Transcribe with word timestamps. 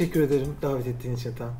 teşekkür 0.00 0.20
ederim 0.20 0.54
davet 0.62 0.86
ettiğin 0.86 1.16
için 1.16 1.34
Tan. 1.34 1.50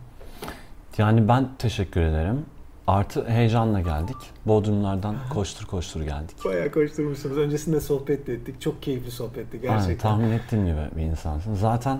Yani 0.99 1.28
ben 1.28 1.49
teşekkür 1.58 2.01
ederim. 2.01 2.44
Artı 2.87 3.28
heyecanla 3.28 3.81
geldik. 3.81 4.17
Bodrumlardan 4.46 5.17
koştur 5.35 5.67
koştur 5.67 6.01
geldik. 6.01 6.37
Bayağı 6.45 6.71
koşturmuşsunuz. 6.71 7.38
Öncesinde 7.38 7.81
sohbet 7.81 8.26
de 8.26 8.35
ettik. 8.35 8.60
Çok 8.60 8.82
keyifli 8.82 9.10
sohbetti 9.10 9.60
gerçekten. 9.60 9.85
Aynen, 9.85 9.99
tahmin 9.99 10.31
ettiğim 10.31 10.67
gibi 10.67 10.96
bir 10.96 11.03
insansın. 11.03 11.54
Zaten 11.54 11.99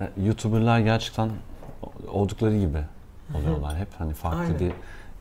Aynen. 0.00 0.28
YouTuber'lar 0.28 0.80
gerçekten 0.80 1.30
oldukları 2.12 2.58
gibi 2.58 2.78
oluyorlar. 3.34 3.76
Hep 3.76 3.88
hani 3.98 4.14
farklı 4.14 4.40
Aynen. 4.40 4.58
bir 4.60 4.72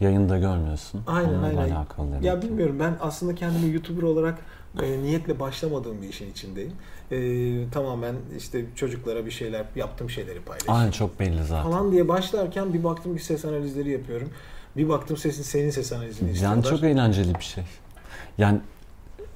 yayında 0.05 0.37
görmüyorsun. 0.37 1.01
Aynen 1.07 1.29
Onunla 1.29 1.47
aynen. 1.47 1.75
alakalı 1.75 2.07
demek 2.11 2.23
Ya 2.23 2.41
bilmiyorum 2.41 2.79
ben 2.79 2.93
aslında 3.01 3.35
kendimi 3.35 3.73
YouTuber 3.73 4.03
olarak 4.03 4.37
e, 4.81 5.01
niyetle 5.03 5.39
başlamadığım 5.39 6.01
bir 6.01 6.09
işin 6.09 6.31
içindeyim. 6.31 6.71
E, 7.11 7.69
tamamen 7.71 8.15
işte 8.37 8.65
çocuklara 8.75 9.25
bir 9.25 9.31
şeyler 9.31 9.65
yaptığım 9.75 10.09
şeyleri 10.09 10.39
paylaşıyorum. 10.39 10.79
Aynen 10.81 10.91
çok 10.91 11.19
belli 11.19 11.43
zaten. 11.43 11.71
Falan 11.71 11.91
diye 11.91 12.07
başlarken 12.07 12.73
bir 12.73 12.83
baktım 12.83 13.17
ki 13.17 13.23
ses 13.25 13.45
analizleri 13.45 13.89
yapıyorum. 13.89 14.29
Bir 14.77 14.89
baktım 14.89 15.17
sesin 15.17 15.43
senin 15.43 15.69
ses 15.69 15.93
analizini 15.93 16.27
Yani 16.27 16.33
istiyorlar. 16.33 16.63
çok 16.63 16.83
eğlenceli 16.83 17.35
bir 17.35 17.43
şey. 17.43 17.63
Yani 18.37 18.59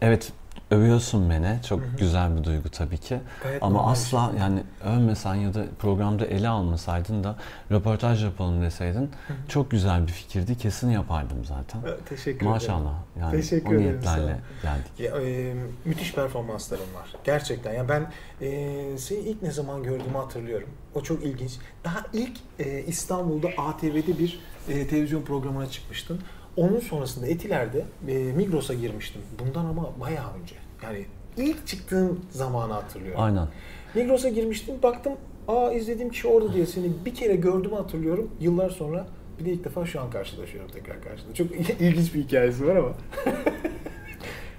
evet 0.02 0.32
övüyorsun 0.72 1.30
beni. 1.30 1.60
Çok 1.68 1.82
güzel 2.00 2.38
bir 2.38 2.44
duygu 2.44 2.70
tabii 2.70 2.98
ki. 2.98 3.20
Gayet 3.44 3.64
Ama 3.64 3.92
asla 3.92 4.30
şey. 4.32 4.40
yani 4.40 4.64
övmesen 4.86 5.36
ya 5.36 5.54
da 5.54 5.66
programda 5.80 6.26
ele 6.26 6.48
almasaydın 6.50 7.24
da 7.24 7.36
röportaj 7.72 8.24
yapalım 8.24 8.62
deseydin 8.62 9.10
çok 9.50 9.72
güzel 9.72 10.08
bir 10.08 10.12
fikirdi. 10.12 10.58
Kesin 10.58 10.90
yapardım 10.90 11.46
zaten. 11.46 11.82
Evet, 11.86 12.00
Teşekkür 12.10 12.38
ederim. 12.38 12.50
Maşallah. 12.52 12.94
Yani 13.20 13.32
Teşekkür 13.32 13.76
o 13.76 13.80
niyetlerle 13.80 14.40
geldik. 14.62 15.00
Ya, 15.00 15.22
e, 15.22 15.54
müthiş 15.86 16.14
performanslarım 16.14 16.94
var. 16.96 17.10
Gerçekten. 17.24 17.74
Ya 17.74 17.90
ben 17.90 18.12
e, 18.42 18.98
seni 18.98 19.20
ilk 19.20 19.42
ne 19.42 19.52
zaman 19.52 19.84
gördüğümü 19.84 20.18
hatırlıyorum. 20.18 20.70
O 20.96 21.02
çok 21.02 21.24
ilginç. 21.24 21.52
Daha 21.84 22.00
ilk 22.14 22.38
e, 22.60 22.84
İstanbul'da 22.84 23.48
ATV'de 23.58 24.20
bir 24.20 24.40
e, 24.70 24.88
televizyon 24.88 25.22
programına 25.22 25.70
çıkmıştın. 25.70 26.20
Onun 26.58 26.80
sonrasında 26.80 27.28
Etiler'de 27.28 27.86
e, 28.08 28.14
Migros'a 28.18 28.74
girmiştim. 28.74 29.22
Bundan 29.40 29.66
ama 29.66 29.90
bayağı 30.00 30.34
önce. 30.42 30.56
Yani 30.84 31.06
ilk 31.38 31.68
çıktığın 31.68 32.20
zamanı 32.32 32.74
hatırlıyorum. 32.74 33.22
Aynen. 33.22 33.48
Migros'a 33.96 34.30
girmiştim. 34.30 34.76
Baktım 34.84 35.14
aa 35.48 35.72
izlediğim 35.72 36.12
kişi 36.12 36.28
orada 36.28 36.54
diye 36.54 36.66
seni 36.66 36.92
bir 37.06 37.16
kere 37.16 37.36
gördüğümü 37.36 37.76
hatırlıyorum. 37.76 38.30
Yıllar 38.40 38.70
sonra 38.70 39.08
bir 39.40 39.46
de 39.46 39.52
ilk 39.52 39.64
defa 39.64 39.86
şu 39.86 40.02
an 40.02 40.10
karşılaşıyorum 40.10 40.72
tekrar 40.72 41.02
karşında. 41.02 41.34
Çok 41.34 41.48
ilginç 41.82 42.14
bir 42.14 42.24
hikayesi 42.24 42.68
var 42.68 42.76
ama. 42.76 42.92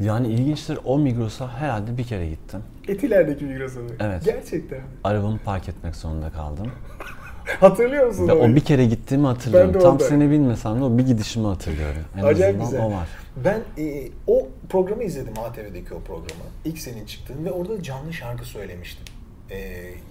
Yani 0.01 0.29
ilginçtir 0.29 0.79
o 0.85 0.99
Migros'a 0.99 1.59
herhalde 1.59 1.99
bir 1.99 2.05
kere 2.05 2.29
gittim. 2.29 2.61
Etiler'deki 2.89 3.45
Migros'a 3.45 3.81
mı? 3.81 3.91
Evet. 4.01 4.25
Gerçekten. 4.25 4.81
Arabamı 5.05 5.39
park 5.45 5.69
etmek 5.69 5.97
zorunda 5.97 6.31
kaldım. 6.31 6.73
Hatırlıyor 7.61 8.07
musun? 8.07 8.29
O 8.29 8.57
bir 8.57 8.61
kere 8.61 8.85
gittiğimi 8.85 9.27
hatırlıyorum. 9.27 9.75
Ben 9.75 9.81
de 9.81 9.85
Tam 9.85 10.01
seni 10.01 10.31
bilmesem 10.31 10.81
de 10.81 10.85
o 10.85 10.99
bir 10.99 11.07
gidişimi 11.07 11.47
hatırlıyorum. 11.47 12.03
En 12.19 12.23
Acayip 12.23 12.61
güzel. 12.61 12.83
o 12.83 12.93
var. 12.93 13.09
Ben 13.45 13.61
e, 13.79 14.09
o 14.27 14.49
programı 14.69 15.05
izledim 15.05 15.39
ATV'deki 15.39 15.95
o 15.95 16.01
programı. 16.01 16.45
İlk 16.65 16.79
senin 16.79 17.07
çıktığın 17.07 17.45
ve 17.45 17.51
orada 17.53 17.83
canlı 17.83 18.13
şarkı 18.13 18.45
söylemiştin. 18.45 19.05
E, 19.51 19.59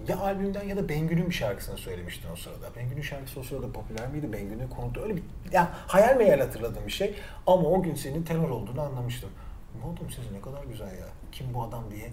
ya 0.08 0.19
albümden 0.19 0.64
ya 0.64 0.77
da 0.77 0.89
Bengü'nün 0.89 1.30
bir 1.30 1.36
şarkısını 1.36 1.77
söylemiştin 1.77 2.30
o 2.33 2.36
sırada. 2.36 2.75
Bengü'nün 2.75 3.02
şarkısı 3.02 3.39
o 3.39 3.44
sırada 3.44 3.72
popüler 3.72 4.08
miydi? 4.08 4.33
Bengü'nün 4.33 4.67
konutu 4.67 5.02
öyle 5.02 5.16
bir 5.16 5.23
ya 5.52 5.70
hayal 5.88 6.17
meyal 6.17 6.39
hatırladığım 6.39 6.86
bir 6.88 6.92
şey. 6.92 7.16
Ama 7.47 7.70
o 7.70 7.81
gün 7.83 7.95
senin 7.95 8.23
tenor 8.23 8.49
olduğunu 8.49 8.81
anlamıştım. 8.81 9.30
Ne 9.80 9.86
oldu 9.92 9.99
siz 10.16 10.31
ne 10.31 10.42
kadar 10.42 10.64
güzel 10.71 10.86
ya. 10.88 11.08
Kim 11.32 11.48
bu 11.54 11.64
adam 11.64 11.83
diye. 11.92 12.09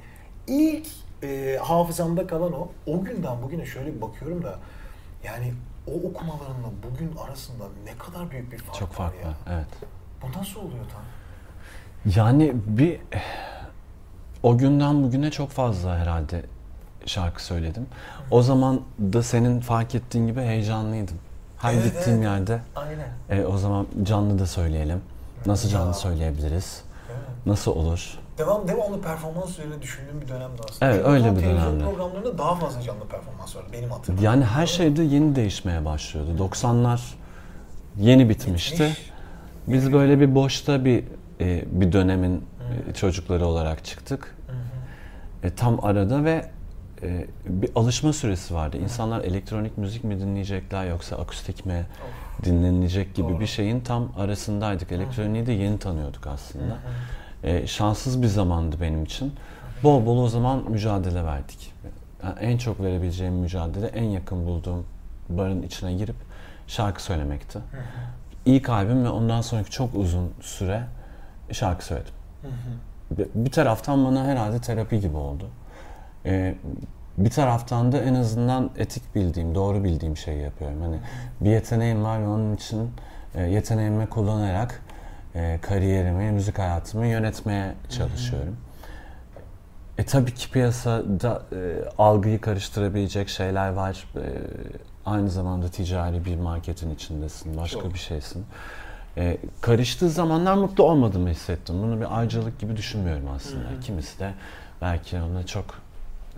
İlk 0.46 0.86
e, 1.22 1.58
hafızamda 1.62 2.26
kalan 2.26 2.52
o. 2.52 2.68
O 2.86 3.04
günden 3.04 3.42
bugüne 3.42 3.66
şöyle 3.66 3.96
bir 3.96 4.00
bakıyorum 4.00 4.42
da 4.44 4.58
yani 5.24 5.54
o 5.86 5.90
okumalarınla 6.08 6.68
bugün 6.90 7.16
arasında 7.16 7.64
ne 7.84 7.98
kadar 7.98 8.30
büyük 8.30 8.52
bir 8.52 8.58
fark 8.58 8.78
Çok 8.78 8.90
var 8.90 8.94
farklı. 8.96 9.18
ya. 9.28 9.34
Evet. 9.50 9.66
Bu 10.22 10.38
nasıl 10.38 10.60
oluyor 10.60 10.84
tam? 10.92 11.02
Yani 12.16 12.52
bir 12.66 13.00
o 14.42 14.58
günden 14.58 15.02
bugüne 15.02 15.30
çok 15.30 15.50
fazla 15.50 15.98
herhalde 15.98 16.42
şarkı 17.06 17.44
söyledim. 17.44 17.86
O 18.30 18.42
zaman 18.42 18.80
da 18.98 19.22
senin 19.22 19.60
fark 19.60 19.94
ettiğin 19.94 20.26
gibi 20.26 20.40
heyecanlıydım. 20.40 21.16
Her 21.58 21.72
Evet, 21.74 21.84
gittiğim 21.84 22.22
evet. 22.22 22.24
yerde 22.38 22.60
Aynen. 22.76 23.08
e, 23.42 23.46
o 23.46 23.58
zaman 23.58 23.86
canlı 24.02 24.38
da 24.38 24.46
söyleyelim. 24.46 25.00
Nasıl 25.46 25.68
canlı 25.68 25.86
Ya. 25.86 25.94
söyleyebiliriz? 25.94 26.82
Evet. 27.42 27.46
Nasıl 27.46 27.70
olur? 27.72 28.18
Devam 28.38 28.68
devamlı 28.68 29.00
performans 29.02 29.50
üzerine 29.50 29.82
düşündüğüm 29.82 30.20
bir 30.20 30.28
dönemdi 30.28 30.62
aslında. 30.70 30.92
Evet, 30.92 31.04
Benim 31.04 31.14
öyle 31.14 31.36
bir 31.36 31.42
dönemdi. 31.44 31.84
programlarında 31.84 32.38
daha 32.38 32.54
fazla 32.54 32.82
canlı 32.82 33.04
performans 33.08 33.56
vardı 33.56 33.66
benim 33.72 33.90
hatırladığım. 33.90 34.24
Yani 34.24 34.44
her 34.44 34.66
şey 34.66 34.96
de 34.96 35.02
yeni 35.02 35.36
değişmeye 35.36 35.84
başlıyordu. 35.84 36.30
90'lar 36.38 37.00
yeni 37.98 38.28
bitmişti. 38.28 38.74
Bitmiş. 38.82 39.12
Biz 39.66 39.92
böyle 39.92 40.20
bir 40.20 40.34
boşta 40.34 40.84
bir 40.84 41.04
e, 41.40 41.64
bir 41.80 41.92
dönemin 41.92 42.44
e, 42.90 42.94
çocukları 42.94 43.46
olarak 43.46 43.84
çıktık. 43.84 44.36
E, 45.42 45.50
tam 45.54 45.84
arada 45.84 46.24
ve 46.24 46.50
e, 47.02 47.26
bir 47.46 47.70
alışma 47.74 48.12
süresi 48.12 48.54
vardı. 48.54 48.76
İnsanlar 48.76 49.20
elektronik 49.24 49.78
müzik 49.78 50.04
mi 50.04 50.20
dinleyecekler 50.20 50.86
yoksa 50.86 51.16
akustik 51.16 51.66
mi 51.66 51.86
dinlenilecek 52.44 53.14
gibi 53.14 53.28
Doğru. 53.28 53.40
bir 53.40 53.46
şeyin 53.46 53.80
tam 53.80 54.12
arasındaydık. 54.18 54.92
Elektroniği 54.92 55.46
de 55.46 55.52
yeni 55.52 55.78
tanıyorduk 55.78 56.26
aslında. 56.26 56.78
E, 57.44 57.66
şanssız 57.66 58.22
bir 58.22 58.26
zamandı 58.26 58.76
benim 58.80 59.04
için. 59.04 59.32
Bol 59.82 60.06
bol 60.06 60.18
o 60.18 60.28
zaman 60.28 60.70
mücadele 60.70 61.24
verdik. 61.24 61.72
Yani 62.24 62.38
en 62.40 62.58
çok 62.58 62.80
verebileceğim 62.80 63.34
mücadele 63.34 63.86
en 63.86 64.04
yakın 64.04 64.46
bulduğum 64.46 64.86
barın 65.28 65.62
içine 65.62 65.92
girip 65.94 66.16
şarkı 66.66 67.02
söylemekti. 67.02 67.58
İlk 68.46 68.68
albüm 68.68 69.04
ve 69.04 69.08
ondan 69.08 69.40
sonraki 69.40 69.70
çok 69.70 69.94
uzun 69.94 70.30
süre 70.40 70.82
şarkı 71.52 71.84
söyledim. 71.84 72.12
Bir- 73.10 73.28
Bir 73.34 73.50
taraftan 73.50 74.04
bana 74.04 74.24
herhalde 74.24 74.60
terapi 74.60 75.00
gibi 75.00 75.16
oldu. 75.16 75.44
Ee, 76.26 76.54
bir 77.18 77.30
taraftan 77.30 77.92
da 77.92 77.98
en 78.02 78.14
azından 78.14 78.70
etik 78.76 79.14
bildiğim, 79.14 79.54
doğru 79.54 79.84
bildiğim 79.84 80.16
şeyi 80.16 80.42
yapıyorum. 80.42 80.82
Hani 80.82 80.96
bir 81.40 81.50
yeteneğim 81.50 82.04
var 82.04 82.20
ve 82.22 82.26
onun 82.28 82.54
için 82.56 82.90
e, 83.34 83.42
yeteneğimi 83.42 84.06
kullanarak 84.06 84.82
e, 85.34 85.58
kariyerimi, 85.62 86.30
müzik 86.32 86.58
hayatımı 86.58 87.06
yönetmeye 87.06 87.74
çalışıyorum. 87.88 88.56
E 89.98 90.04
tabii 90.04 90.34
ki 90.34 90.50
piyasada 90.50 91.42
e, 91.52 91.56
algıyı 91.98 92.40
karıştırabilecek 92.40 93.28
şeyler 93.28 93.68
var. 93.68 94.04
E, 94.16 94.24
aynı 95.06 95.30
zamanda 95.30 95.68
ticari 95.68 96.24
bir 96.24 96.36
marketin 96.36 96.94
içindesin, 96.94 97.56
başka 97.56 97.80
Çok. 97.80 97.94
bir 97.94 97.98
şeysin. 97.98 98.44
E, 99.16 99.38
karıştığı 99.60 100.10
zamanlar 100.10 100.54
mutlu 100.54 100.84
olmadığımı 100.84 101.28
hissettim. 101.28 101.82
Bunu 101.82 102.00
bir 102.00 102.18
ayrıcalık 102.18 102.58
gibi 102.58 102.76
düşünmüyorum 102.76 103.28
aslında. 103.36 103.80
Kimisi 103.80 104.18
de 104.18 104.32
belki 104.82 105.20
ona 105.20 105.46
çok 105.46 105.64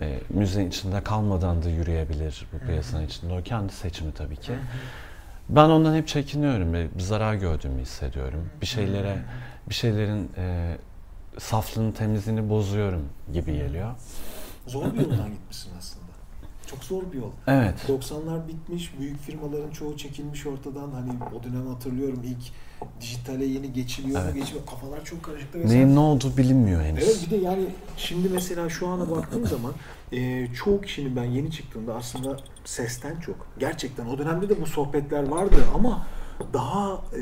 e, 0.01 0.19
müziğin 0.29 0.67
içinde 0.67 1.03
kalmadan 1.03 1.63
da 1.63 1.69
yürüyebilir 1.69 2.47
bu 2.53 2.65
piyasanın 2.65 3.05
içinde. 3.05 3.33
O 3.33 3.43
kendi 3.43 3.73
seçimi 3.73 4.13
tabii 4.13 4.37
ki. 4.37 4.53
Ben 5.49 5.69
ondan 5.69 5.95
hep 5.95 6.07
çekiniyorum 6.07 6.73
ve 6.73 6.87
zarar 6.99 7.33
gördüğümü 7.33 7.81
hissediyorum. 7.81 8.49
Bir 8.61 8.65
şeylere, 8.65 9.17
bir 9.69 9.73
şeylerin 9.73 10.31
e, 10.37 10.77
saflığını, 11.37 11.93
temizliğini 11.93 12.49
bozuyorum 12.49 13.09
gibi 13.33 13.53
geliyor. 13.57 13.91
Zor 14.67 14.93
bir 14.93 14.99
yoldan 14.99 15.31
gitmişsin 15.31 15.71
aslında. 15.77 16.04
Çok 16.69 16.83
zor 16.83 17.03
bir 17.13 17.17
yol. 17.17 17.31
Evet. 17.47 17.73
90'lar 17.89 18.47
bitmiş, 18.47 18.93
büyük 18.99 19.19
firmaların 19.21 19.71
çoğu 19.71 19.97
çekilmiş 19.97 20.45
ortadan. 20.45 20.91
Hani 20.91 21.11
o 21.39 21.43
dönem 21.43 21.67
hatırlıyorum 21.67 22.21
ilk 22.25 22.51
dijitale 23.01 23.45
yeni 23.45 23.73
geçiliyor 23.73 24.19
mu 24.19 24.25
Evet. 24.25 24.35
geçmiyor. 24.35 24.65
Kafalar 24.65 25.05
çok 25.05 25.23
karışıktı. 25.23 25.59
ve 25.59 25.67
sen- 25.67 25.75
Neyin 25.77 25.95
ne 25.95 25.99
olduğu 25.99 26.37
bilinmiyor 26.37 26.81
henüz. 26.83 27.03
Evet 27.03 27.19
bir 27.25 27.31
de 27.31 27.35
yani 27.35 27.65
şimdi 27.97 28.29
mesela 28.29 28.69
şu 28.69 28.87
ana 28.87 29.11
baktığım 29.11 29.47
zaman 29.55 29.73
e, 30.11 30.47
çoğu 30.53 30.81
kişinin 30.81 31.15
ben 31.15 31.23
yeni 31.23 31.51
çıktığımda 31.51 31.95
aslında 31.95 32.37
sesten 32.65 33.19
çok. 33.19 33.47
Gerçekten 33.59 34.05
o 34.05 34.17
dönemde 34.17 34.49
de 34.49 34.61
bu 34.61 34.65
sohbetler 34.65 35.27
vardı 35.27 35.55
ama 35.75 36.07
daha 36.53 37.01
e, 37.17 37.21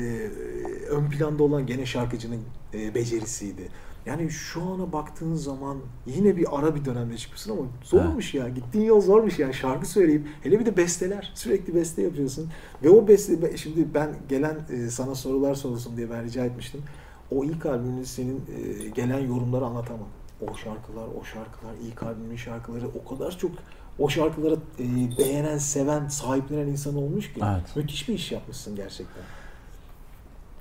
ön 0.90 1.10
planda 1.10 1.42
olan 1.42 1.66
gene 1.66 1.86
şarkıcının 1.86 2.40
e, 2.74 2.94
becerisiydi. 2.94 3.68
Yani 4.06 4.30
şu 4.30 4.62
ana 4.62 4.92
baktığın 4.92 5.34
zaman 5.34 5.78
yine 6.06 6.36
bir 6.36 6.58
ara 6.58 6.74
bir 6.74 6.84
dönemde 6.84 7.16
çıkmışsın 7.16 7.50
ama 7.50 7.62
zormuş 7.82 8.34
ya. 8.34 8.48
Gittiğin 8.48 8.84
yol 8.84 9.00
zormuş 9.00 9.38
yani 9.38 9.54
şarkı 9.54 9.86
söyleyip 9.86 10.26
hele 10.42 10.60
bir 10.60 10.66
de 10.66 10.76
besteler. 10.76 11.32
Sürekli 11.34 11.74
beste 11.74 12.02
yapıyorsun. 12.02 12.48
Ve 12.82 12.90
o 12.90 13.08
beste 13.08 13.56
şimdi 13.56 13.94
ben 13.94 14.10
gelen 14.28 14.56
e, 14.70 14.90
sana 14.90 15.14
sorular 15.14 15.54
sorulsun 15.54 15.96
diye 15.96 16.10
ben 16.10 16.24
rica 16.24 16.44
etmiştim. 16.44 16.82
O 17.30 17.44
ilk 17.44 17.66
albümün 17.66 18.04
senin 18.04 18.36
e, 18.36 18.88
gelen 18.88 19.20
yorumları 19.20 19.64
anlatamam. 19.64 20.08
O 20.40 20.56
şarkılar, 20.56 21.08
o 21.20 21.24
şarkılar, 21.24 21.74
ilk 21.82 22.02
albümün 22.02 22.36
şarkıları 22.36 22.88
o 22.88 23.14
kadar 23.14 23.38
çok 23.38 23.50
o 23.98 24.08
şarkıları 24.08 24.56
e, 24.78 25.18
beğenen, 25.18 25.58
seven, 25.58 26.08
sahiplenen 26.08 26.66
insan 26.66 26.96
olmuş 26.96 27.32
ki. 27.32 27.40
Evet. 27.44 27.76
Müthiş 27.76 28.08
bir 28.08 28.14
iş 28.14 28.32
yapmışsın 28.32 28.76
gerçekten. 28.76 29.22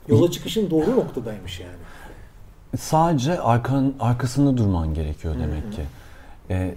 Yola 0.07 0.31
çıkışın 0.31 0.69
doğru 0.69 0.91
noktadaymış 0.91 1.59
yani. 1.59 1.73
Sadece 2.77 3.39
arkan, 3.39 3.93
arkasında 3.99 4.57
durman 4.57 4.93
gerekiyor 4.93 5.35
demek 5.39 5.73
ki. 5.73 5.81
Ee, 6.49 6.75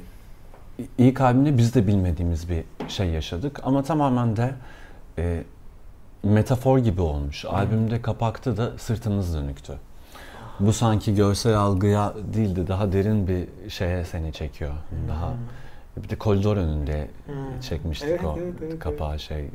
iyi 0.98 1.14
kalbimle 1.14 1.58
biz 1.58 1.74
de 1.74 1.86
bilmediğimiz 1.86 2.48
bir 2.48 2.64
şey 2.88 3.08
yaşadık 3.10 3.60
ama 3.64 3.82
tamamen 3.82 4.36
de 4.36 4.54
e, 5.18 5.44
metafor 6.22 6.78
gibi 6.78 7.00
olmuş. 7.00 7.44
Albümde 7.44 8.02
kapakta 8.02 8.56
da 8.56 8.78
sırtımız 8.78 9.34
dönüktü. 9.34 9.72
Bu 10.60 10.72
sanki 10.72 11.14
görsel 11.14 11.56
algıya 11.56 12.14
değil 12.34 12.56
de 12.56 12.66
daha 12.66 12.92
derin 12.92 13.28
bir 13.28 13.70
şeye 13.70 14.04
seni 14.04 14.32
çekiyor. 14.32 14.72
Daha 15.08 15.34
bir 15.96 16.08
de 16.08 16.16
koridor 16.16 16.56
önünde 16.56 17.08
çekmiştik 17.62 18.08
Evet, 18.08 18.24
o 18.24 18.36
evet, 18.38 18.54
evet, 18.62 18.78
kapağı 18.78 19.18
şey 19.18 19.48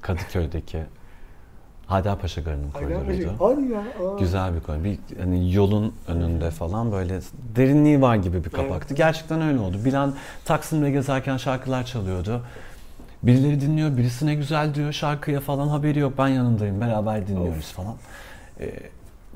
Kadıköy'deki 0.00 0.82
Haydarpaşa 1.90 2.40
Garı'nın 2.40 2.70
koridoruydu. 2.70 3.34
Hadi 3.38 3.72
ya. 3.72 3.80
aa. 3.80 4.18
Güzel 4.18 4.54
bir 4.54 4.60
koridor. 4.60 4.84
Bir 4.84 4.98
hani 5.20 5.54
yolun 5.54 5.94
önünde 6.08 6.50
falan 6.50 6.92
böyle 6.92 7.20
derinliği 7.56 8.00
var 8.00 8.16
gibi 8.16 8.44
bir 8.44 8.50
kapaktı. 8.50 8.86
Evet. 8.88 8.96
Gerçekten 8.96 9.42
öyle 9.42 9.58
oldu. 9.58 9.84
Bilen 9.84 10.12
Taksim'de 10.44 10.90
gezerken 10.90 11.36
şarkılar 11.36 11.84
çalıyordu. 11.84 12.42
Birileri 13.22 13.60
dinliyor, 13.60 13.96
birisi 13.96 14.26
ne 14.26 14.34
güzel 14.34 14.74
diyor 14.74 14.92
şarkıya 14.92 15.40
falan 15.40 15.68
haberi 15.68 15.98
yok. 15.98 16.12
Ben 16.18 16.28
yanındayım, 16.28 16.80
beraber 16.80 17.26
dinliyoruz 17.28 17.72
falan. 17.72 17.94
Ee, 18.60 18.72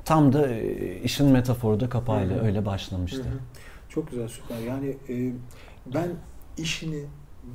tam 0.05 0.33
da 0.33 0.49
e, 0.49 1.01
işin 1.01 1.27
metaforu 1.27 1.81
da 1.81 1.89
kapağıyla 1.89 2.37
Hı 2.37 2.41
hı. 2.41 2.45
öyle 2.45 2.67
başlamıştı. 2.67 3.19
Hı 3.19 3.29
hı. 3.29 3.39
Çok 3.89 4.11
güzel 4.11 4.29
süper. 4.29 4.59
Yani 4.59 4.97
e, 5.09 5.33
ben 5.95 6.09
işini 6.59 7.05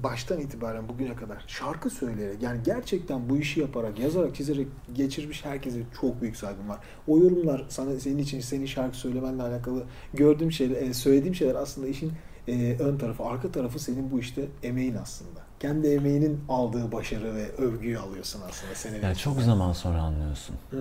baştan 0.03 0.39
itibaren 0.39 0.89
bugüne 0.89 1.15
kadar 1.15 1.43
şarkı 1.47 1.89
söyleyerek 1.89 2.43
yani 2.43 2.59
gerçekten 2.65 3.29
bu 3.29 3.37
işi 3.37 3.59
yaparak, 3.59 3.99
yazarak, 3.99 4.35
çizerek 4.35 4.67
geçirmiş 4.93 5.45
herkese 5.45 5.79
çok 6.01 6.21
büyük 6.21 6.37
saygım 6.37 6.69
var. 6.69 6.77
O 7.07 7.17
yorumlar 7.17 7.65
sana 7.69 7.99
senin 7.99 8.17
için 8.17 8.39
senin 8.39 8.65
şarkı 8.65 8.97
söylemenle 8.97 9.43
alakalı 9.43 9.83
gördüğüm 10.13 10.51
şeyler, 10.51 10.81
e, 10.81 10.93
söylediğim 10.93 11.35
şeyler 11.35 11.55
aslında 11.55 11.87
işin 11.87 12.11
e, 12.47 12.75
ön 12.79 12.97
tarafı, 12.97 13.23
arka 13.23 13.51
tarafı 13.51 13.79
senin 13.79 14.11
bu 14.11 14.19
işte 14.19 14.45
emeğin 14.63 14.95
aslında. 14.95 15.39
Kendi 15.59 15.87
emeğinin 15.87 16.41
aldığı 16.49 16.91
başarı 16.91 17.35
ve 17.35 17.51
övgüyü 17.51 17.99
alıyorsun 17.99 18.41
aslında 18.49 18.75
seneler 18.75 19.03
Yani 19.03 19.15
çok 19.15 19.41
zaman 19.41 19.73
sonra 19.73 20.01
anlıyorsun. 20.01 20.55
Hmm. 20.69 20.79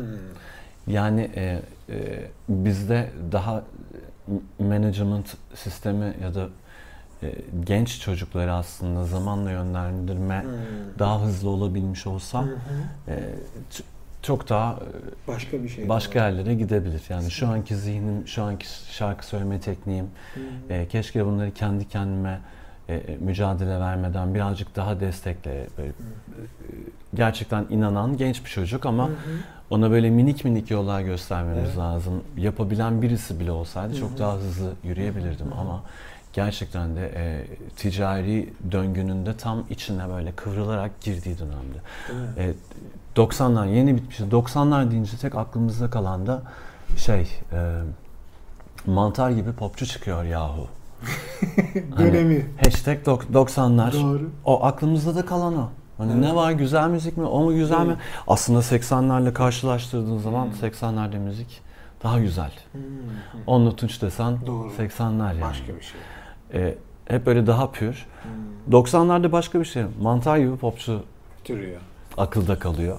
Yani 0.86 1.30
e, 1.34 1.62
e, 1.88 2.28
bizde 2.48 3.10
daha 3.32 3.64
management 4.58 5.36
sistemi 5.54 6.16
ya 6.22 6.34
da 6.34 6.48
genç 7.66 8.00
çocukları 8.00 8.52
aslında 8.52 9.04
zamanla 9.04 9.50
yönlendirme 9.50 10.42
Hmm. 10.42 10.50
daha 10.98 11.22
hızlı 11.22 11.48
olabilmiş 11.50 12.06
olsa 12.06 12.42
Hı 12.42 12.46
hı. 12.46 13.10
e, 13.10 13.34
çok 14.22 14.48
daha 14.48 14.72
e, 14.72 15.28
Başka 15.28 15.62
bir 15.62 15.68
şey. 15.68 15.88
başka 15.88 16.20
var. 16.20 16.24
yerlere 16.28 16.54
gidebilir. 16.54 17.02
Yani 17.08 17.30
şu 17.30 17.48
anki 17.48 17.76
zihnim, 17.76 18.26
şu 18.28 18.42
anki 18.42 18.66
şarkı 18.92 19.26
söyleme 19.26 19.60
tekniğim, 19.60 20.06
hı. 20.34 20.72
e, 20.72 20.88
keşke 20.88 21.26
bunları 21.26 21.50
kendi 21.54 21.88
kendime 21.88 22.40
e, 22.88 22.94
e, 22.94 23.16
mücadele 23.16 23.80
vermeden 23.80 24.34
birazcık 24.34 24.76
daha 24.76 25.00
destekle, 25.00 25.66
böyle, 25.78 25.88
e, 25.88 25.92
gerçekten 27.14 27.66
inanan 27.70 28.16
genç 28.16 28.44
bir 28.44 28.50
çocuk 28.50 28.86
ama 28.86 29.08
Hı 29.08 29.12
hı. 29.12 29.14
ona 29.70 29.90
böyle 29.90 30.10
minik 30.10 30.44
minik 30.44 30.70
yollar 30.70 31.00
göstermemiz 31.00 31.64
Evet. 31.66 31.78
lazım. 31.78 32.22
Yapabilen 32.36 33.02
birisi 33.02 33.40
bile 33.40 33.50
olsaydı 33.52 33.92
Hı 33.94 33.98
çok 33.98 34.18
daha 34.18 34.36
hızlı 34.36 34.72
yürüyebilirdim 34.84 35.46
Hı 35.46 35.54
hı. 35.54 35.58
ama 35.60 35.82
gerçekten 36.44 36.96
de 36.96 37.12
e, 37.16 37.46
ticari 37.76 38.52
döngünün 38.72 39.26
de 39.26 39.36
tam 39.36 39.64
içine 39.70 40.08
böyle 40.08 40.32
kıvrılarak 40.32 41.00
girdiği 41.00 41.38
dönemde. 41.38 41.78
Değil 42.08 42.20
mi? 42.20 42.26
E, 42.38 42.54
90'lar 43.20 43.68
yeni 43.74 43.96
bitmişti. 43.96 44.24
90'lar 44.24 44.90
deyince 44.90 45.16
tek 45.16 45.34
aklımızda 45.34 45.90
kalan 45.90 46.26
da 46.26 46.42
şey 46.96 47.20
e, 47.52 47.80
mantar 48.86 49.30
gibi 49.30 49.52
popçu 49.52 49.86
çıkıyor 49.86 50.24
yahu. 50.24 50.66
Hani 51.96 52.12
Dönemi. 52.12 52.46
Hashtag 52.64 52.98
dok- 53.06 53.32
90'lar. 53.32 53.92
Doğru. 54.02 54.30
O 54.44 54.64
aklımızda 54.64 55.14
da 55.14 55.26
kalan 55.26 55.58
o. 55.58 55.68
Hani 55.98 56.12
Evet. 56.12 56.20
ne 56.24 56.34
var 56.34 56.52
güzel 56.52 56.88
müzik 56.88 57.16
mi? 57.16 57.24
O 57.24 57.42
mu 57.42 57.54
güzel 57.54 57.80
mi? 57.86 57.86
Evet. 57.88 57.98
Aslında 58.28 58.58
80'lerle 58.58 59.32
karşılaştırdığın 59.32 60.18
zaman 60.18 60.46
Hmm. 60.46 60.52
80'lerde 60.52 61.18
müzik 61.18 61.60
daha 62.02 62.18
güzel. 62.18 62.50
Hı. 62.72 62.78
Onunla 63.46 63.76
Tunç 63.76 64.02
desen 64.02 64.46
Doğru. 64.46 64.68
80'ler 64.78 65.26
yani. 65.28 65.40
Başka 65.40 65.76
bir 65.76 65.82
şey. 65.82 66.00
E, 66.54 66.74
hep 67.06 67.26
böyle 67.26 67.46
daha 67.46 67.70
pür. 67.70 68.06
Hmm. 68.22 68.74
90'larda 68.74 69.32
başka 69.32 69.60
bir 69.60 69.64
şey. 69.64 69.84
Mantar 70.00 70.38
gibi 70.38 70.56
popçu 70.56 71.02
Türüyor. 71.44 71.80
akılda 72.16 72.58
kalıyor. 72.58 72.98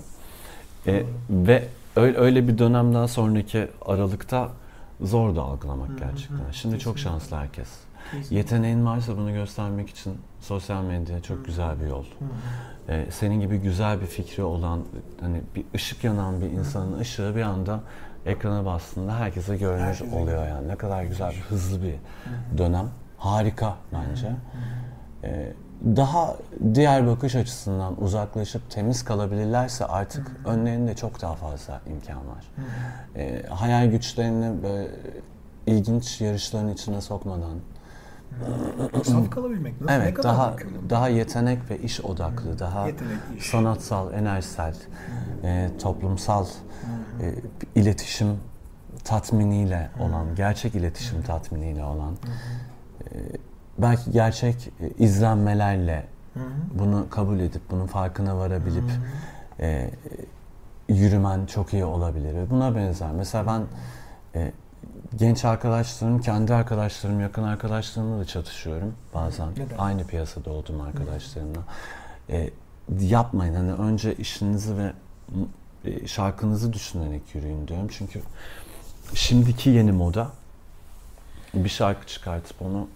E, 0.87 1.03
ve 1.29 1.67
öyle, 1.95 2.17
öyle 2.17 2.47
bir 2.47 2.57
dönemden 2.57 3.05
sonraki 3.05 3.67
aralıkta 3.85 4.49
zor 5.01 5.35
da 5.35 5.41
algılamak 5.41 5.89
hı 5.89 5.97
gerçekten. 5.97 6.51
Şimdi 6.51 6.79
çok 6.79 6.95
Kesinlikle. 6.95 7.19
şanslı 7.19 7.37
herkes. 7.37 7.67
Kesinlikle. 8.11 8.35
Yeteneğin 8.35 8.85
varsa 8.85 9.17
bunu 9.17 9.33
göstermek 9.33 9.89
için 9.89 10.17
sosyal 10.41 10.83
medya 10.83 11.21
çok 11.21 11.45
güzel 11.45 11.81
bir 11.81 11.87
yol. 11.87 12.03
Hı. 12.03 12.07
Ee, 12.89 13.05
senin 13.11 13.39
gibi 13.39 13.57
güzel 13.57 14.01
bir 14.01 14.05
fikri 14.05 14.43
olan, 14.43 14.79
hani 15.21 15.41
bir 15.55 15.65
ışık 15.75 16.03
yanan 16.03 16.41
bir 16.41 16.45
insanın 16.45 16.99
ışığı 16.99 17.35
bir 17.35 17.41
anda 17.41 17.79
ekrana 18.25 18.65
bastığında 18.65 19.15
herkese 19.15 19.57
görünür 19.57 19.81
Herkese 19.81 20.15
oluyor 20.15 20.47
yani. 20.47 20.67
Ne 20.67 20.75
kadar 20.75 21.03
güzel, 21.03 21.31
bir, 21.31 21.41
hızlı 21.41 21.83
bir 21.83 21.95
dönem. 22.57 22.89
Harika 23.19 23.75
bence. 23.93 24.31
Ee, 25.23 25.53
daha 25.95 26.35
diğer 26.73 27.07
bakış 27.07 27.35
açısından 27.35 28.03
uzaklaşıp 28.03 28.69
temiz 28.71 29.03
kalabilirlerse 29.05 29.85
artık 29.85 30.31
önlerinde 30.45 30.95
çok 30.95 31.21
daha 31.21 31.35
fazla 31.35 31.81
imkan 31.89 32.17
var. 32.17 32.45
Ee, 33.15 33.43
hayal 33.49 33.85
güçlerini 33.91 34.63
böyle 34.63 34.87
ilginç 35.67 36.21
yarışların 36.21 36.69
içine 36.73 37.01
sokmadan, 37.01 37.55
Saf 39.03 39.29
kalabilmek 39.31 39.81
nasıl? 39.81 39.93
ne 39.93 40.03
evet 40.03 40.13
kadar 40.13 40.33
daha 40.33 40.47
mümkün 40.49 40.89
daha 40.89 41.07
yetenek 41.09 41.69
ve 41.69 41.77
iş 41.79 42.01
odaklı, 42.01 42.59
daha 42.59 42.87
Yetenek, 42.87 43.17
iş. 43.37 43.45
sanatsal, 43.49 44.13
enerjisel, 44.13 44.75
e, 45.43 45.69
toplumsal 45.81 46.45
e, 47.21 47.35
iletişim 47.75 48.37
tatminiyle 49.03 49.89
olan, 49.99 50.35
gerçek 50.35 50.75
iletişim 50.75 51.21
tatminiyle 51.21 51.83
olan, 51.83 52.15
belki 53.77 54.11
gerçek 54.11 54.69
e, 54.79 54.89
izlenmelerle 55.03 56.05
Hı 56.33 56.39
hı. 56.39 56.79
bunu 56.79 57.07
kabul 57.09 57.39
edip 57.39 57.61
bunun 57.71 57.87
farkına 57.87 58.37
varabilip 58.37 58.83
hı. 58.83 59.63
e, 59.63 59.91
yürümen 60.89 61.45
çok 61.45 61.73
iyi 61.73 61.85
olabilir 61.85 62.35
ve 62.35 62.49
buna 62.49 62.75
benzer. 62.75 63.11
Mesela 63.11 63.47
ben 63.47 63.63
e, 64.39 64.51
genç 65.15 65.45
arkadaşlarım, 65.45 66.21
kendi 66.21 66.53
arkadaşlarım, 66.53 67.19
yakın 67.19 67.43
arkadaşlarımla 67.43 68.19
da 68.19 68.25
çatışıyorum 68.25 68.93
bazen. 69.13 69.51
Neden? 69.51 69.77
Aynı 69.77 70.07
piyasada 70.07 70.49
olduğum 70.49 70.83
arkadaşlarımla. 70.83 71.59
E, 72.29 72.49
yapmayın 72.99 73.55
hani 73.55 73.73
önce 73.73 74.15
işinizi 74.15 74.77
ve 74.77 74.93
e, 75.85 76.07
şarkınızı 76.07 76.73
düşünerek 76.73 77.21
yürüyün 77.35 77.67
diyorum. 77.67 77.87
Çünkü 77.91 78.21
şimdiki 79.13 79.69
yeni 79.69 79.91
moda 79.91 80.31
bir 81.53 81.69
şarkı 81.69 82.07
çıkartıp 82.07 82.61
onu 82.61 82.87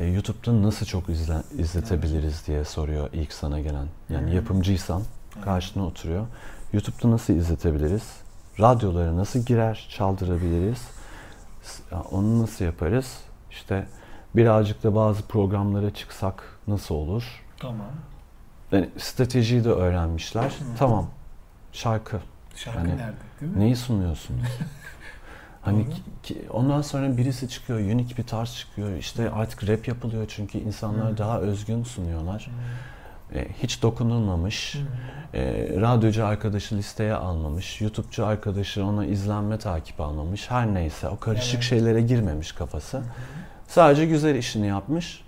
e, 0.00 0.06
YouTube'da 0.06 0.62
nasıl 0.62 0.86
çok 0.86 1.08
izle, 1.08 1.34
izletebiliriz 1.58 2.46
diye 2.46 2.64
soruyor 2.64 3.10
ilk 3.12 3.32
sana 3.32 3.60
gelen. 3.60 3.86
Yani 4.08 4.30
Hı. 4.30 4.34
yapımcıysan 4.34 5.02
karşına 5.44 5.86
oturuyor. 5.86 6.26
YouTube'da 6.72 7.10
nasıl 7.10 7.34
izletebiliriz? 7.34 8.02
Radyolara 8.60 9.16
nasıl 9.16 9.40
girer, 9.40 9.88
çaldırabiliriz? 9.90 10.88
Onu 12.10 12.42
nasıl 12.42 12.64
yaparız? 12.64 13.18
İşte 13.50 13.86
birazcık 14.36 14.82
da 14.82 14.94
bazı 14.94 15.22
programlara 15.22 15.94
çıksak 15.94 16.42
nasıl 16.66 16.94
olur? 16.94 17.42
Tamam. 17.58 17.90
Yani 18.72 18.88
stratejiyi 18.98 19.64
de 19.64 19.70
öğrenmişler. 19.70 20.54
Tamam. 20.78 21.10
Şarkı. 21.72 22.20
Şarkı 22.56 22.78
Hani 22.78 22.96
nerede? 22.96 23.16
Değil 23.40 23.52
mi? 23.52 23.60
Neyi 23.60 23.76
sunuyorsunuz? 23.76 24.46
hani 25.62 25.86
ki- 26.22 26.42
ondan 26.50 26.82
sonra 26.82 27.16
birisi 27.16 27.48
çıkıyor, 27.48 27.78
unik 27.78 28.18
bir 28.18 28.22
tarz 28.24 28.54
çıkıyor. 28.56 28.96
İşte 28.96 29.30
artık 29.30 29.68
rap 29.68 29.88
yapılıyor 29.88 30.24
çünkü 30.28 30.58
insanlar 30.58 31.12
Hı. 31.12 31.18
daha 31.18 31.40
özgün 31.40 31.84
sunuyorlar. 31.84 32.46
Hı 32.52 32.80
E, 33.38 33.48
hiç 33.62 33.82
dokunulmamış. 33.82 34.74
hı. 34.74 35.36
E, 35.36 35.68
radyocu 35.80 36.26
arkadaşı 36.26 36.76
listeye 36.76 37.14
almamış. 37.14 37.80
YouTube'cu 37.80 38.26
arkadaşı 38.26 38.84
ona 38.84 39.04
izlenme 39.06 39.58
takip 39.58 40.00
almamış. 40.00 40.50
Her 40.50 40.74
neyse 40.74 41.08
o 41.08 41.18
karışık 41.18 41.54
Evet. 41.54 41.64
şeylere 41.64 42.00
girmemiş 42.00 42.52
kafası. 42.52 42.98
Hı. 42.98 43.02
Sadece 43.68 44.06
güzel 44.06 44.34
işini 44.34 44.66
yapmış. 44.66 45.24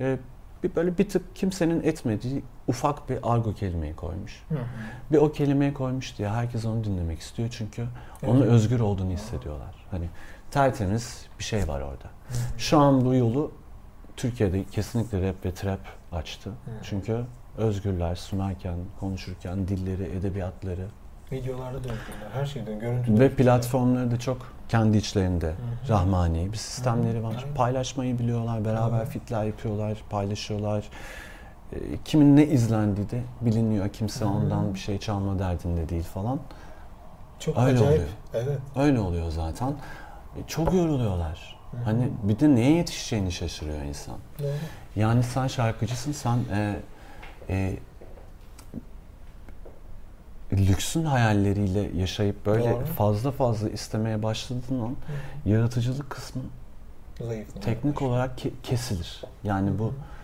E, 0.00 0.18
bir 0.62 0.74
böyle 0.74 0.98
bir 0.98 1.08
tık 1.08 1.36
kimsenin 1.36 1.82
etmediği 1.82 2.42
ufak 2.68 3.08
bir 3.08 3.18
argo 3.22 3.54
kelimeyi 3.54 3.96
koymuş. 3.96 4.44
Hı 4.48 4.54
hı. 4.54 4.58
Bir 5.12 5.18
o 5.18 5.32
kelimeyi 5.32 5.74
koymuş 5.74 6.18
diye 6.18 6.28
herkes 6.28 6.64
onu 6.64 6.84
dinlemek 6.84 7.18
istiyor 7.18 7.48
çünkü 7.52 7.86
Evet. 8.22 8.34
onu 8.34 8.44
özgür 8.44 8.80
olduğunu 8.80 9.10
hissediyorlar. 9.10 9.74
Hani 9.90 10.08
tertemiz 10.50 11.26
bir 11.38 11.44
şey 11.44 11.68
var 11.68 11.80
orada. 11.80 12.04
Hı 12.04 12.34
hı. 12.34 12.58
Şu 12.58 12.78
an 12.78 13.04
bu 13.04 13.14
yolu 13.14 13.52
Türkiye'de 14.16 14.64
kesinlikle 14.64 15.28
rap 15.28 15.44
ve 15.44 15.54
trap 15.54 15.80
açtı. 16.12 16.50
Hı. 16.50 16.70
Çünkü 16.82 17.20
özgürler 17.56 18.14
sunarken, 18.14 18.76
konuşurken 19.00 19.68
dilleri, 19.68 20.04
edebiyatları 20.04 20.86
Videolarda 21.32 21.78
döndüler, 21.78 21.98
her 22.32 22.46
şeyden 22.46 22.80
görüntüde. 22.80 23.20
Ve 23.20 23.30
platformları 23.30 24.10
da 24.10 24.18
çok 24.18 24.52
kendi 24.68 24.96
içlerinde 24.96 25.46
Hı-hı. 25.46 25.88
rahmani 25.88 26.52
bir 26.52 26.56
sistemleri 26.56 27.22
var. 27.22 27.34
Hı-hı. 27.34 27.54
Paylaşmayı 27.54 28.18
biliyorlar, 28.18 28.64
beraber 28.64 28.98
Hı-hı. 28.98 29.06
fitler 29.06 29.44
yapıyorlar, 29.44 29.98
paylaşıyorlar. 30.10 30.84
E, 31.72 31.78
kimin 32.04 32.36
ne 32.36 32.46
izlendiği 32.46 33.10
de 33.10 33.22
biliniyor. 33.40 33.88
Kimse 33.88 34.24
Hı-hı. 34.24 34.32
ondan 34.34 34.74
bir 34.74 34.78
şey 34.78 34.98
çalma 34.98 35.38
derdinde 35.38 35.88
değil 35.88 36.02
falan. 36.02 36.38
Çok 37.38 37.58
Öyle 37.58 37.70
acayip. 37.78 37.92
oluyor. 37.92 38.08
Evet. 38.34 38.58
Öyle 38.76 39.00
oluyor 39.00 39.30
zaten. 39.30 39.68
E, 40.36 40.40
çok 40.46 40.74
yoruluyorlar. 40.74 41.58
Hı-hı. 41.70 41.80
Hani 41.84 42.08
bir 42.22 42.38
de 42.38 42.54
neye 42.54 42.72
yetişeceğini 42.76 43.32
şaşırıyor 43.32 43.82
insan. 43.82 44.16
Doğru. 44.38 44.48
Yani 44.96 45.22
sen 45.22 45.46
şarkıcısın, 45.46 46.12
sen 46.12 46.38
e, 46.52 46.76
e, 47.48 47.76
lüksün 50.52 51.04
hayalleriyle 51.04 51.98
yaşayıp 52.00 52.46
böyle 52.46 52.70
Doğru. 52.72 52.84
fazla 52.84 53.30
fazla 53.30 53.68
istemeye 53.70 54.22
başladığın 54.22 54.80
an 54.80 54.88
Hı. 55.44 55.48
yaratıcılık 55.48 56.10
kısmı 56.10 56.42
Zayıflamaya 57.18 57.60
teknik 57.60 57.94
başlıyor. 57.94 58.12
olarak 58.12 58.38
ke- 58.44 58.50
kesilir. 58.62 59.22
Yani 59.44 59.78
bu 59.78 59.84
e, 59.88 60.17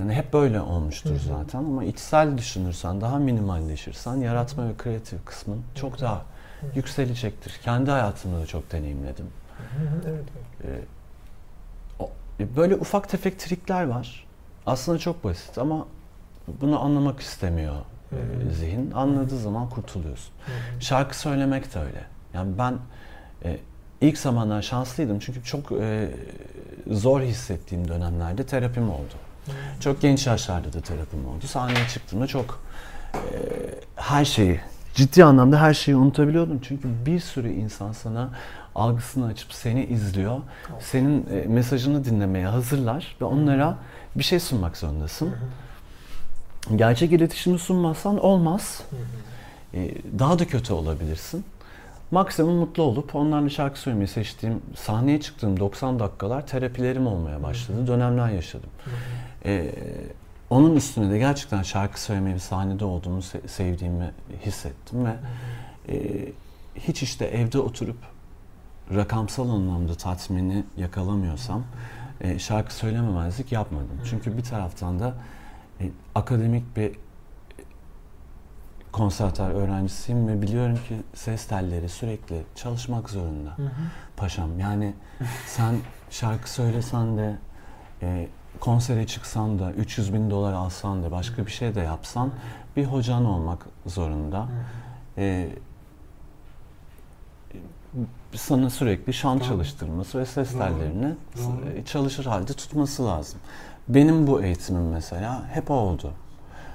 yani 0.00 0.14
hep 0.14 0.32
böyle 0.32 0.60
olmuştur 0.60 1.14
Hı. 1.14 1.18
zaten 1.28 1.58
ama 1.58 1.84
içsel 1.84 2.38
düşünürsen, 2.38 3.00
daha 3.00 3.18
minimalleşirsen 3.18 4.16
yaratma 4.16 4.68
ve 4.68 4.76
kreatif 4.78 5.24
kısmın 5.24 5.62
çok 5.74 6.00
daha 6.00 6.16
Hı. 6.60 6.66
yükselecektir. 6.74 7.60
Kendi 7.64 7.90
hayatımda 7.90 8.40
da 8.40 8.46
çok 8.46 8.72
deneyimledim. 8.72 9.26
Evet. 10.06 10.24
evet. 10.64 10.84
E, 12.40 12.56
böyle 12.56 12.74
ufak 12.74 13.08
tefek 13.08 13.38
trikler 13.38 13.84
var. 13.84 14.26
Aslında 14.66 14.98
çok 14.98 15.24
basit 15.24 15.58
ama 15.58 15.86
bunu 16.60 16.80
anlamak 16.80 17.20
istemiyor 17.20 17.74
e, 18.12 18.16
zihin. 18.50 18.90
Anladığı 18.90 19.38
zaman 19.38 19.68
kurtuluyorsun. 19.68 20.32
Hı-hı. 20.46 20.80
Şarkı 20.80 21.18
söylemek 21.18 21.74
de 21.74 21.78
öyle. 21.78 22.04
Yani 22.34 22.58
ben 22.58 22.78
e, 23.44 23.56
ilk 24.00 24.18
zamanlar 24.18 24.62
şanslıydım 24.62 25.18
çünkü 25.18 25.44
çok 25.44 25.72
e, 25.72 26.10
zor 26.90 27.20
hissettiğim 27.20 27.88
dönemlerde 27.88 28.46
terapim 28.46 28.90
oldu. 28.90 29.14
Çok 29.80 30.00
genç 30.00 30.26
yaşlarda 30.26 30.72
da 30.72 30.80
terapim 30.80 31.28
oldu. 31.28 31.46
Sahneye 31.46 31.88
çıktığımda 31.88 32.26
çok 32.26 32.62
e, 33.14 33.18
her 33.96 34.24
şeyi 34.24 34.60
ciddi 34.94 35.24
anlamda 35.24 35.60
her 35.60 35.74
şeyi 35.74 35.96
unutabiliyordum. 35.96 36.60
Çünkü 36.62 36.88
bir 37.06 37.20
sürü 37.20 37.52
insan 37.52 37.92
sana 37.92 38.30
algısını 38.74 39.26
açıp 39.26 39.52
seni 39.52 39.84
izliyor. 39.84 40.40
Senin 40.80 41.26
e, 41.30 41.46
mesajını 41.48 42.04
dinlemeye 42.04 42.46
hazırlar 42.46 43.16
ve 43.20 43.24
onlara 43.24 43.76
bir 44.16 44.24
şey 44.24 44.40
sunmak 44.40 44.76
zorundasın. 44.76 45.26
Hı 45.26 45.30
hı 45.30 45.36
gerçek 46.76 47.12
iletişimi 47.12 47.58
sunmazsan 47.58 48.24
olmaz. 48.24 48.82
Ee, 49.74 49.94
daha 50.18 50.38
da 50.38 50.46
kötü 50.46 50.72
olabilirsin. 50.72 51.44
Maksimum 52.10 52.54
mutlu 52.54 52.82
olup 52.82 53.14
onlarla 53.14 53.48
şarkı 53.48 53.80
söylemeyi 53.80 54.08
seçtiğim, 54.08 54.62
sahneye 54.76 55.20
çıktığım 55.20 55.60
90 55.60 55.98
dakikalar 55.98 56.46
terapilerim 56.46 57.06
olmaya 57.06 57.42
başladı. 57.42 57.86
Dönemler 57.86 58.28
yaşadım. 58.28 58.70
Ee, 59.44 59.72
onun 60.50 60.76
üstüne 60.76 61.10
de 61.10 61.18
gerçekten 61.18 61.62
şarkı 61.62 62.00
söylemeyi, 62.00 62.40
sahnede 62.40 62.84
olduğumu 62.84 63.22
sevdiğimi 63.46 64.10
hissettim 64.46 65.04
ve 65.04 65.16
e, 65.88 66.26
hiç 66.74 67.02
işte 67.02 67.24
evde 67.24 67.58
oturup 67.58 67.96
rakamsal 68.94 69.48
anlamda 69.48 69.94
tatmini 69.94 70.64
yakalamıyorsam 70.76 71.64
e, 72.20 72.38
şarkı 72.38 72.74
söylememezlik 72.74 73.52
yapmadım. 73.52 74.00
Çünkü 74.10 74.36
bir 74.36 74.42
taraftan 74.42 75.00
da 75.00 75.14
e, 75.80 75.90
akademik 76.14 76.76
bir 76.76 76.92
konservatuar 78.92 79.50
öğrencisiyim 79.50 80.28
ve 80.28 80.42
biliyorum 80.42 80.76
ki 80.88 80.96
ses 81.14 81.46
telleri 81.46 81.88
sürekli 81.88 82.42
çalışmak 82.54 83.10
zorunda. 83.10 83.50
Hı 83.58 83.62
hı. 83.62 83.70
Paşam 84.16 84.58
yani 84.58 84.94
sen 85.46 85.76
şarkı 86.10 86.50
söylesen 86.50 87.18
de 87.18 87.36
e, 88.02 88.28
konsere 88.60 89.06
çıksan 89.06 89.58
da 89.58 89.72
300 89.72 90.14
bin 90.14 90.30
dolar 90.30 90.52
alsan 90.52 91.02
da 91.02 91.10
başka 91.10 91.46
bir 91.46 91.50
şey 91.50 91.74
de 91.74 91.80
yapsan 91.80 92.30
bir 92.76 92.84
hocan 92.84 93.24
olmak 93.24 93.66
zorunda. 93.86 94.38
Hı 94.38 94.42
hı. 94.42 94.48
E, 95.18 95.48
sana 98.34 98.70
sürekli 98.70 99.12
şan 99.12 99.38
tamam. 99.38 99.48
çalıştırması 99.48 100.18
ve 100.18 100.26
ses 100.26 100.52
tellerini 100.52 101.14
Doğru. 101.36 101.84
çalışır 101.84 102.24
halde 102.24 102.52
tutması 102.52 103.06
lazım. 103.06 103.40
Benim 103.88 104.26
bu 104.26 104.42
eğitimim 104.42 104.88
mesela 104.88 105.42
hep 105.48 105.70
oldu. 105.70 106.12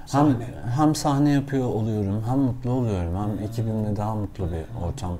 Sahne. 0.06 0.32
Hem, 0.32 0.70
hem 0.70 0.94
sahne 0.94 1.30
yapıyor 1.30 1.66
oluyorum, 1.66 2.22
hem 2.28 2.38
mutlu 2.38 2.70
oluyorum, 2.70 3.14
hem 3.16 3.44
ekibimle 3.44 3.96
daha 3.96 4.14
mutlu 4.14 4.48
bir 4.52 4.86
ortam 4.86 5.18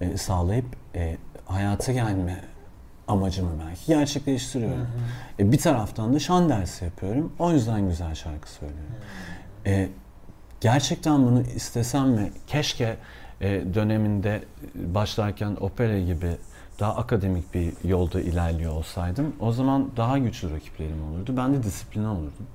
e, 0.00 0.16
sağlayıp 0.16 0.66
e, 0.94 1.16
hayata 1.46 1.92
gelme 1.92 2.40
amacımı 3.08 3.50
belki 3.68 3.86
gerçekleştiriyorum. 3.86 4.78
Hı 4.78 4.82
hı. 4.82 5.48
E, 5.48 5.52
bir 5.52 5.58
taraftan 5.58 6.14
da 6.14 6.18
şan 6.18 6.48
dersi 6.48 6.84
yapıyorum. 6.84 7.32
O 7.38 7.52
yüzden 7.52 7.88
güzel 7.88 8.14
şarkı 8.14 8.50
söylüyorum. 8.50 8.94
Hı 9.64 9.70
hı. 9.70 9.74
E, 9.74 9.88
gerçekten 10.60 11.26
bunu 11.26 11.42
istesem 11.42 12.18
ve 12.18 12.30
keşke 12.46 12.96
e, 13.40 13.74
döneminde 13.74 14.44
başlarken 14.74 15.56
opera 15.60 15.98
gibi 15.98 16.36
daha 16.80 16.96
akademik 16.96 17.54
bir 17.54 17.72
yolda 17.84 18.20
ilerliyor 18.20 18.72
olsaydım 18.72 19.36
o 19.40 19.52
zaman 19.52 19.90
daha 19.96 20.18
güçlü 20.18 20.54
rakiplerim 20.54 21.04
olurdu. 21.04 21.36
Ben 21.36 21.54
de 21.54 21.62
disipline 21.62 22.08
olurdum. 22.08 22.46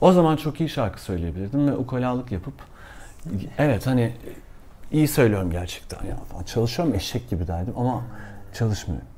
O 0.00 0.12
zaman 0.12 0.36
çok 0.36 0.60
iyi 0.60 0.68
şarkı 0.68 1.02
söyleyebilirdim 1.02 1.66
ve 1.66 1.76
ukalalık 1.76 2.32
yapıp 2.32 2.54
evet 3.58 3.86
hani 3.86 4.12
iyi 4.92 5.08
söylüyorum 5.08 5.50
gerçekten 5.50 6.06
ya 6.06 6.44
çalışıyorum 6.46 6.94
eşek 6.94 7.30
gibi 7.30 7.46
derdim 7.46 7.74
ama 7.76 8.02
çalışmıyorum. 8.54 9.08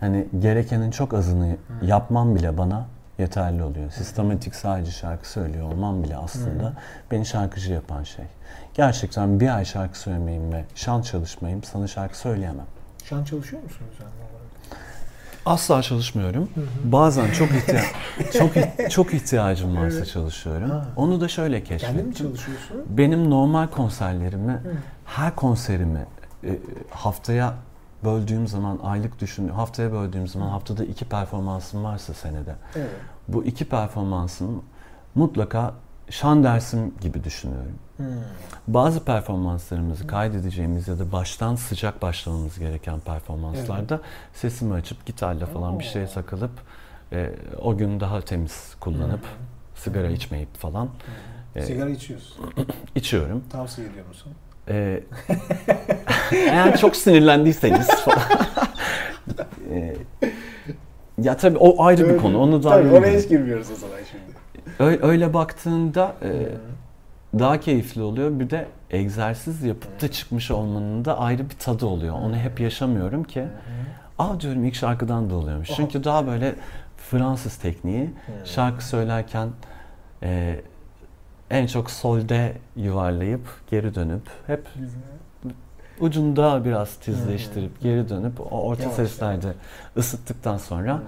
Hani 0.00 0.26
gerekenin 0.38 0.90
çok 0.90 1.14
azını 1.14 1.56
yapmam 1.82 2.34
bile 2.34 2.58
bana 2.58 2.86
yeterli 3.18 3.62
oluyor. 3.62 3.90
Sistematik 3.90 4.54
sadece 4.54 4.90
şarkı 4.90 5.28
söylüyor 5.28 5.72
olmam 5.72 6.04
bile 6.04 6.16
aslında 6.16 6.72
beni 7.10 7.26
şarkıcı 7.26 7.72
yapan 7.72 8.02
şey. 8.02 8.24
Gerçekten 8.74 9.40
bir 9.40 9.56
ay 9.56 9.64
şarkı 9.64 9.98
söylemeyeyim 9.98 10.52
ve 10.52 10.64
şan 10.74 11.02
çalışmayayım 11.02 11.62
sana 11.64 11.86
şarkı 11.86 12.18
söyleyemem. 12.18 12.66
Şu 13.04 13.16
an 13.16 13.24
çalışıyor 13.24 13.62
musunuz 13.62 13.94
olarak? 14.00 14.46
Asla 15.46 15.82
çalışmıyorum. 15.82 16.48
Hı 16.54 16.60
hı. 16.60 16.92
Bazen 16.92 17.32
çok 17.32 17.50
ihtiya 17.50 17.82
çok 18.38 18.52
çok 18.90 19.14
ihtiyacım 19.14 19.76
varsa 19.76 19.96
evet. 19.96 20.08
çalışıyorum. 20.08 20.70
Ha. 20.70 20.86
Onu 20.96 21.20
da 21.20 21.28
şöyle 21.28 21.64
keşfettim. 21.64 21.96
Kendin 21.96 22.08
mi 22.08 22.14
çalışıyorsun? 22.14 22.84
Benim 22.88 23.30
normal 23.30 23.66
konserlerimi, 23.66 24.52
hı. 24.52 24.72
her 25.04 25.36
konserimi 25.36 26.06
e, 26.44 26.58
haftaya 26.90 27.54
böldüğüm 28.06 28.46
zaman 28.46 28.78
aylık 28.82 29.20
düşün 29.20 29.48
haftaya 29.48 29.92
böldüğüm 29.92 30.28
zaman 30.28 30.48
haftada 30.48 30.84
iki 30.84 31.04
performansım 31.04 31.84
varsa 31.84 32.14
senede. 32.14 32.54
Evet. 32.76 32.90
Bu 33.28 33.44
iki 33.44 33.64
performansın 33.64 34.62
mutlaka 35.14 35.74
şan 36.10 36.44
dersim 36.44 36.94
gibi 37.00 37.24
düşünüyorum. 37.24 37.78
Hmm. 37.96 38.06
Bazı 38.68 39.04
performanslarımızı 39.04 40.02
hmm. 40.02 40.08
kaydedeceğimiz 40.08 40.88
ya 40.88 40.98
da 40.98 41.12
baştan 41.12 41.54
sıcak 41.54 42.02
başlamamız 42.02 42.58
gereken 42.58 43.00
performanslarda 43.00 43.94
evet. 43.94 44.04
sesimi 44.34 44.74
açıp 44.74 45.06
gitarla 45.06 45.46
falan 45.46 45.74
Oo. 45.74 45.78
bir 45.78 45.84
şeye 45.84 46.06
takılıp 46.06 46.52
e, 47.12 47.32
o 47.62 47.76
gün 47.76 48.00
daha 48.00 48.20
temiz 48.20 48.74
kullanıp 48.80 49.22
hmm. 49.22 49.46
sigara 49.74 50.08
hmm. 50.08 50.14
içmeyip 50.14 50.54
falan. 50.54 50.84
Hmm. 50.84 51.62
E, 51.62 51.62
sigara 51.62 51.90
içiyorsun. 51.90 52.54
İçiyorum. 52.94 53.44
Tavsiye 53.50 53.88
ediyor 53.88 54.06
musun? 54.06 54.32
E, 54.68 55.00
eğer 56.32 56.76
çok 56.76 56.96
sinirlendiyseniz 56.96 57.86
falan. 57.86 58.18
e, 59.72 59.96
ya 61.22 61.36
tabii 61.36 61.58
o 61.58 61.84
ayrı 61.84 62.02
Öyle, 62.02 62.14
bir 62.14 62.18
konu. 62.18 62.38
Onu 62.38 62.62
da 62.62 62.68
tabii 62.68 62.88
oraya 62.88 63.18
hiç 63.18 63.28
girmiyoruz 63.28 63.70
o 63.70 63.74
zaman 63.74 63.96
şimdi. 64.10 64.36
Öyle, 64.78 65.06
öyle 65.06 65.34
baktığında 65.34 66.14
e, 66.22 66.28
daha 67.38 67.60
keyifli 67.60 68.02
oluyor. 68.02 68.40
Bir 68.40 68.50
de 68.50 68.66
egzersiz 68.90 69.62
yapıp 69.62 70.02
da 70.02 70.10
çıkmış 70.10 70.50
olmanın 70.50 71.04
da 71.04 71.18
ayrı 71.18 71.50
bir 71.50 71.56
tadı 71.56 71.86
oluyor. 71.86 72.14
Onu 72.14 72.36
hep 72.36 72.60
yaşamıyorum 72.60 73.24
ki. 73.24 73.44
Aa 74.18 74.40
diyorum 74.40 74.64
ilk 74.64 74.74
şarkıdan 74.74 75.30
da 75.30 75.34
oluyormuş. 75.34 75.70
Çünkü 75.76 76.04
daha 76.04 76.26
böyle 76.26 76.54
Fransız 77.10 77.56
tekniği 77.56 78.10
şarkı 78.44 78.84
söylerken 78.84 79.48
e, 80.22 80.60
en 81.50 81.66
çok 81.66 81.90
solde 81.90 82.52
yuvarlayıp 82.76 83.40
geri 83.70 83.94
dönüp 83.94 84.22
hep 84.46 84.68
ucunda 86.00 86.64
biraz 86.64 86.96
tizleştirip 86.96 87.80
geri 87.80 88.08
dönüp 88.08 88.40
o 88.52 88.60
orta 88.60 88.90
seslerde 88.90 89.54
ısıttıktan 89.96 90.58
sonra 90.58 91.02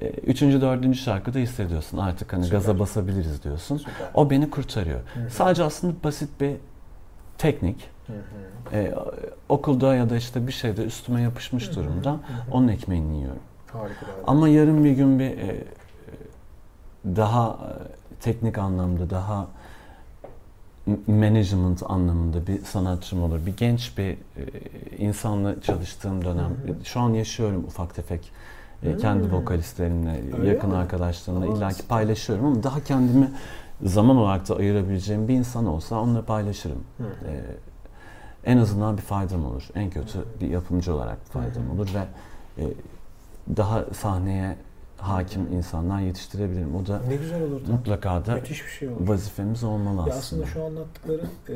e, 0.00 0.08
üçüncü, 0.08 0.60
dördüncü 0.60 0.98
şarkıda 0.98 1.38
hissediyorsun 1.38 1.98
artık 1.98 2.32
hani 2.32 2.44
Süper. 2.44 2.58
gaza 2.58 2.78
basabiliriz 2.78 3.44
diyorsun. 3.44 3.76
Süper. 3.76 4.06
O 4.14 4.30
beni 4.30 4.50
kurtarıyor. 4.50 5.00
Hı-hı. 5.14 5.30
Sadece 5.30 5.64
aslında 5.64 5.94
basit 6.04 6.40
bir 6.40 6.56
teknik. 7.38 7.90
Ee, 8.72 8.94
okulda 9.48 9.94
ya 9.94 10.10
da 10.10 10.16
işte 10.16 10.46
bir 10.46 10.52
şeyde 10.52 10.84
üstüme 10.84 11.22
yapışmış 11.22 11.66
Hı-hı. 11.66 11.76
durumda. 11.76 12.10
Hı-hı. 12.10 12.18
Onun 12.52 12.68
ekmeğini 12.68 13.16
yiyorum. 13.16 13.42
Harika. 13.72 14.06
Ama 14.26 14.48
yarın 14.48 14.84
bir 14.84 14.92
gün 14.92 15.18
bir 15.18 15.38
e, 15.38 15.64
daha 17.04 17.48
e, 17.48 18.20
teknik 18.20 18.58
anlamda 18.58 19.10
daha 19.10 19.46
management 21.06 21.82
anlamında 21.90 22.46
bir 22.46 22.64
sanatçım 22.64 23.22
olur. 23.22 23.46
Bir 23.46 23.56
genç 23.56 23.98
bir 23.98 24.10
e, 24.10 24.16
insanla 24.98 25.60
çalıştığım 25.60 26.24
dönem. 26.24 26.56
Şu 26.84 27.00
an 27.00 27.10
yaşıyorum 27.10 27.64
ufak 27.64 27.94
tefek 27.94 28.32
e, 28.82 28.96
kendi 28.96 29.32
vokalistlerimle, 29.32 30.20
Öyle 30.38 30.48
yakın 30.50 30.70
mi? 30.70 30.76
arkadaşlarımla 30.76 31.44
Aa, 31.44 31.56
illaki 31.56 31.86
paylaşıyorum 31.86 32.46
ama 32.46 32.62
daha 32.62 32.84
kendimi 32.84 33.30
zaman 33.82 34.16
olarak 34.16 34.48
da 34.48 34.56
ayırabileceğim 34.56 35.28
bir 35.28 35.34
insan 35.34 35.66
olsa 35.66 36.00
onunla 36.00 36.22
paylaşırım. 36.24 36.84
Hı. 36.98 37.04
E, 37.04 37.40
en 38.44 38.58
azından 38.58 38.96
bir 38.96 39.02
faydam 39.02 39.46
olur. 39.46 39.68
En 39.74 39.90
kötü 39.90 40.18
bir 40.40 40.48
yapımcı 40.48 40.94
olarak 40.94 41.18
bir 41.26 41.30
faydam 41.30 41.70
olur 41.70 41.88
ve 41.94 42.04
e, 42.62 42.68
daha 43.56 43.84
sahneye 43.94 44.56
hakim 44.98 45.52
insanlar 45.52 46.00
yetiştirebilirim. 46.00 46.74
O 46.76 46.86
da 46.86 47.00
Ne 47.08 47.16
güzel 47.16 47.42
olur. 47.42 47.60
mutlaka 47.68 48.26
da 48.26 48.34
Müthiş 48.34 48.64
bir 48.64 48.70
şey 48.70 48.88
olur. 48.88 49.08
vazifemiz 49.08 49.64
olmalı 49.64 49.96
Ya 49.96 50.02
aslında. 50.14 50.44
aslında 50.44 50.46
şu 50.46 50.64
anlattıkların 50.64 51.28
e, 51.48 51.54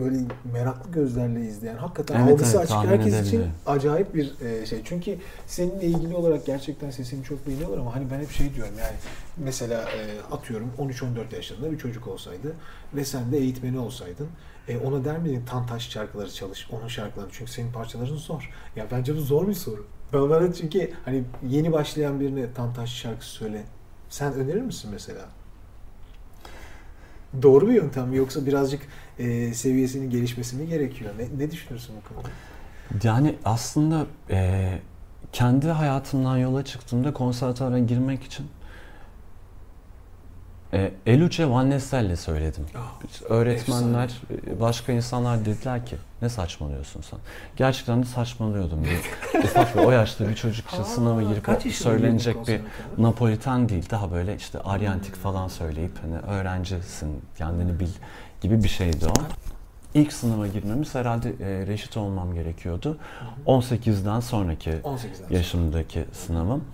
böyle 0.00 0.18
meraklı 0.52 0.92
gözlerle 0.92 1.40
izleyen, 1.40 1.76
hakikaten 1.76 2.20
Evet, 2.20 2.32
algısı 2.32 2.56
evet, 2.58 2.70
açık 2.70 2.90
herkes 2.90 3.06
için 3.06 3.22
edebiliyorum. 3.22 3.52
acayip 3.66 4.14
bir 4.14 4.40
e, 4.40 4.66
şey. 4.66 4.80
Çünkü 4.84 5.18
seninle 5.46 5.84
ilgili 5.86 6.14
olarak 6.16 6.46
gerçekten 6.46 6.90
sesini 6.90 7.24
çok 7.24 7.46
beğeniyorlar 7.46 7.78
ama 7.78 7.94
hani 7.96 8.10
ben 8.10 8.20
hep 8.20 8.30
şey 8.30 8.54
diyorum 8.54 8.74
yani 8.78 8.96
mesela 9.36 9.82
e, 9.82 10.34
atıyorum 10.34 10.70
13-14 10.78 11.34
yaşlarında 11.34 11.72
bir 11.72 11.78
çocuk 11.78 12.08
olsaydı 12.08 12.52
ve 12.94 13.04
sen 13.04 13.32
de 13.32 13.38
eğitmeni 13.38 13.78
olsaydın 13.78 14.28
e, 14.68 14.78
ona 14.78 15.04
der 15.04 15.18
miydin 15.18 15.44
Tantaş 15.46 15.88
şarkıları 15.90 16.30
çalış, 16.32 16.68
onun 16.72 16.88
şarkıları 16.88 17.28
çünkü 17.32 17.52
senin 17.52 17.72
parçaların 17.72 18.16
zor. 18.16 18.50
Ya 18.76 18.86
bence 18.90 19.16
bu 19.16 19.20
zor 19.20 19.48
bir 19.48 19.54
soru. 19.54 19.86
Ben 20.12 20.30
bana 20.30 20.52
çünkü 20.52 20.90
hani 21.04 21.24
yeni 21.48 21.72
başlayan 21.72 22.20
birine 22.20 22.52
Tantaş 22.52 22.92
şarkısı 22.94 23.30
söyle. 23.30 23.62
Sen 24.08 24.32
önerir 24.32 24.60
misin 24.60 24.90
mesela? 24.92 25.24
Doğru 27.42 27.68
bir 27.68 27.72
yöntem 27.72 28.08
mi 28.08 28.16
yoksa 28.16 28.46
birazcık 28.46 28.82
e, 29.18 29.54
seviyesinin 29.54 30.10
gelişmesi 30.10 30.56
mi 30.56 30.68
gerekiyor? 30.68 31.10
Ne, 31.18 31.44
ne 31.44 31.50
düşünürsün 31.50 31.94
bu 31.96 32.14
konuda? 32.14 32.28
Yani 33.02 33.34
aslında 33.44 34.06
e, 34.30 34.68
kendi 35.32 35.68
hayatımdan 35.68 36.36
yola 36.36 36.64
çıktığımda 36.64 37.12
konservatuara 37.12 37.78
girmek 37.78 38.24
için 38.24 38.46
e, 40.72 40.92
Eluce 41.06 41.50
Van 41.50 41.70
Nestel'le 41.70 42.16
söyledim. 42.16 42.66
Öğretmenler, 43.28 44.22
e, 44.46 44.60
başka 44.60 44.92
insanlar 44.92 45.44
dediler 45.44 45.86
ki 45.86 45.96
ne 46.22 46.28
saçmalıyorsun 46.28 47.00
sen? 47.00 47.18
Gerçekten 47.56 48.02
de 48.02 48.06
saçmalıyordum. 48.06 48.84
Bir, 48.84 49.38
ufak 49.44 49.76
bir 49.76 49.80
o 49.80 49.90
yaşta 49.90 50.28
bir 50.28 50.34
çocuk 50.34 50.68
için 50.68 50.82
sınava 50.82 51.22
girip 51.22 51.72
söylenecek 51.72 52.48
bir? 52.48 52.60
Napoliten 52.98 53.68
değil. 53.68 53.90
Daha 53.90 54.12
böyle 54.12 54.36
işte 54.36 54.58
Aryantik 54.60 55.14
falan 55.14 55.48
söyleyip 55.48 55.92
hani 56.02 56.18
öğrencisin, 56.18 57.22
kendini 57.38 57.80
bil 57.80 57.88
gibi 58.40 58.62
bir 58.62 58.68
şeydi 58.68 59.06
o. 59.06 59.12
İlk 59.94 60.12
sınava 60.12 60.46
girmemiz 60.46 60.94
herhalde 60.94 61.28
e, 61.28 61.66
reşit 61.66 61.96
olmam 61.96 62.34
gerekiyordu. 62.34 62.98
18'den 63.46 64.20
sonraki 64.20 64.70
18'den 64.70 64.98
sonra. 64.98 65.26
yaşımdaki 65.30 66.04
sınavım. 66.12 66.64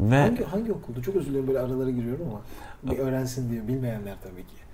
Ve 0.00 0.20
Hangi, 0.20 0.44
hangi 0.44 0.72
okuldu? 0.72 1.02
Çok 1.02 1.16
özür 1.16 1.30
dilerim 1.30 1.46
böyle 1.46 1.58
aralara 1.58 1.90
giriyorum 1.90 2.26
ama 2.30 2.40
bir 2.82 2.98
öğrensin 2.98 3.50
diye 3.50 3.68
bilmeyenler 3.68 4.14
tabii 4.22 4.42
ki. 4.42 4.65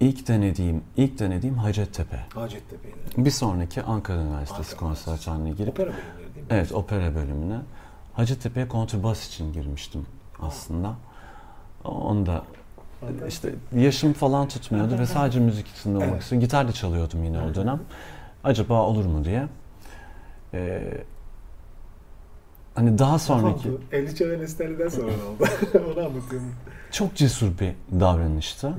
İlk 0.00 0.28
denediğim, 0.28 0.82
ilk 0.96 1.18
denediğim 1.18 1.54
Hacettepe. 1.58 2.16
Hacettepe'yle. 2.34 2.96
Bir 3.16 3.30
sonraki 3.30 3.82
Ankara 3.82 4.22
Üniversitesi 4.22 4.72
Ankara 4.74 4.88
konservatuarına 4.88 5.48
girip 5.48 5.72
Opera 5.80 5.86
bölümleri 5.86 6.34
değil 6.34 6.46
mi? 6.46 6.46
Evet, 6.50 6.72
opera 6.72 7.14
bölümüne. 7.14 7.58
Hacettepe'ye 8.14 8.68
kontrbas 8.68 9.28
için 9.28 9.52
girmiştim 9.52 10.06
aslında. 10.42 10.94
Onu 11.84 12.26
da 12.26 12.44
işte 13.28 13.54
yaşım 13.76 14.12
falan 14.12 14.48
tutmuyordu 14.48 14.98
ve 14.98 15.06
sadece 15.06 15.40
müzik 15.40 15.68
içinde 15.68 15.96
olmak 15.96 16.08
Evet. 16.10 16.22
istiyorum. 16.22 16.40
Gitar 16.44 16.68
da 16.68 16.72
çalıyordum 16.72 17.24
yine 17.24 17.42
o 17.42 17.54
dönem. 17.54 17.80
Acaba 18.44 18.82
olur 18.86 19.04
mu 19.04 19.24
diye. 19.24 19.46
Ee, 20.54 20.82
hani 22.74 22.98
daha 22.98 23.18
sonraki 23.18 23.68
Oldu. 23.68 23.80
Eliçe 23.92 24.30
ve 24.30 24.38
Nestel'den 24.38 24.88
sonra 24.88 25.06
oldu? 25.06 25.44
Onu 25.74 26.06
anlatıyorum. 26.06 26.54
çok 26.90 27.14
cesur 27.14 27.58
bir 27.58 27.72
davranıştı. 28.00 28.72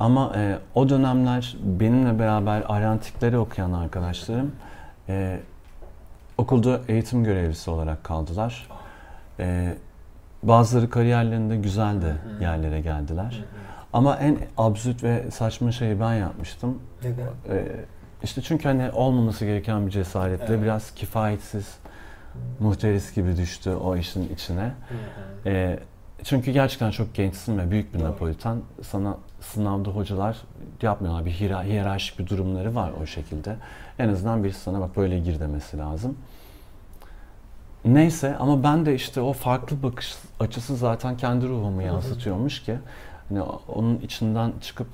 Ama 0.00 0.32
e, 0.36 0.58
o 0.74 0.88
dönemler 0.88 1.56
benimle 1.62 2.18
beraber 2.18 2.62
arantikleri 2.68 3.38
okuyan 3.38 3.72
arkadaşlarım 3.72 4.52
e, 5.08 5.40
okulda 6.38 6.80
eğitim 6.88 7.24
görevlisi 7.24 7.70
olarak 7.70 8.04
kaldılar. 8.04 8.68
E, 9.40 9.74
bazıları 10.42 10.90
kariyerlerinde 10.90 11.56
güzel 11.56 12.02
de 12.02 12.12
yerlere 12.40 12.80
geldiler. 12.80 13.44
Ama 13.92 14.16
en 14.16 14.38
absürt 14.58 15.02
ve 15.02 15.30
saçma 15.30 15.72
şeyi 15.72 16.00
ben 16.00 16.14
yapmıştım. 16.14 16.78
Neden? 17.02 17.56
E, 17.58 17.66
işte 18.22 18.42
çünkü 18.42 18.68
hani 18.68 18.90
olmaması 18.90 19.44
gereken 19.44 19.86
bir 19.86 19.90
cesaretle 19.90 20.46
Evet. 20.48 20.62
biraz 20.62 20.90
kifayetsiz, 20.94 21.74
muhteris 22.60 23.14
gibi 23.14 23.36
düştü 23.36 23.70
o 23.70 23.96
işin 23.96 24.34
içine. 24.34 24.72
E, 25.46 25.78
çünkü 26.24 26.50
gerçekten 26.50 26.90
çok 26.90 27.14
gençsin 27.14 27.58
ve 27.58 27.70
büyük 27.70 27.94
bir 27.94 27.98
Doğru. 28.00 28.08
Napolitan. 28.08 28.60
Sana 28.82 29.16
sınavda 29.40 29.90
hocalar 29.90 30.36
yapmıyorlar. 30.82 31.24
Bir 31.24 31.30
hiyer- 31.30 31.64
hiyerarşik 31.64 32.18
bir 32.18 32.26
durumları 32.26 32.74
var 32.74 32.92
o 33.02 33.06
şekilde. 33.06 33.56
En 33.98 34.08
azından 34.08 34.44
birisi 34.44 34.60
sana 34.60 34.80
bak 34.80 34.96
böyle 34.96 35.18
gir 35.18 35.40
demesi 35.40 35.78
lazım. 35.78 36.16
Neyse 37.84 38.36
ama 38.36 38.62
ben 38.62 38.86
de 38.86 38.94
işte 38.94 39.20
o 39.20 39.32
farklı 39.32 39.82
bakış 39.82 40.14
açısı 40.40 40.76
zaten 40.76 41.16
kendi 41.16 41.48
ruhumu 41.48 41.82
yansıtıyormuş 41.82 42.62
ki 42.62 42.78
hani 43.28 43.42
onun 43.68 43.96
içinden 43.98 44.52
çıkıp 44.60 44.88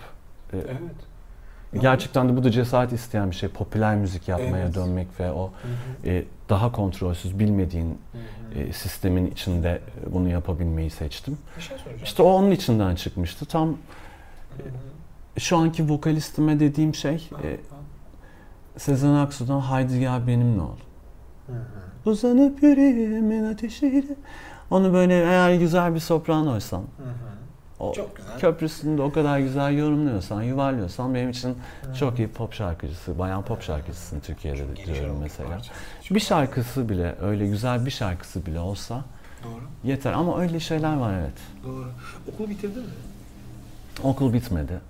e, 0.53 0.57
Evet. 0.57 1.83
gerçekten 1.83 2.29
de 2.29 2.37
bu 2.37 2.45
da 2.45 2.51
cesaret 2.51 2.93
isteyen 2.93 3.31
bir 3.31 3.37
şey. 3.37 3.49
Popüler 3.49 3.97
müzik 3.97 4.29
yapmaya 4.29 4.65
Evet. 4.65 4.75
dönmek 4.75 5.21
ve 5.21 5.33
o 5.33 5.45
Hı 5.47 5.49
hı. 5.49 6.11
e, 6.11 6.25
daha 6.53 6.73
kontrolsüz 6.73 7.39
bilmediğin 7.39 7.99
Hı 8.13 8.19
hı. 8.59 8.63
e, 8.63 8.73
sistemin 8.73 9.27
içinde 9.31 9.81
e, 10.09 10.13
bunu 10.15 10.29
yapabilmeyi 10.29 10.91
seçtim. 10.91 11.39
Bir 11.57 11.63
şey 11.63 11.79
soracağım. 11.79 12.01
İşte 12.05 12.23
o 12.23 12.27
onun 12.33 12.51
içinden 12.51 12.95
çıkmıştı. 12.95 13.47
Tam 13.47 13.69
Hı 13.69 13.73
hı. 13.73 15.41
şu 15.41 15.57
anki 15.57 15.89
vokalistime 15.91 16.61
dediğim 16.61 16.95
şey 16.95 17.31
e, 17.43 17.57
Sezen 18.77 19.15
Aksu'dan 19.15 19.61
Haydi 19.61 20.01
Gel 20.01 20.27
Benimle 20.27 20.61
Ol. 20.63 20.77
Hı 21.47 21.53
hı. 21.53 22.11
Uzanıp 22.11 22.63
yüreğimin 22.63 23.45
ateşiyle. 23.45 24.03
Onu 24.71 24.93
böyle 24.93 25.15
eğer 25.15 25.55
güzel 25.55 25.95
bir 25.95 26.01
sopranoysan, 26.01 26.79
Hı 26.81 26.85
hı. 26.85 27.85
o 27.85 27.93
Çok 27.93 28.17
güzel. 28.17 28.39
köprüsünde 28.39 29.03
o 29.03 29.13
kadar 29.13 29.39
güzel 29.39 29.79
yorumluyorsan, 29.79 30.43
yuvarlıyorsan 30.43 31.15
benim 31.15 31.31
için 31.31 31.57
çok 31.99 32.19
iyi 32.19 32.29
pop 32.29 32.53
şarkıcısı, 32.53 33.19
bayan 33.19 33.43
pop 33.45 33.63
şarkıcısın 33.63 34.21
Türkiye'de 34.21 34.69
de 34.69 34.77
diyorum 34.95 35.17
mesela. 35.23 35.49
parça. 35.49 35.73
Bir 36.15 36.21
şarkısı 36.21 36.89
bile, 36.89 37.15
öyle 37.23 37.47
güzel 37.47 37.87
bir 37.87 37.91
şarkısı 37.91 38.47
bile 38.47 38.61
olsa 38.61 39.05
Doğru. 39.45 39.63
yeter. 39.85 40.13
Ama 40.13 40.41
öyle 40.41 40.61
şeyler 40.61 40.97
var 40.97 41.15
evet. 41.21 41.33
Doğru. 41.65 41.87
Okulu 42.35 42.49
bitirdin 42.51 42.83
mi? 42.83 42.89
Okul 44.03 44.33
bitmedi. 44.33 44.81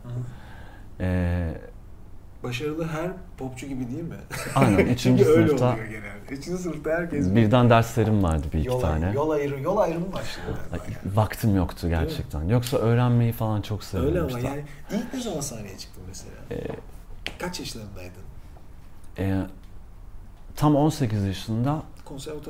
Ee, 1.00 1.54
Başarılı 2.42 2.88
her 2.88 3.10
popçu 3.38 3.66
gibi 3.66 3.88
değil 3.90 4.02
mi? 4.02 4.16
aynen 4.54 4.76
Çünkü 4.76 4.90
üçüncü 4.92 5.24
öyle 5.24 5.46
sınıfta 5.48 5.72
oluyor 5.72 5.86
genelde. 5.86 6.12
Üçüncü 6.30 6.62
sınıfta 6.62 6.90
herkes 6.90 7.34
birden 7.34 7.70
derslerim 7.70 8.22
vardı 8.22 8.46
bir 8.52 8.58
iki 8.58 8.68
yol, 8.68 8.80
tane. 8.80 9.12
yol 9.12 9.30
ayrımı, 9.30 9.62
yol 9.62 9.76
ayrımı 9.76 10.06
yani. 10.06 10.80
Vaktim 11.16 11.56
yoktu 11.56 11.88
gerçekten. 11.88 12.42
Yoksa 12.48 12.76
öğrenmeyi 12.76 13.32
falan 13.32 13.62
çok 13.62 13.80
Öyle 13.80 13.86
seviyorum. 14.06 14.28
ama 14.28 14.38
işte. 14.38 14.48
yani 14.48 14.62
ilk 15.02 15.14
ne 15.14 15.20
zaman 15.20 15.40
sahneye 15.40 15.78
çıktın 15.78 16.02
mesela? 16.08 16.32
Ee, 16.50 16.66
Kaç 17.38 17.60
yaşlarındaydın? 17.60 18.22
e, 19.18 19.42
tam 20.56 20.76
18 20.76 21.24
yaşında 21.24 21.82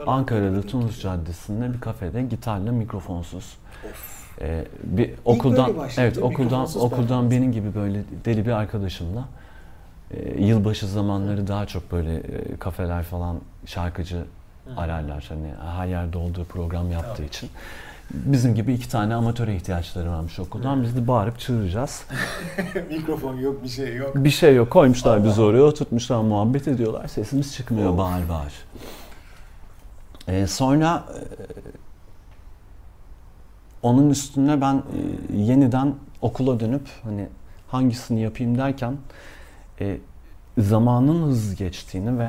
Ankara'da 0.07 0.63
Tunus 0.63 1.03
Caddesi'nde 1.03 1.75
bir 1.75 1.81
kafede 1.81 2.23
gitarla 2.23 2.73
mikrofonsuz. 2.73 3.57
Of. 3.91 4.23
e, 4.41 4.65
bir 4.85 5.07
böyle 5.07 5.17
okuldan 5.25 5.77
başladı, 5.77 6.01
evet 6.07 6.19
okuldan 6.19 6.69
okuldan 6.77 7.31
benim 7.31 7.53
gibi 7.53 7.75
böyle 7.75 8.03
deli 8.25 8.47
bir 8.47 8.53
arkadaşımla 8.53 9.25
e, 10.11 10.45
yılbaşı 10.45 10.87
zamanları 10.87 11.47
daha 11.47 11.67
çok 11.67 11.93
böyle 11.93 12.17
e, 12.17 12.57
kafeler 12.57 13.03
falan 13.03 13.41
şarkıcı 13.67 14.25
ararlar 14.77 15.27
hani 15.29 15.49
her 15.77 15.87
yerde 15.87 16.19
olduğu 16.19 16.45
program 16.45 16.91
yaptığı 16.91 17.17
Tabii. 17.17 17.27
için. 17.27 17.51
Bizim 18.13 18.55
gibi 18.55 18.75
iki 18.75 18.89
tane 18.89 19.15
amatöre 19.15 19.57
ihtiyaçları 19.57 20.11
varmış 20.11 20.39
okuldan. 20.39 20.83
Biz 20.83 20.97
de 20.97 21.07
bağırıp 21.07 21.39
çığıracağız. 21.39 22.05
Mikrofon 22.91 23.37
yok, 23.37 23.65
bir 23.65 23.69
şey 23.69 23.97
yok. 23.97 24.13
Bir 24.15 24.31
şey 24.31 24.55
yok. 24.55 24.71
Koymuşlar 24.71 25.25
bizi 25.25 25.41
Allah. 25.41 25.49
oraya, 25.49 25.63
oturtmuşlar, 25.63 26.21
muhabbet 26.21 26.69
ediyorlar. 26.69 27.09
Sesimiz 27.09 27.55
çıkmıyor 27.55 27.91
Of. 27.91 27.99
bağır 27.99 28.29
bağır. 28.29 28.53
Ee, 30.29 30.47
sonra 30.47 31.05
e, 31.15 31.21
onun 33.83 34.11
üstüne 34.11 34.61
ben 34.61 34.75
e, 34.75 35.37
yeniden 35.37 35.95
okula 36.21 36.61
dönüp 36.61 36.89
hani 37.03 37.29
hangisini 37.69 38.21
yapayım 38.21 38.59
derken 38.59 38.97
e, 39.81 39.99
zamanın 40.59 41.23
hızlı 41.27 41.55
geçtiğini 41.55 42.19
ve 42.19 42.29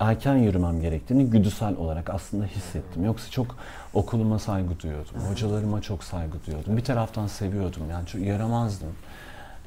erken 0.00 0.36
yürümem 0.36 0.80
gerektiğini 0.80 1.26
güdüsel 1.26 1.76
olarak 1.76 2.10
aslında 2.10 2.44
hissettim. 2.44 3.04
Yoksa 3.04 3.30
çok 3.30 3.56
okuluma 3.96 4.38
saygı 4.38 4.80
duyuyordum. 4.80 5.14
Hocalarıma 5.30 5.80
çok 5.80 6.04
saygı 6.04 6.46
duyuyordum. 6.46 6.76
Bir 6.76 6.84
taraftan 6.84 7.26
seviyordum 7.26 7.82
yani 7.90 8.06
çok 8.06 8.20
yaramazdım. 8.20 8.88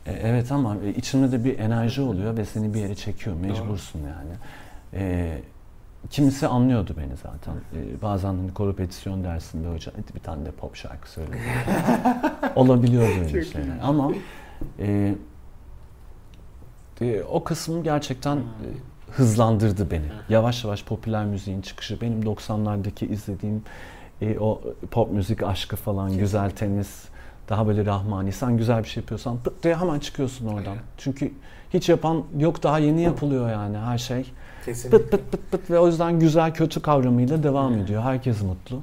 E, 0.05 0.11
evet 0.11 0.51
ama 0.51 0.75
içinde 0.97 1.31
de 1.31 1.43
bir 1.43 1.59
enerji 1.59 2.01
oluyor 2.01 2.37
ve 2.37 2.45
seni 2.45 2.73
bir 2.73 2.79
yere 2.79 2.95
çekiyor. 2.95 3.35
Mecbursun 3.35 3.99
yani. 3.99 4.31
E, 4.93 5.37
kimisi 6.09 6.47
anlıyordu 6.47 6.95
beni 6.97 7.15
zaten. 7.23 7.53
E, 7.53 8.01
bazen 8.01 8.27
hani 8.27 8.53
korepetisyonu 8.53 9.23
dersinde 9.23 9.67
hoca 9.67 9.91
hadi 9.95 10.15
bir 10.15 10.19
tane 10.19 10.45
de 10.45 10.51
pop 10.51 10.75
şarkı 10.75 11.11
söyle. 11.11 11.31
Olabiliyor 12.55 13.07
böyle 13.07 13.45
şeyler. 13.45 13.79
Ama 13.83 14.11
e, 14.79 15.15
e, 17.01 17.23
o 17.23 17.43
kısmı 17.43 17.83
gerçekten 17.83 18.37
e, 18.37 18.41
hızlandırdı 19.11 19.91
beni. 19.91 20.05
Yavaş 20.29 20.63
yavaş 20.63 20.83
popüler 20.83 21.25
müziğin 21.25 21.61
çıkışı, 21.61 22.01
benim 22.01 22.21
90'lardaki 22.21 23.05
izlediğim 23.05 23.63
e, 24.21 24.39
o 24.39 24.61
pop 24.91 25.11
müzik 25.11 25.43
aşkı 25.43 25.75
falan, 25.75 26.17
güzel 26.17 26.49
tenis, 26.49 27.05
daha 27.49 27.67
böyle 27.67 27.85
rahmani. 27.85 28.31
Sen 28.31 28.57
güzel 28.57 28.83
bir 28.83 28.89
şey 28.89 29.01
yapıyorsan 29.01 29.37
pıt 29.43 29.63
diye 29.63 29.75
hemen 29.75 29.99
çıkıyorsun 29.99 30.47
oradan. 30.47 30.77
Çünkü 30.97 31.31
hiç 31.73 31.89
yapan 31.89 32.23
yok 32.37 32.63
daha 32.63 32.79
yeni 32.79 33.01
yapılıyor 33.01 33.49
yani 33.49 33.77
her 33.77 33.97
şey. 33.97 34.25
Kesinlikle. 34.65 34.97
Pıt 34.97 35.11
pıt 35.11 35.31
pıt 35.31 35.51
pıt 35.51 35.71
ve 35.71 35.79
o 35.79 35.87
yüzden 35.87 36.19
güzel 36.19 36.53
kötü 36.53 36.81
kavramıyla 36.81 37.43
devam 37.43 37.77
ediyor. 37.77 38.03
Herkes 38.03 38.41
mutlu. 38.41 38.81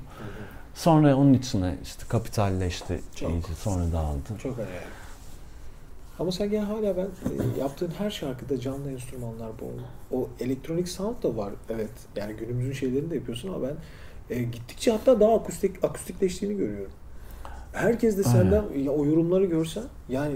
Sonra 0.75 1.17
onun 1.17 1.33
içine 1.33 1.75
işte 1.83 2.03
kapitalleşti 2.09 3.01
Çok. 3.15 3.31
iyice 3.31 3.55
sonra 3.55 3.93
dağıldı. 3.93 4.41
Çok 4.43 4.59
önemli. 4.59 4.71
Ama 6.19 6.33
sen 6.33 6.51
gene 6.51 6.65
hala 6.65 6.97
ben 6.97 7.05
e, 7.05 7.61
yaptığın 7.61 7.93
her 7.99 8.11
şarkıda 8.11 8.61
canlı 8.61 8.91
enstrümanlar 8.91 9.49
bol. 9.61 9.73
O 10.19 10.29
elektronik 10.41 10.89
sound 10.89 11.23
da 11.23 11.37
var. 11.37 11.53
Evet. 11.71 11.91
Yani 12.17 12.33
günümüzün 12.33 12.73
şeylerini 12.73 13.11
de 13.11 13.15
yapıyorsun 13.15 13.49
ama 13.49 13.63
ben 13.63 13.75
e, 14.31 14.43
gittikçe 14.43 14.91
hatta 14.91 15.21
daha 15.21 15.35
akustik 15.35 15.85
akustikleştiğini 15.85 16.57
görüyorum. 16.57 16.93
Herkes 17.73 18.19
de 18.19 18.23
senden 18.23 18.65
ya, 18.79 18.91
o 18.91 19.07
yorumları 19.07 19.45
görsen 19.45 19.85
yani 20.09 20.35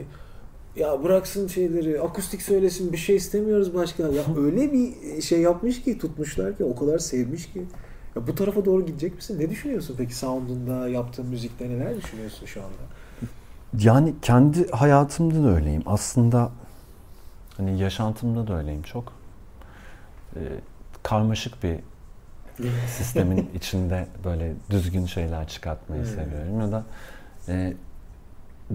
ya 0.76 1.04
bıraksın 1.04 1.46
şeyleri 1.46 2.00
akustik 2.00 2.42
söylesin 2.42 2.92
bir 2.92 2.98
şey 2.98 3.16
istemiyoruz 3.16 3.74
başka. 3.74 4.02
Ya 4.02 4.22
öyle 4.36 4.72
bir 4.72 5.22
şey 5.22 5.40
yapmış 5.40 5.82
ki 5.82 5.98
tutmuşlar 5.98 6.56
ki 6.56 6.64
o 6.64 6.76
kadar 6.76 6.98
sevmiş 6.98 7.52
ki. 7.52 7.62
Ya 8.16 8.26
bu 8.26 8.34
tarafa 8.34 8.64
doğru 8.64 8.86
gidecek 8.86 9.14
misin? 9.14 9.40
Ne 9.40 9.50
düşünüyorsun 9.50 9.94
peki 9.98 10.14
sound'unda, 10.14 10.88
yaptığın 10.88 11.26
müzikte 11.26 11.68
neler 11.68 11.96
düşünüyorsun 11.96 12.46
şu 12.46 12.60
anda? 12.60 12.82
Yani 13.78 14.14
kendi 14.22 14.70
hayatımda 14.70 15.44
da 15.44 15.54
öyleyim. 15.54 15.82
Aslında 15.86 16.50
hani 17.56 17.80
yaşantımda 17.80 18.46
da 18.46 18.58
öyleyim 18.58 18.82
çok. 18.82 19.12
Ee, 20.36 20.40
karmaşık 21.02 21.62
bir 21.62 21.76
sistemin 22.86 23.50
içinde 23.54 24.06
böyle 24.24 24.52
düzgün 24.70 25.06
şeyler 25.06 25.48
çıkartmayı 25.48 26.06
seviyorum 26.06 26.60
ya 26.60 26.72
da 26.72 26.84
e, 27.48 27.74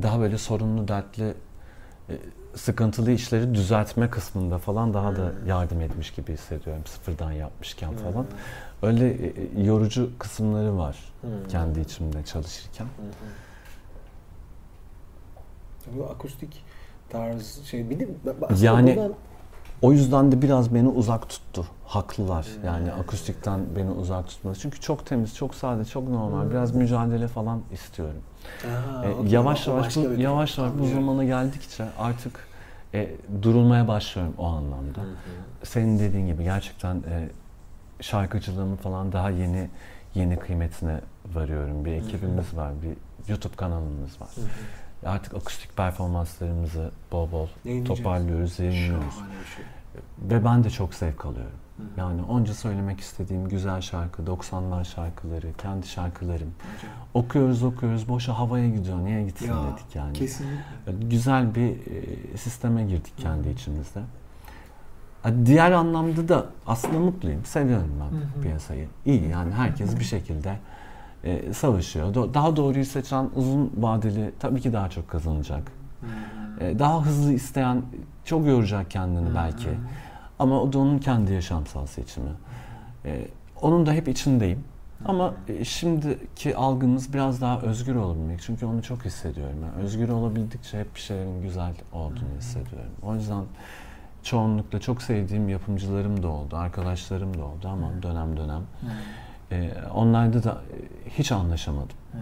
daha 0.02 0.19
böyle 0.19 0.38
sorunlu, 0.38 0.88
dertli, 0.88 1.34
e, 2.10 2.13
sıkıntılı 2.56 3.12
işleri 3.12 3.56
düzeltme 3.56 4.10
kısmında 4.10 4.58
falan 4.58 4.93
daha 4.93 5.15
da 5.15 5.32
yardım 5.48 5.82
etmiş 5.82 6.12
gibi 6.12 6.34
hissediyorum 6.34 6.84
sıfırdan 6.86 7.32
yapmışken 7.32 7.93
falan. 7.95 8.26
Öyle 8.82 9.10
e, 9.10 9.63
yorucu 9.63 10.12
kısımları 10.19 10.78
var 10.78 10.98
kendi 11.50 11.80
içimde 11.80 12.26
çalışırken. 12.26 12.88
Bu 15.98 16.06
akustik 16.06 16.63
tarz 17.10 17.65
şey 17.65 17.89
bir 17.89 18.00
de 18.00 18.08
yani. 18.62 19.10
O 19.81 19.91
yüzden 19.91 20.31
de 20.31 20.41
biraz 20.41 20.73
beni 20.73 20.88
uzak 20.88 21.29
tuttu. 21.29 21.65
Haklılar. 21.85 22.47
Yani 22.65 22.91
akustikten 22.91 23.59
beni 23.75 23.91
uzak 23.91 24.27
tutması. 24.27 24.61
Çünkü 24.61 24.79
çok 24.81 25.05
temiz, 25.05 25.35
çok 25.35 25.55
sade, 25.55 25.85
çok 25.85 26.09
normal. 26.09 26.43
Hmm. 26.43 26.49
Biraz 26.49 26.75
mücadele 26.75 27.27
falan 27.27 27.61
istiyorum. 27.71 28.21
Aa, 28.63 29.09
okay. 29.09 29.31
yavaş 29.31 29.67
yavaş 29.67 29.95
bu, 29.95 30.13
yavaş 30.17 30.57
yavaş 30.57 30.71
bu 30.79 30.88
zamana 30.88 31.23
geldikçe 31.23 31.85
artık 31.99 32.47
e, 32.93 33.11
durulmaya 33.41 33.88
başlıyorum 33.88 34.33
o 34.38 34.45
anlamda. 34.45 35.01
Hı 35.01 35.05
Senin 35.63 35.99
dediğin 35.99 36.27
gibi 36.27 36.43
gerçekten 36.43 36.95
e, 36.95 37.29
şarkıcılığımın 38.01 38.75
falan 38.75 39.11
daha 39.11 39.29
yeni 39.29 39.69
yeni 40.15 40.39
kıymetine 40.39 40.99
varıyorum. 41.33 41.85
Bir 41.85 41.91
ekibimiz 41.91 42.55
var, 42.55 42.71
bir 42.81 42.97
YouTube 43.31 43.55
kanalımız 43.55 44.21
var. 44.21 44.29
Hı 44.35 44.41
hı 44.41 44.85
artık 45.06 45.34
akustik 45.34 45.78
performanslarımızı 45.78 46.91
bol 47.12 47.32
bol 47.32 47.48
toparlıyoruz, 47.86 48.60
yayınlıyoruz. 48.60 49.15
Şey. 49.56 49.65
Ve 50.30 50.46
ben 50.46 50.63
de 50.63 50.70
çok 50.70 50.94
zevk 50.94 51.26
alıyorum. 51.26 51.60
Hı. 51.78 51.84
Yani 51.98 52.22
onca 52.24 52.54
söylemek 52.54 53.00
istediğim 53.00 53.50
güzel 53.50 53.82
şarkı, 53.82 54.24
90'lar 54.24 54.86
şarkıları, 54.86 55.54
kendi 55.58 55.88
şarkılarım. 55.88 56.54
Hocam. 56.76 56.94
Okuyoruz 57.13 57.63
okuyoruz, 57.63 58.10
boşa 58.10 58.39
havaya 58.39 58.70
gidiyor. 58.70 59.06
Niye 59.06 59.24
gitsin 59.24 59.48
ya, 59.48 59.63
dedik 59.63 59.96
yani. 59.96 60.13
Kesinlikle. 60.13 61.08
Güzel 61.10 61.56
bir 61.56 61.70
e, 61.70 62.38
sisteme 62.38 62.84
girdik 62.84 63.13
kendi 63.18 63.48
Hı. 63.48 63.52
içimizde. 63.52 64.02
Diğer 65.46 65.72
anlamda 65.72 66.28
da 66.28 66.46
aslında 66.68 67.00
mutluyum. 67.00 67.46
Seviyorum 67.46 67.91
ben 68.00 68.18
Hı. 68.18 68.41
piyasayı. 68.41 68.88
İyi 69.06 69.30
yani 69.30 69.54
herkes 69.54 70.00
bir 70.00 70.04
şekilde 70.04 70.60
e, 71.25 71.53
savaşıyor. 71.53 72.33
Daha 72.33 72.55
doğruyu 72.55 72.85
seçen 72.85 73.29
uzun 73.35 73.71
vadeli 73.77 74.31
tabii 74.39 74.61
ki 74.61 74.73
daha 74.73 74.89
çok 74.89 75.07
kazanacak. 75.07 75.71
E, 76.59 76.79
daha 76.79 77.05
hızlı 77.05 77.33
isteyen 77.33 77.81
çok 78.25 78.47
yoracak 78.47 78.91
kendini 78.91 79.35
belki. 79.35 79.69
Ama 80.39 80.61
o 80.61 80.73
da 80.73 80.79
onun 80.79 80.99
kendi 80.99 81.33
yaşamsal 81.33 81.85
seçimi. 81.85 82.29
E, 83.05 83.27
onun 83.61 83.85
da 83.85 83.93
hep 83.93 84.07
içindeyim. 84.07 84.63
Ama 85.05 85.33
e, 85.47 85.65
şimdiki 85.65 86.55
algımız 86.55 87.13
biraz 87.13 87.41
daha 87.41 87.61
özgür 87.61 87.95
olabilmek. 87.95 88.41
Çünkü 88.41 88.65
onu 88.65 88.83
çok 88.83 89.05
hissediyorum. 89.05 89.57
Yani 89.63 89.83
özgür 89.83 90.09
olabildikçe 90.09 90.79
hep 90.79 90.95
bir 90.95 90.99
şeylerin 90.99 91.41
güzel 91.41 91.73
olduğunu 91.93 92.38
hissediyorum. 92.39 92.91
O 93.03 93.15
yüzden 93.15 93.43
çoğunlukla 94.23 94.79
çok 94.79 95.01
sevdiğim 95.01 95.49
yapımcılarım 95.49 96.23
da 96.23 96.27
oldu, 96.27 96.55
arkadaşlarım 96.57 97.38
da 97.38 97.45
oldu 97.45 97.67
ama 97.67 97.89
dönem 98.03 98.38
dönem. 98.38 98.61
E, 99.56 99.72
onlarda 99.94 100.44
da 100.44 100.58
hiç 101.10 101.32
anlaşamadım. 101.32 101.98
Hmm. 102.12 102.20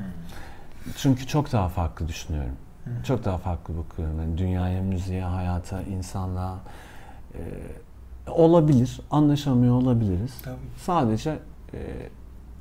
Çünkü 0.98 1.28
çok 1.28 1.52
daha 1.52 1.70
farklı 1.70 2.08
düşünüyorum. 2.08 2.56
Hmm. 2.84 3.04
Çok 3.04 3.26
daha 3.26 3.38
farklı 3.38 3.78
bakıyorum. 3.78 4.20
Yani 4.20 4.38
dünyaya, 4.38 4.82
müziğe, 4.82 5.24
hayata, 5.24 5.82
insanlığa 5.82 6.60
e, 7.34 7.42
olabilir, 8.32 9.00
anlaşamıyor 9.12 9.76
olabiliriz. 9.76 10.42
Tabii. 10.44 10.56
Sadece 10.78 11.40
e, 11.74 11.80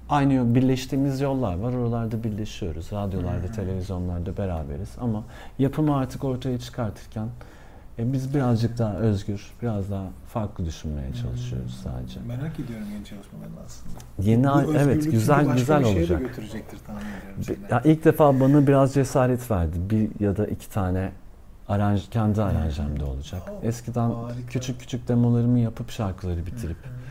aynı 0.09 0.55
birleştiğimiz 0.55 1.21
yollar 1.21 1.59
var. 1.59 1.73
Oralarda 1.73 2.25
birleşiyoruz. 2.25 2.93
Radyolarda, 2.93 3.47
hmm. 3.47 3.53
televizyonlarda 3.53 4.37
beraberiz. 4.37 4.91
Ama 5.01 5.25
yapımı 5.59 5.97
artık 5.97 6.25
ortaya 6.25 6.59
çıkartırken 6.59 7.29
e 8.03 8.13
biz 8.13 8.35
birazcık 8.35 8.79
daha 8.79 8.95
özgür, 8.95 9.51
biraz 9.63 9.91
daha 9.91 10.07
farklı 10.27 10.67
düşünmeye 10.67 11.07
hmm. 11.07 11.15
çalışıyoruz 11.15 11.85
hmm. 11.85 11.93
sadece. 11.93 12.21
Merak 12.21 12.61
ediyorum 12.61 12.87
yeni 12.95 13.05
çalışmalarını 13.05 13.61
aslında. 13.67 13.99
Yeni 14.19 14.77
evet 14.79 15.11
güzel 15.11 15.47
güzel 15.47 15.85
olacak. 15.85 16.21
götürecektir 16.21 16.79
tahmin 16.87 17.01
ediyorum. 17.43 17.65
Ya 17.71 17.83
ilk 17.85 18.05
defa 18.05 18.41
bana 18.41 18.67
biraz 18.67 18.95
cesaret 18.95 19.51
verdi. 19.51 19.77
Bir 19.91 20.25
ya 20.25 20.37
da 20.37 20.47
iki 20.47 20.71
tane 20.71 21.13
aranj 21.69 22.09
kendi 22.11 22.37
hmm. 22.37 22.45
aranjemde 22.45 23.05
olacak. 23.05 23.43
Oh, 23.51 23.65
Eskiden 23.65 24.11
harika. 24.11 24.49
küçük 24.49 24.81
küçük 24.81 25.09
demolarımı 25.09 25.59
yapıp 25.59 25.91
şarkıları 25.91 26.47
bitirip 26.47 26.85
hmm 26.85 27.02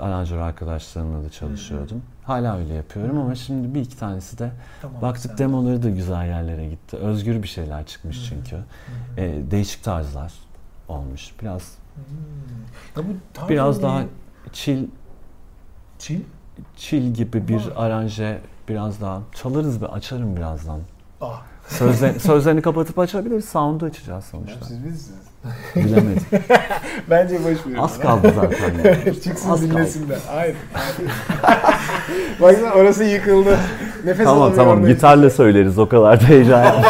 aranjör 0.00 0.38
arkadaşlarımla 0.38 1.24
da 1.24 1.30
çalışıyordum. 1.30 1.96
Hı-hı. 1.96 2.26
Hala 2.32 2.58
öyle 2.58 2.74
yapıyorum 2.74 3.16
Hı-hı. 3.16 3.24
ama 3.24 3.34
şimdi 3.34 3.74
bir 3.74 3.80
iki 3.80 3.98
tanesi 3.98 4.38
de 4.38 4.50
tamam, 4.82 5.02
baktık 5.02 5.38
demoları 5.38 5.82
da 5.82 5.90
güzel 5.90 6.26
yerlere 6.26 6.68
gitti. 6.68 6.96
Özgür 6.96 7.42
bir 7.42 7.48
şeyler 7.48 7.86
çıkmış 7.86 8.16
Hı-hı. 8.16 8.26
çünkü. 8.28 8.56
Ee, 9.16 9.42
değişik 9.50 9.84
tarzlar 9.84 10.32
olmuş. 10.88 11.32
Biraz 11.42 11.74
ya 12.96 13.02
bu 13.02 13.48
biraz 13.48 13.76
ne? 13.76 13.82
daha 13.82 14.02
chill 14.52 14.86
chill 15.98 16.20
chill 16.76 17.14
gibi 17.14 17.48
bir 17.48 17.66
Aa. 17.66 17.80
aranje 17.80 18.40
biraz 18.68 19.00
daha 19.00 19.20
çalarız 19.34 19.82
ve 19.82 19.88
açarım 19.88 20.36
birazdan. 20.36 20.80
Ah. 21.20 21.42
Sözler, 21.68 22.12
sözlerini 22.18 22.62
kapatıp 22.62 22.98
açabiliriz. 22.98 23.48
Sound'u 23.48 23.84
açacağız 23.84 24.24
sonuçta. 24.24 24.64
Siz 24.64 24.84
bizsiniz. 24.84 25.32
Bilemedim. 25.76 26.22
Bence 27.10 27.38
boş 27.38 27.66
verin. 27.66 27.78
Az 27.78 27.98
kaldı 27.98 28.32
zaten. 28.34 28.74
Yani. 28.84 29.20
Çıksın 29.22 29.50
Az 29.50 29.62
dinlesinler. 29.62 30.18
Hayır. 30.30 30.56
Baksana 32.40 32.72
orası 32.72 33.04
yıkıldı. 33.04 33.58
Nefes 34.04 34.24
tamam 34.24 34.54
tamam 34.54 34.86
gitarla 34.86 35.30
söyleriz 35.30 35.78
o 35.78 35.88
kadar 35.88 36.20
da 36.20 36.24
heyecan 36.24 36.84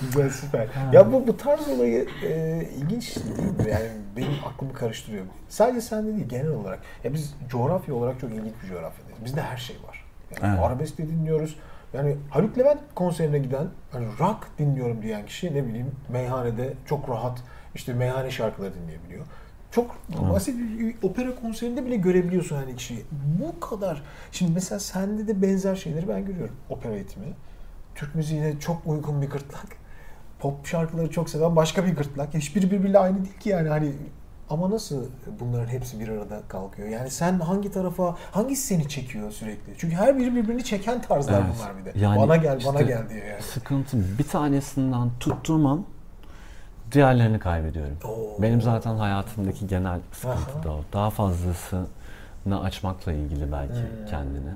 Güzel 0.00 0.30
süper. 0.30 0.66
Ha. 0.66 0.90
Ya 0.92 1.12
bu 1.12 1.26
bu 1.26 1.36
tarz 1.36 1.68
olayı 1.68 2.06
e, 2.24 2.62
ilginç 2.76 3.16
değil 3.16 3.38
mi? 3.38 3.70
Yani 3.70 3.88
benim 4.16 4.32
aklımı 4.46 4.72
karıştırıyor. 4.72 5.24
Sadece 5.48 5.80
sende 5.80 6.16
değil 6.16 6.28
genel 6.28 6.50
olarak. 6.50 6.78
Ya 7.04 7.14
biz 7.14 7.34
coğrafya 7.48 7.94
olarak 7.94 8.20
çok 8.20 8.30
ilginç 8.30 8.54
bir 8.62 8.68
coğrafyadayız. 8.68 9.24
Bizde 9.24 9.42
her 9.42 9.56
şey 9.56 9.76
var. 9.88 10.04
Yani 10.42 10.54
evet. 10.54 10.66
arabesk 10.66 10.98
de 10.98 11.08
dinliyoruz. 11.08 11.56
Yani 11.94 12.16
Haluk 12.30 12.58
Levent 12.58 12.80
konserine 12.94 13.38
giden 13.38 13.66
hani 13.92 14.06
rock 14.20 14.48
dinliyorum 14.58 15.02
diyen 15.02 15.26
kişi 15.26 15.54
ne 15.54 15.66
bileyim 15.66 15.90
meyhanede 16.08 16.74
çok 16.86 17.08
rahat 17.08 17.42
işte 17.74 17.92
meyhane 17.94 18.30
şarkıları 18.30 18.74
dinleyebiliyor. 18.74 19.26
Çok 19.70 19.96
basit 20.32 20.58
bir 20.58 21.08
opera 21.08 21.34
konserinde 21.34 21.86
bile 21.86 21.96
görebiliyorsun 21.96 22.56
hani 22.56 22.76
kişiyi. 22.76 23.04
Bu 23.40 23.60
kadar. 23.60 24.02
Şimdi 24.32 24.52
mesela 24.52 24.78
sende 24.80 25.28
de 25.28 25.42
benzer 25.42 25.76
şeyleri 25.76 26.08
ben 26.08 26.26
görüyorum 26.26 26.56
opera 26.70 26.94
eğitimi. 26.94 27.26
Türk 27.94 28.14
müziğine 28.14 28.60
çok 28.60 28.86
uygun 28.86 29.22
bir 29.22 29.30
gırtlak. 29.30 29.66
Pop 30.38 30.66
şarkıları 30.66 31.10
çok 31.10 31.30
seven 31.30 31.56
başka 31.56 31.86
bir 31.86 31.96
gırtlak. 31.96 32.34
Hiçbiri 32.34 32.70
birbiriyle 32.70 32.98
aynı 32.98 33.24
değil 33.24 33.38
ki 33.38 33.48
yani 33.48 33.68
hani 33.68 33.92
ama 34.50 34.70
nasıl 34.70 35.04
bunların 35.40 35.66
hepsi 35.66 36.00
bir 36.00 36.08
arada 36.08 36.40
kalkıyor? 36.48 36.88
Yani 36.88 37.10
sen 37.10 37.40
hangi 37.40 37.70
tarafa, 37.72 38.16
hangisi 38.32 38.66
seni 38.66 38.88
çekiyor 38.88 39.30
sürekli? 39.30 39.72
Çünkü 39.78 39.96
her 39.96 40.18
biri 40.18 40.34
birbirini 40.34 40.64
çeken 40.64 41.02
tarzlar 41.02 41.34
Evet. 41.40 41.54
bunlar 41.58 41.76
bir 41.78 41.84
de. 41.84 41.92
Yani 41.98 42.20
bana 42.20 42.36
gel, 42.36 42.58
bana 42.66 42.80
işte 42.80 42.92
gel 42.92 43.08
diye 43.10 43.24
yani. 43.24 43.42
Sıkıntı 43.42 44.18
bir 44.18 44.24
tanesinden 44.24 45.10
tuttuğum 45.20 45.68
an 45.68 45.84
diğerlerini 46.92 47.38
kaybediyorum. 47.38 47.96
Oo. 48.04 48.42
Benim 48.42 48.60
zaten 48.62 48.96
hayatımdaki 48.96 49.66
genel 49.66 50.00
sıkıntı 50.12 50.52
Aha. 50.58 50.62
da 50.62 50.70
o. 50.72 50.80
Daha 50.92 51.10
fazlasını 51.10 51.86
açmakla 52.62 53.12
ilgili 53.12 53.52
belki 53.52 53.74
Hmm. 53.74 54.06
kendini. 54.10 54.50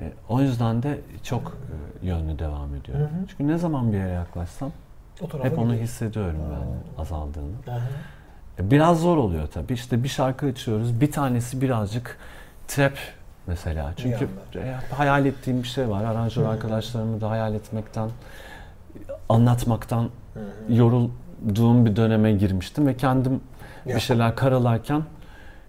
E, 0.00 0.12
o 0.28 0.40
yüzden 0.40 0.82
de 0.82 1.00
çok 1.22 1.56
e, 2.02 2.06
yönlü 2.06 2.38
devam 2.38 2.74
ediyorum. 2.74 3.02
Hı 3.06 3.22
hı. 3.22 3.26
Çünkü 3.28 3.48
ne 3.48 3.58
zaman 3.58 3.92
bir 3.92 3.96
yere 3.98 4.10
yaklaşsam 4.12 4.70
hep 5.42 5.58
onu 5.58 5.66
gidiyor. 5.66 5.82
hissediyorum 5.82 6.38
ben 6.50 7.02
azaldığını. 7.02 7.54
Aha. 7.70 7.76
E, 7.76 7.80
Biraz 8.60 9.00
zor 9.00 9.16
oluyor 9.16 9.46
tabii. 9.54 9.72
İşte 9.72 10.02
bir 10.02 10.08
şarkı 10.08 10.46
açıyoruz. 10.46 11.00
Bir 11.00 11.12
tanesi 11.12 11.60
birazcık 11.60 12.18
trap 12.68 12.92
mesela. 13.46 13.92
Çünkü 13.96 14.24
e, 14.90 14.94
hayal 14.94 15.26
ettiğim 15.26 15.62
bir 15.62 15.68
şey 15.68 15.88
var. 15.88 16.04
Aranjör 16.04 16.44
arkadaşlarımı 16.46 17.20
da 17.20 17.30
hayal 17.30 17.54
etmekten, 17.54 18.10
anlatmaktan 19.28 20.10
yorulduğum 20.68 21.86
bir 21.86 21.96
döneme 21.96 22.32
girmiştim 22.32 22.86
ve 22.86 22.96
kendim 22.96 23.40
bir 23.86 24.00
şeyler 24.00 24.36
karalarken 24.36 25.02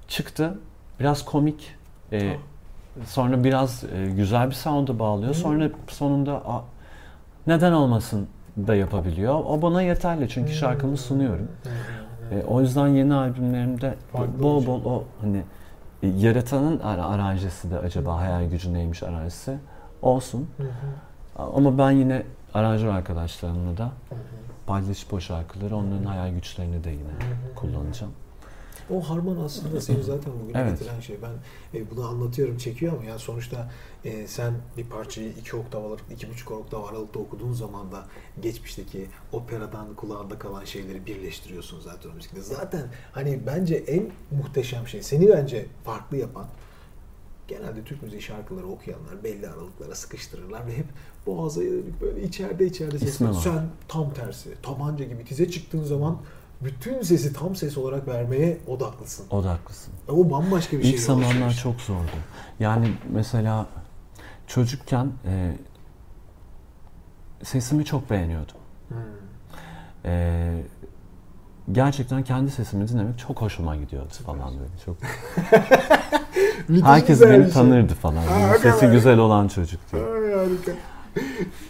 çıktı. 0.08 0.54
Biraz 1.00 1.26
komik. 1.26 1.76
e, 2.12 2.36
sonra 3.06 3.43
biraz 3.43 3.84
e, 3.84 4.06
güzel 4.15 4.47
bir 4.50 4.56
sound'a 4.56 5.00
bağlıyor. 5.00 5.34
Sonra 5.34 5.69
sonunda 5.88 6.34
"Aa, 6.34 6.62
neden 7.47 7.71
olmasın 7.71 8.28
da 8.67 8.76
yapabiliyor. 8.76 9.34
O 9.34 9.62
bana 9.62 9.82
yeterli 9.82 10.30
çünkü 10.30 10.54
şarkımı 10.54 10.97
sunuyorum. 10.97 11.47
Hı 12.30 12.36
hı 12.36 12.40
hı. 12.40 12.44
E, 12.44 12.46
o 12.46 12.62
yüzden 12.62 12.88
yeni 12.88 13.13
albümlerimde 13.13 13.96
Farklı 14.12 14.44
bol 14.44 14.66
bol 14.66 14.86
o 14.86 15.04
hani 15.22 15.44
e, 16.04 16.08
yaratanın 16.08 16.80
ara- 16.80 17.06
aranjesi 17.06 17.72
de 17.72 17.80
acaba 17.80 18.18
hayal 18.18 18.46
gücü 18.50 18.74
neymiş 18.74 19.04
aranjesi 19.04 19.58
olsun. 20.02 20.48
Hı 20.58 20.63
hı. 20.63 21.44
Ama 21.56 21.78
ben 21.78 21.92
yine 21.92 22.24
aranjör 22.54 22.88
arkadaşlarımla 22.90 23.78
da 23.78 23.84
Hı 23.84 23.88
hı. 24.16 24.20
paylaşıp 24.68 25.13
o 25.13 25.20
şarkıları 25.20 25.76
onların 25.76 26.04
hayal 26.06 26.30
güçlerini 26.34 26.84
de 26.84 26.90
yine 26.90 27.12
kullanacağım. 27.56 28.13
O 28.89 29.10
harman 29.10 29.38
aslında 29.38 29.82
seni 29.82 30.04
zaten 30.04 30.34
bugün 30.43 30.54
Evet. 30.54 30.80
getiren 30.80 31.00
şey. 31.00 31.17
Ben 31.21 31.80
e, 31.80 31.91
bunu 31.91 32.08
anlatıyorum 32.08 32.58
çekiyor 32.58 32.93
ama 32.93 33.04
yani 33.04 33.19
sonuçta 33.19 33.71
e, 34.06 34.28
sen 34.28 34.54
bir 34.78 34.86
parçayı 34.86 35.30
iki 35.30 35.56
oktav 35.56 35.84
alıp 35.84 36.02
iki 36.12 36.30
buçuk 36.30 36.52
oktav 36.52 36.84
aralıkta 36.84 37.19
okuduğun 37.19 37.54
zaman 37.54 37.91
da 37.91 38.06
geçmişteki 38.41 39.08
operadan 39.32 39.93
kulağında 39.95 40.39
kalan 40.39 40.65
şeyleri 40.65 41.06
birleştiriyorsun 41.06 41.80
zaten 41.80 42.10
o 42.10 42.13
müzikte. 42.13 42.41
Zaten 42.41 42.88
hani 43.12 43.39
bence 43.45 43.76
en 43.76 44.12
muhteşem 44.32 44.88
şey 44.88 45.04
seni 45.04 45.30
bence 45.30 45.65
farklı 45.84 46.17
yapan 46.17 46.47
genelde 47.47 47.84
Türk 47.84 48.04
müziği 48.04 48.21
şarkıları 48.21 48.67
okuyanlar 48.67 49.23
belli 49.23 49.47
aralıklara 49.47 49.95
sıkıştırırlar 49.95 50.67
ve 50.67 50.78
hep 50.78 50.86
boğaza 51.26 51.62
böyle 52.02 52.23
içeride 52.23 52.65
içeride 52.65 53.00
ses. 53.00 53.17
Sen 53.17 53.65
tam 53.88 54.13
tersi. 54.13 54.50
Tabanca 54.63 55.06
gibi 55.06 55.26
tize 55.26 55.52
çıktığın 55.52 55.84
zaman 55.84 56.17
bütün 56.62 57.02
sesi 57.02 57.34
tam 57.34 57.56
ses 57.56 57.78
olarak 57.78 58.08
vermeye 58.08 58.58
odaklısın. 58.67 59.26
O 59.32 59.43
da 59.43 59.50
haklısın. 59.52 59.93
E, 60.08 60.12
O 60.12 60.30
bambaşka 60.32 60.78
bir 60.78 60.84
şey. 60.84 60.91
İlk 60.91 61.00
zamanlar 61.00 61.52
çok 61.52 61.82
zordu. 61.82 62.12
Yani 62.60 62.93
mesela 63.12 63.65
çocukken 64.48 65.12
e, 65.26 65.52
sesimi 67.43 67.86
çok 67.86 68.10
beğeniyordum. 68.10 68.56
Hmm. 68.89 68.98
E, 70.06 70.63
gerçekten 71.72 72.24
kendi 72.24 72.52
sesimi 72.52 72.88
dinlemek 72.88 73.20
çok 73.20 73.41
hoşuma 73.41 73.76
gidiyordu 73.76 74.13
falan 74.26 74.52
böyle. 74.60 74.72
Çok 74.86 74.98
herkes 76.86 77.22
beni 77.22 77.43
şey. 77.43 77.54
tanırdı 77.54 77.93
falan. 77.93 78.24
Ha, 78.24 78.58
sesi 78.62 78.88
güzel 78.88 79.17
olan 79.17 79.48
çocuk 79.48 79.80
diye. 79.91 80.02
Harika. 80.04 80.72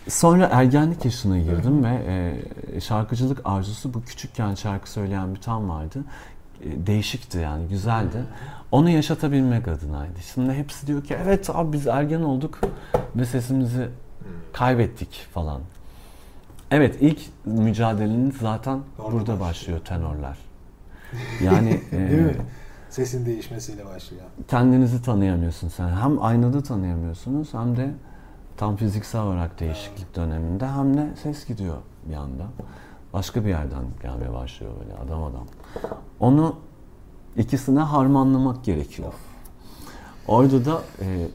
Sonra 0.08 0.50
ergenlik 0.52 1.06
yaşına 1.06 1.38
girdim 1.40 1.84
ve 1.84 2.02
e, 2.76 2.82
şarkıcılık 2.82 3.42
arzusu 3.46 3.94
bu 3.94 4.02
küçükken 4.04 4.56
şarkı 4.56 4.92
söyleyen 4.92 5.36
bir 5.36 5.42
tam 5.42 5.70
vardı. 5.70 6.00
E, 6.62 6.88
değişikti 6.88 7.38
yani 7.38 7.68
güzeldi. 7.68 8.24
Onu 8.72 8.90
yaşatabilmek 8.90 9.68
adınaydı. 9.68 10.20
Şimdi 10.34 10.54
hepsi 10.54 10.88
diyor 10.88 11.04
ki 11.04 11.18
evet 11.24 11.50
abi 11.54 11.74
biz 11.74 11.88
ergen 11.88 12.22
olduk 12.22 12.60
ve 13.16 13.26
sesimizi 13.26 13.90
kaybettik 14.54 15.28
falan. 15.34 15.62
Evet 16.72 16.96
ilk 17.02 17.20
mücadeleniz 17.46 18.36
zaten 18.38 18.80
Orada 19.00 19.12
burada 19.12 19.22
başlıyor. 19.40 19.40
başlıyor 19.40 19.80
tenorlar. 19.80 20.38
Yani 21.44 21.70
e, 21.92 21.98
Değil 22.10 22.22
mi? 22.22 22.36
Sesin 22.90 23.26
değişmesiyle 23.26 23.86
başlıyor. 23.86 24.24
kendinizi 24.48 25.02
tanıyamıyorsun 25.02 25.68
sen. 25.70 25.90
Hem 25.90 26.24
aynada 26.24 26.64
tanıyamıyorsunuz 26.64 27.54
hem 27.54 27.78
de 27.78 27.90
tam 28.58 28.76
fiziksel 28.76 29.22
olarak 29.22 29.60
değişiklik 29.60 30.16
döneminde 30.16 30.68
hem 30.68 30.98
de 30.98 31.08
ses 31.24 31.48
gidiyor 31.48 31.78
bir 32.06 32.16
anda. 32.16 32.44
Başka 33.14 33.46
bir 33.46 33.50
yerden 33.50 33.86
gelmeye 34.02 34.34
başlıyor 34.34 34.72
böyle 34.80 34.94
adam 34.94 35.24
adam. 35.24 35.46
Onu 36.20 36.56
ikisine 37.38 37.80
harmanlamak 37.80 38.64
gerekiyor. 38.64 39.14
Orada 40.28 40.66
da 40.66 40.82
e, 41.02 41.28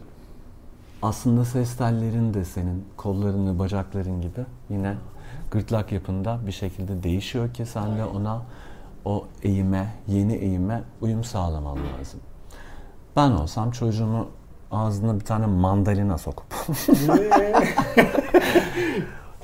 aslında 1.03 1.45
ses 1.45 1.77
tellerin 1.77 2.35
de 2.35 2.45
senin 2.45 2.85
kollarını, 2.97 3.59
bacakların 3.59 4.21
gibi 4.21 4.41
yine 4.71 4.97
gırtlak 5.51 5.93
yapında 5.93 6.41
bir 6.47 6.53
şekilde 6.53 7.03
değişiyor 7.03 7.55
ki 7.55 7.67
sen 7.67 7.99
de 7.99 8.05
ona 8.05 8.43
o 9.05 9.25
eğime, 9.43 9.95
yeni 10.09 10.35
eğime 10.35 10.83
uyum 11.01 11.25
sağlaman 11.25 11.77
lazım. 11.77 12.21
Ben 13.17 13.31
olsam 13.31 13.71
çocuğumu 13.71 14.29
ağzına 14.73 15.21
bir 15.21 15.25
tane 15.25 15.47
mandalina 15.47 16.19
sokup 16.19 16.47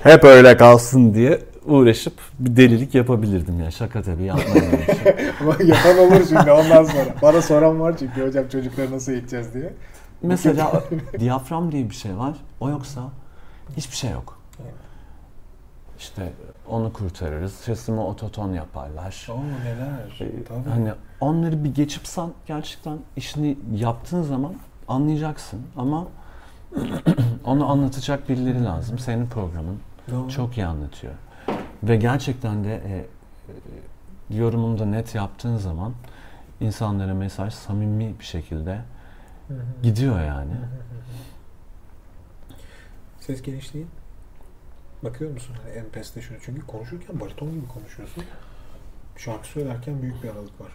hep 0.03 0.23
öyle 0.23 0.57
kalsın 0.57 1.13
diye 1.13 1.39
uğraşıp 1.65 2.13
bir 2.39 2.55
delilik 2.55 2.95
yapabilirdim 2.95 3.59
ya. 3.59 3.71
Şaka 3.71 4.01
tabii 4.01 4.23
bir 4.23 4.85
şey. 4.85 5.31
Ama 5.41 5.55
yapan 5.63 5.97
olur 5.97 6.25
şimdi 6.29 6.51
ondan 6.51 6.83
sonra. 6.83 7.05
Bana 7.21 7.41
soran 7.41 7.79
var 7.79 7.95
çünkü 7.99 8.27
hocam 8.27 8.47
çocukları 8.47 8.91
nasıl 8.91 9.11
eğiteceğiz 9.11 9.53
diye. 9.53 9.73
Mesela 10.21 10.83
diyafram 11.19 11.71
diye 11.71 11.89
bir 11.89 11.95
şey 11.95 12.17
var. 12.17 12.37
O 12.59 12.69
yoksa 12.69 13.01
hiçbir 13.77 13.95
şey 13.95 14.11
yok. 14.11 14.39
İşte 15.99 16.33
onu 16.67 16.93
kurtarırız. 16.93 17.53
Sesimi 17.53 17.99
ototon 17.99 18.53
yaparlar. 18.53 19.27
Oo 19.31 19.39
neler. 19.63 20.19
Ee, 20.21 20.43
Tabii. 20.43 20.69
Hani 20.69 20.91
onları 21.21 21.63
bir 21.63 21.75
geçipsen 21.75 22.29
gerçekten 22.47 22.97
işini 23.15 23.57
yaptığın 23.75 24.21
zaman 24.21 24.53
anlayacaksın 24.89 25.61
ama 25.77 26.07
onu 27.45 27.71
anlatacak 27.71 28.29
birileri 28.29 28.63
lazım. 28.63 28.99
Senin 28.99 29.27
programın 29.27 29.79
Doğru. 30.11 30.29
çok 30.29 30.57
iyi 30.57 30.65
anlatıyor. 30.65 31.13
Ve 31.83 31.95
gerçekten 31.95 32.63
de 32.63 32.75
e, 32.75 32.95
e, 32.97 34.37
yorumunu 34.37 34.79
da 34.79 34.85
net 34.85 35.15
yaptığın 35.15 35.57
zaman 35.57 35.93
insanlara 36.61 37.13
mesaj 37.13 37.53
samimi 37.53 38.19
bir 38.19 38.25
şekilde 38.25 38.81
gidiyor 39.83 40.21
yani. 40.21 40.51
Ses 43.19 43.41
genişliği. 43.41 43.85
Bakıyor 45.03 45.31
musun 45.31 45.55
hani 45.63 45.75
en 45.75 45.85
peste 45.85 46.21
şunu 46.21 46.37
çünkü 46.45 46.67
konuşurken 46.67 47.19
bariton 47.19 47.51
gibi 47.51 47.67
konuşuyorsun. 47.67 48.23
Şarkı 49.17 49.47
söylerken 49.47 50.01
büyük 50.01 50.23
bir 50.23 50.29
aralık 50.29 50.61
var. 50.61 50.71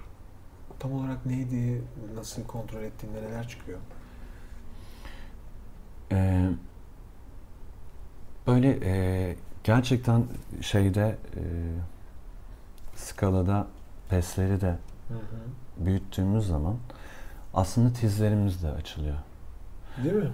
Tam 0.79 0.93
olarak 0.93 1.27
neydi, 1.27 1.83
nasıl 2.15 2.45
kontrol 2.45 2.83
ettiğinde 2.83 3.23
neler 3.23 3.49
çıkıyor? 3.49 3.79
Ee, 6.15 6.49
böyle 8.47 8.79
e, 8.83 9.37
gerçekten 9.65 10.25
şeyde 10.61 11.17
e, 11.37 11.43
skalada 12.97 13.67
pesleri 14.09 14.61
de 14.61 14.71
Hı 15.09 15.15
hı. 15.15 15.85
büyüttüğümüz 15.87 16.47
zaman 16.47 16.77
aslında 17.55 17.93
tizlerimiz 17.93 18.63
de 18.63 18.69
açılıyor. 18.71 19.17
Değil 20.05 20.15
mi? 20.15 20.31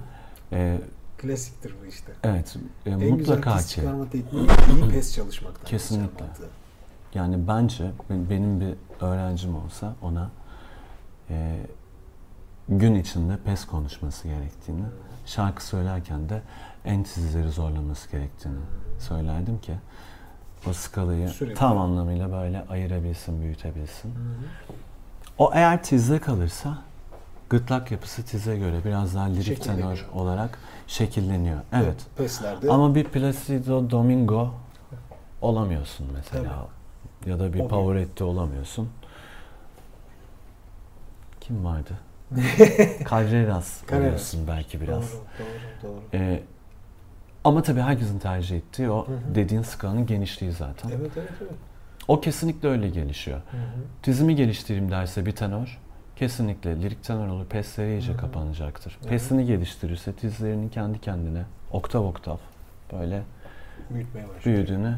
Ee, 0.53 0.81
Klasiktir 1.19 1.75
bu 1.83 1.87
işte. 1.87 2.13
evet, 2.25 2.57
e, 2.87 2.91
en 2.91 2.99
güzel 3.01 3.11
mutlaka 3.37 3.57
tiz 3.59 3.67
ki. 3.67 3.75
çıkarma 3.75 4.11
tekniği 4.11 4.47
iyi 4.77 4.89
pes 4.91 5.15
çalışmaktan. 5.17 5.65
Kesinlikle. 5.65 6.25
Yani 7.15 7.49
bence 7.49 7.91
ben- 8.11 8.31
benim 8.31 8.61
bir 8.61 8.75
öğrencim 9.01 9.57
olsa 9.57 9.95
ona 10.03 10.31
e, 11.31 11.57
gün 12.71 12.95
içinde 12.95 13.37
pes 13.45 13.65
konuşması 13.65 14.29
gerektiğini, 14.29 14.85
şarkı 15.27 15.65
söylerken 15.67 16.29
de 16.29 16.43
en 16.85 17.03
tizleri 17.03 17.51
zorlaması 17.51 18.11
gerektiğini 18.11 18.59
söylerdim 18.99 19.59
ki 19.61 19.75
o 20.69 20.73
skalayı 20.73 21.29
Sürekli. 21.29 21.55
tam 21.55 21.79
anlamıyla 21.79 22.33
böyle 22.33 22.65
ayırabilsin, 22.69 23.43
büyütebilsin. 23.43 24.09
Hı 24.09 24.19
hı. 24.19 24.75
O 25.39 25.51
eğer 25.55 25.83
tizde 25.83 26.19
kalırsa 26.19 26.79
gırtlak 27.51 27.91
yapısı 27.91 28.23
tize 28.23 28.57
göre 28.59 28.77
biraz 28.85 29.15
daha 29.15 29.25
lirik 29.25 29.63
tenor 29.63 30.07
olarak 30.15 30.59
şekilleniyor. 30.87 31.61
Evet. 31.73 32.07
Peslerde. 32.17 32.71
Ama 32.71 32.95
bir 32.95 33.05
Placido 33.05 33.91
Domingo 33.91 34.55
olamıyorsun 35.43 36.07
mesela. 36.15 36.67
Ya 37.27 37.39
da 37.39 37.53
bir- 37.53 37.69
Pavarotti 37.69 38.25
olamıyorsun. 38.25 38.89
Kim 41.41 41.65
vardı? 41.65 41.99
Carreras 43.11 43.83
oluyorsun 43.93 44.47
belki 44.49 44.81
biraz. 44.81 45.13
Doğru, 45.13 45.21
doğru, 45.39 45.93
doğru. 45.93 46.03
Ee, 46.15 46.43
ama 47.45 47.63
tabii 47.63 47.81
herkesin 47.81 48.19
tercih 48.19 48.57
ettiği 48.57 48.91
o 48.91 49.07
Hı 49.09 49.13
hı. 49.13 49.35
dediğin 49.35 49.63
skalanın 49.63 50.07
genişliği 50.07 50.53
zaten. 50.53 50.89
Evet, 50.91 51.11
evet, 51.17 51.31
evet. 51.41 51.53
O 52.09 52.21
kesinlikle 52.21 52.69
öyle 52.69 52.89
gelişiyor. 52.89 53.39
Hı 53.51 53.57
hı. 53.57 53.61
Dizimi 54.05 54.37
geliştireyim 54.37 54.91
derse 54.91 55.27
bir 55.27 55.33
tenor 55.33 55.79
kesinlikle 56.21 56.83
lirik 56.83 57.05
tenor 57.05 57.29
olur. 57.29 57.47
Pesleri 57.47 57.91
iyice 57.91 58.13
Hı 58.13 58.17
hı. 58.17 58.21
kapanacaktır. 58.21 58.99
hı. 59.03 59.09
Pesini 59.09 59.47
geliştirirse 59.47 60.13
dizlerini 60.23 60.71
kendi 60.71 61.01
kendine 61.01 61.43
oktav 61.73 62.05
oktav 62.05 62.37
böyle 62.93 63.23
Büyütmeye 63.91 64.27
büyüdüğünü 64.45 64.97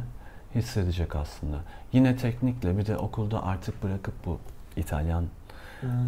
hissedecek 0.54 1.16
aslında. 1.16 1.58
Yine 1.92 2.16
teknikle 2.16 2.78
bir 2.78 2.86
de 2.86 2.96
okulda 2.96 3.42
artık 3.44 3.82
bırakıp 3.82 4.14
bu 4.26 4.38
İtalyan 4.76 5.24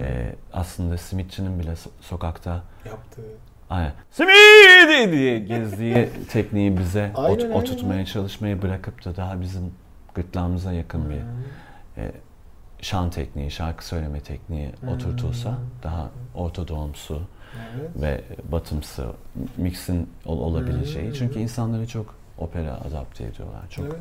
E, 0.00 0.34
aslında 0.52 0.98
simitçinin 0.98 1.58
bile 1.60 1.70
so- 1.70 1.88
sokakta 2.00 2.62
Yaptığı. 2.86 3.22
aynen, 3.70 3.92
simidi 4.10 5.12
diye 5.12 5.38
gezdiği 5.38 6.08
tekniği 6.30 6.78
bize 6.78 7.10
ot- 7.14 7.18
Aynen, 7.18 7.40
aynen, 7.44 7.52
oturtmaya 7.54 7.92
aynen. 7.94 8.04
çalışmayı 8.04 8.62
bırakıp 8.62 9.04
da 9.04 9.16
daha 9.16 9.40
bizim 9.40 9.72
gırtlağımıza 10.14 10.72
yakın 10.72 11.10
bir 11.10 11.14
Hı. 11.16 11.20
e, 11.96 12.12
şan 12.80 13.10
tekniği, 13.10 13.50
şarkı 13.50 13.86
söyleme 13.86 14.20
tekniği 14.20 14.72
Hmm. 14.80 14.88
oturtulsa 14.88 15.58
daha 15.82 16.10
ortodomsu 16.34 17.20
Evet. 17.78 17.90
ve 18.02 18.24
batımsı 18.52 19.06
mixin 19.56 20.10
ol- 20.26 20.38
olabileceği. 20.40 21.06
Hmm. 21.06 21.12
Çünkü 21.14 21.38
insanları 21.38 21.86
çok 21.88 22.14
opera 22.38 22.80
adapte 22.88 23.24
ediyorlar. 23.24 23.62
Çok 23.70 23.84
Evet. 23.84 23.96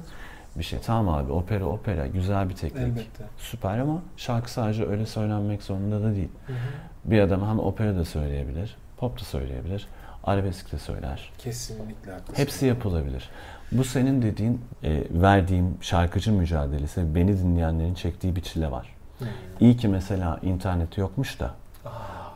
Bir 0.58 0.64
şey. 0.64 0.80
Tamam 0.80 1.16
abi 1.16 1.32
opera 1.32 1.66
opera 1.66 2.08
güzel 2.08 2.50
bir 2.50 2.56
teknik. 2.56 2.84
Elbette. 2.84 3.24
Süper 3.38 3.80
ama 3.80 4.02
şarkı 4.18 4.52
sadece 4.52 4.86
öyle 4.88 5.06
söylenmek 5.06 5.64
zorunda 5.64 6.02
da 6.04 6.16
değil. 6.16 6.30
Hı 6.48 6.54
hı. 6.54 6.58
Bir 7.06 7.20
adam 7.20 7.48
hem 7.48 7.60
opera 7.60 7.96
da 7.96 8.06
söyleyebilir, 8.06 8.76
pop 8.98 9.20
da 9.20 9.24
söyleyebilir, 9.24 9.88
arabesk 10.24 10.72
de 10.72 10.80
söyler. 10.80 11.32
Kesinlikle 11.38 12.12
haklısın. 12.12 12.42
Hepsi 12.42 12.66
yapılabilir. 12.66 13.30
Bu 13.72 13.84
senin 13.84 14.22
dediğin, 14.22 14.62
e, 14.84 15.04
verdiğim 15.12 15.78
şarkıcı 15.82 16.32
mücadelesi, 16.32 17.16
beni 17.16 17.40
dinleyenlerin 17.40 17.94
çektiği 17.94 18.36
bir 18.36 18.42
çile 18.42 18.72
var. 18.72 18.96
Hı. 19.20 19.26
İyi 19.60 19.78
ki 19.78 19.88
mesela 19.88 20.40
internet 20.44 20.98
yokmuş 20.98 21.40
da 21.40 21.46
Aa, 21.86 21.90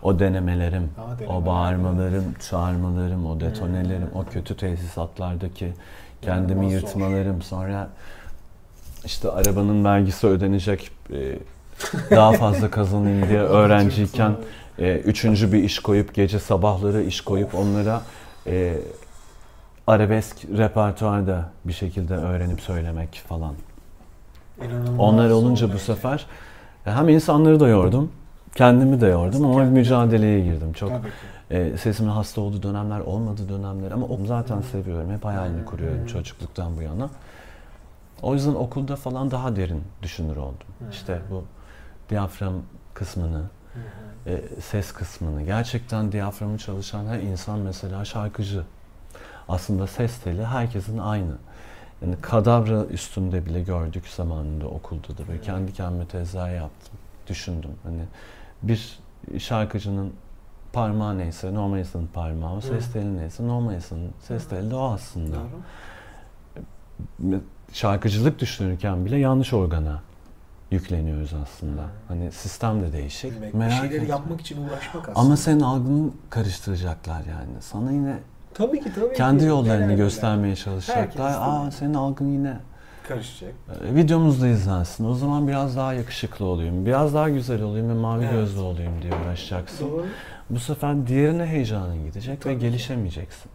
o 0.03 0.19
denemelerim, 0.19 0.91
Aa, 0.97 1.19
denemeler. 1.19 1.41
o 1.41 1.45
bağırmalarım, 1.45 2.33
çağırmalarım, 2.49 3.25
o 3.25 3.39
detonelerim, 3.39 4.09
o 4.15 4.25
kötü 4.25 4.57
tesisatlardaki 4.57 5.73
kendimi 6.21 6.65
zor. 6.65 6.71
yırtmalarım, 6.71 7.41
sonra 7.41 7.89
işte 9.05 9.31
arabanın 9.31 9.85
vergisi 9.85 10.27
ödenecek, 10.27 10.91
e, 11.13 11.39
daha 12.11 12.31
fazla 12.31 12.71
kazanayım 12.71 13.29
diye 13.29 13.39
öğrenciyken 13.59 14.31
e, 14.79 14.95
üçüncü 14.97 15.53
bir 15.53 15.63
iş 15.63 15.79
koyup 15.79 16.13
gece 16.13 16.39
sabahları 16.39 17.03
iş 17.03 17.21
koyup 17.21 17.55
onlara 17.55 18.01
e, 18.47 18.77
arabesk 19.87 20.45
repertuarda 20.57 21.49
bir 21.65 21.73
şekilde 21.73 22.13
öğrenip 22.15 22.61
söylemek 22.61 23.23
falan. 23.27 23.53
İnanılmaz 24.65 24.99
Onlar 24.99 25.29
olunca 25.29 25.73
bu 25.73 25.79
sefer 25.79 26.25
e, 26.85 26.91
hem 26.91 27.09
insanları 27.09 27.59
da 27.59 27.67
yordum, 27.67 28.11
kendimi 28.55 29.01
de 29.01 29.07
yordum 29.07 29.45
ama 29.45 29.63
mücadeleye 29.63 30.39
girdim. 30.39 30.73
Çok 30.73 30.89
Tabii 30.89 31.07
ki. 31.07 31.36
E, 31.51 31.77
sesimin 31.77 32.09
hasta 32.09 32.41
olduğu 32.41 32.63
dönemler 32.63 32.99
olmadı 32.99 33.49
dönemler 33.49 33.91
ama 33.91 34.05
onu 34.05 34.25
zaten 34.25 34.61
seviyorum. 34.61 35.11
Hep 35.11 35.25
hayalini 35.25 35.65
kuruyorum 35.65 35.99
Hmm. 35.99 36.07
çocukluktan 36.07 36.77
bu 36.77 36.81
yana. 36.81 37.09
O 38.21 38.33
yüzden 38.33 38.55
okulda 38.55 38.95
falan 38.95 39.31
daha 39.31 39.55
derin 39.55 39.83
düşünür 40.01 40.37
oldum. 40.37 40.67
Hmm. 40.79 40.89
İşte 40.89 41.21
bu 41.31 41.43
diyafram 42.09 42.53
kısmını, 42.93 43.41
hı. 43.73 44.29
e, 44.29 44.41
ses 44.61 44.91
kısmını. 44.91 45.43
Gerçekten 45.43 46.11
diyaframı 46.11 46.57
çalışan 46.57 47.05
her 47.05 47.19
insan 47.19 47.59
mesela 47.59 48.05
şarkıcı. 48.05 48.63
Aslında 49.49 49.87
ses 49.87 50.19
teli 50.19 50.45
herkesin 50.45 50.97
aynı. 50.97 51.33
Yani 52.01 52.15
kadavra 52.21 52.85
üstünde 52.85 53.45
bile 53.45 53.61
gördük 53.61 54.07
zamanında 54.07 54.67
okulda 54.67 55.17
da 55.17 55.27
böyle 55.27 55.41
kendi 55.41 55.73
kendime 55.73 56.05
tezahür 56.05 56.55
yaptım. 56.55 56.93
Düşündüm. 57.27 57.71
Hani 57.83 58.01
bir 58.63 58.99
şarkıcının 59.39 60.13
parmağı 60.81 61.17
neyse 61.17 61.53
normal 61.53 61.79
insanın 61.79 62.07
parmağı, 62.07 62.55
o 62.55 62.61
ses 62.61 62.91
teli 62.93 63.17
neyse 63.17 63.47
normal 63.47 63.73
insanın 63.75 64.09
ses 64.27 64.47
teli 64.47 64.71
de 64.71 64.75
o 64.75 64.91
aslında. 64.93 65.35
Doğru. 67.19 67.41
Şarkıcılık 67.73 68.39
düşünürken 68.39 69.05
bile 69.05 69.17
yanlış 69.17 69.53
organa 69.53 70.01
yükleniyoruz 70.71 71.33
aslında. 71.43 71.81
Hani 72.07 72.31
sistem 72.31 72.81
de 72.81 72.93
değişik. 72.93 73.31
Bilmek, 73.31 73.53
Merak 73.53 73.71
şeyleri 73.71 73.95
etme. 73.95 74.07
yapmak 74.09 74.41
için 74.41 74.63
uğraşmak 74.67 75.09
aslında. 75.09 75.19
Ama 75.19 75.37
senin 75.37 75.59
algını 75.59 76.09
karıştıracaklar 76.29 77.19
yani. 77.19 77.61
Sana 77.61 77.91
yine 77.91 78.17
tabii 78.53 78.83
ki 78.83 78.93
tabii 78.95 79.13
kendi 79.13 79.39
ki. 79.39 79.45
yollarını 79.45 79.87
Neler 79.87 79.95
göstermeye 79.95 80.45
neler. 80.47 80.55
çalışacaklar. 80.55 81.03
Herkes 81.05 81.21
Aa 81.47 81.61
tabii. 81.63 81.71
senin 81.71 81.93
algın 81.93 82.27
yine 82.27 82.57
karışacak. 83.07 83.53
e, 83.91 83.95
videomuzda 83.95 84.47
izlensin. 84.47 85.05
O 85.05 85.13
zaman 85.13 85.47
biraz 85.47 85.77
daha 85.77 85.93
yakışıklı 85.93 86.45
olayım, 86.45 86.85
biraz 86.85 87.13
daha 87.13 87.29
güzel 87.29 87.61
olayım 87.61 87.89
ve 87.89 87.93
mavi 87.93 88.23
Evet. 88.23 88.33
gözlü 88.33 88.59
olayım 88.59 89.01
diye 89.01 89.13
uğraşacaksın. 89.25 89.89
Doğru. 89.91 90.05
Bu 90.49 90.59
sefer 90.59 91.07
diğerine 91.07 91.45
heyecanın 91.45 92.05
gidecek 92.05 92.41
Tabii 92.41 92.53
ve 92.55 92.57
gelişemeyeceksin. 92.59 93.51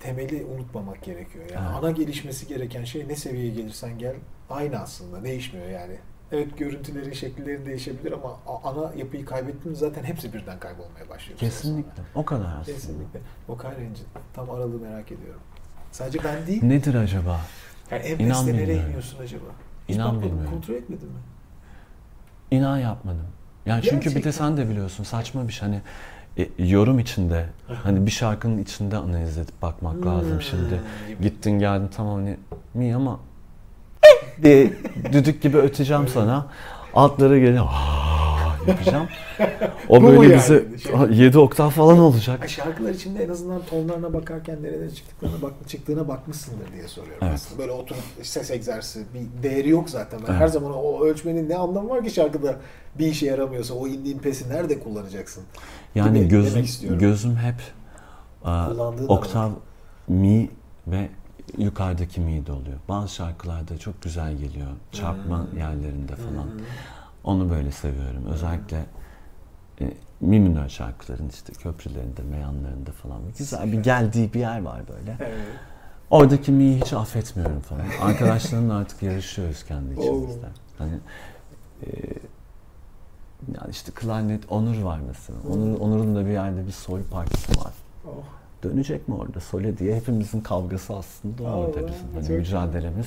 Temeli 0.00 0.44
unutmamak 0.44 1.02
gerekiyor. 1.02 1.44
Yani 1.54 1.66
Evet. 1.72 1.78
ana 1.84 1.90
gelişmesi 1.90 2.46
gereken 2.48 2.84
şey 2.84 3.08
ne 3.08 3.16
seviyeye 3.16 3.50
gelirsen 3.54 3.98
gel 3.98 4.14
aynı 4.50 4.78
aslında. 4.78 5.24
Değişmiyor 5.24 5.68
yani. 5.68 5.96
Evet 6.32 6.58
görüntüleri, 6.58 7.16
şekilleri 7.16 7.66
değişebilir 7.66 8.12
ama 8.12 8.36
ana 8.64 8.92
yapıyı 8.96 9.24
kaybettiğinde 9.24 9.78
zaten 9.78 10.04
hepsi 10.04 10.32
birden 10.32 10.58
kaybolmaya 10.58 11.08
başlıyor. 11.08 11.38
Kesinlikle. 11.38 12.02
O 12.14 12.24
kadar 12.24 12.44
aslında. 12.60 12.64
Kesinlikle. 12.76 13.20
Vokal 13.48 13.70
range'i 13.70 14.04
tam 14.34 14.50
aralığı 14.50 14.78
merak 14.80 15.12
ediyorum. 15.12 15.40
Sadece 15.92 16.18
ben 16.24 16.46
değil. 16.46 16.64
Nedir 16.64 16.94
acaba? 16.94 17.40
Yani 17.90 18.02
beste 18.02 18.52
nereye 18.52 18.62
bilmiyorum. 18.62 18.86
iniyorsun 18.88 19.18
acaba? 19.22 19.44
Hiç 19.88 19.96
İnan 19.96 20.22
bilmiyorum. 20.22 20.50
Kontrol 20.50 20.74
etmedin 20.74 21.08
mi? 21.08 21.18
İnan 22.50 22.78
yapmadım. 22.78 23.26
Yani 23.66 23.82
çünkü 23.82 24.10
bir 24.10 24.14
de 24.14 24.14
Gerçekten. 24.14 24.30
sen 24.30 24.56
de 24.56 24.68
biliyorsun 24.68 25.04
saçma 25.04 25.48
bir 25.48 25.52
şey 25.52 25.68
hani 25.68 25.80
e, 26.38 26.48
yorum 26.58 26.98
içinde 26.98 27.46
hani 27.82 28.06
bir 28.06 28.10
şarkının 28.10 28.58
içinde 28.58 28.96
analiz 28.96 29.38
edip 29.38 29.62
bakmak 29.62 30.06
lazım 30.06 30.42
şimdi. 30.42 30.70
Hmm. 30.70 31.22
Gittin 31.22 31.50
geldin 31.58 31.90
tamam 31.96 32.14
hani 32.14 32.36
mi 32.74 32.94
ama 32.94 33.20
diye 34.42 34.72
düdük 35.12 35.42
gibi 35.42 35.56
öteceğim 35.56 36.08
sana. 36.08 36.46
Altları 36.94 37.38
geliyor. 37.38 37.66
Yapacağım. 38.68 39.08
O 39.88 40.02
Bu 40.02 40.06
böyle 40.06 40.22
yani? 40.22 40.34
bize 40.36 40.64
Şey- 40.78 41.24
7 41.24 41.38
oktav 41.38 41.70
falan 41.70 41.98
olacak. 41.98 42.42
Ha, 42.42 42.48
şarkılar 42.48 42.90
içinde 42.90 43.24
en 43.24 43.28
azından 43.28 43.60
tonlarına 43.70 44.12
bakarken 44.12 44.62
nereden 44.62 44.88
çıktıklarına 44.88 45.42
bak 45.42 45.52
çıktığına 45.68 46.08
bakmışsındır 46.08 46.72
diye 46.72 46.88
soruyorum 46.88 47.22
Evet. 47.22 47.34
aslında. 47.34 47.58
Böyle 47.60 47.72
oturup 47.72 48.00
ses 48.22 48.50
egzersizi 48.50 49.04
bir 49.14 49.42
değeri 49.42 49.68
yok 49.68 49.90
zaten. 49.90 50.20
Ben 50.28 50.32
Evet. 50.32 50.40
her 50.40 50.48
zaman 50.48 50.72
o 50.74 51.04
ölçmenin 51.04 51.48
ne 51.48 51.56
anlamı 51.56 51.88
var 51.88 52.04
ki 52.04 52.10
şarkıda 52.10 52.56
bir 52.98 53.06
işe 53.06 53.26
yaramıyorsa 53.26 53.74
o 53.74 53.86
indiğin 53.86 54.18
pesi 54.18 54.48
nerede 54.48 54.80
kullanacaksın? 54.80 55.44
Yani 55.94 56.18
Gibi 56.18 56.28
gözüm 56.28 56.98
gözüm 56.98 57.36
hep 57.36 57.54
aa, 58.44 58.68
Kullandığın 58.68 59.08
oktav 59.08 59.50
mi 60.08 60.50
ve 60.86 61.08
yukarıdaki 61.58 62.20
mi 62.20 62.46
de 62.46 62.52
oluyor. 62.52 62.76
Bazı 62.88 63.14
şarkılarda 63.14 63.78
çok 63.78 64.02
güzel 64.02 64.32
geliyor. 64.36 64.66
Çarpma 64.92 65.38
Hmm. 65.50 65.58
yerlerinde 65.58 66.16
falan. 66.16 66.44
Hı. 66.46 66.60
Onu 67.26 67.50
böyle 67.50 67.72
seviyorum. 67.72 68.26
Özellikle 68.26 68.84
e, 69.80 69.84
mi 70.20 70.40
minör 70.40 70.68
şarkıların 70.68 71.28
işte 71.28 71.52
köprülerinde, 71.52 72.22
meyanlarında 72.22 72.92
falan. 72.92 73.20
Güzel 73.38 73.72
bir 73.72 73.82
geldiği 73.82 74.34
bir 74.34 74.40
yer 74.40 74.62
var 74.62 74.80
böyle. 74.88 75.16
Evet. 75.20 75.38
Oradaki 76.10 76.52
mi'yi 76.52 76.80
hiç 76.80 76.92
affetmiyorum 76.92 77.60
falan. 77.60 77.84
Arkadaşlarımla 78.02 78.74
artık 78.74 79.02
yarışıyoruz 79.02 79.64
kendi 79.64 79.92
içimizde. 79.92 80.46
Hani 80.78 80.94
e, 81.82 81.88
yani 83.54 83.70
işte 83.70 83.92
klarnet 83.92 84.52
Onur 84.52 84.82
var 84.82 85.00
mesela. 85.06 85.38
Onur, 85.50 85.80
Onur'un 85.80 86.16
da 86.16 86.26
bir 86.26 86.30
yerde 86.30 86.66
bir 86.66 86.72
sol 86.72 87.00
partisi 87.10 87.60
var. 87.60 87.72
Oh. 88.04 88.10
Dönecek 88.62 89.08
mi 89.08 89.14
orada 89.14 89.40
sole 89.40 89.78
diye 89.78 89.96
hepimizin 89.96 90.40
kavgası 90.40 90.96
aslında 90.96 91.42
orada 91.42 91.80
Allah, 91.80 91.88
bizim. 91.88 92.14
Hani 92.14 92.38
mücadelemiz. 92.38 93.06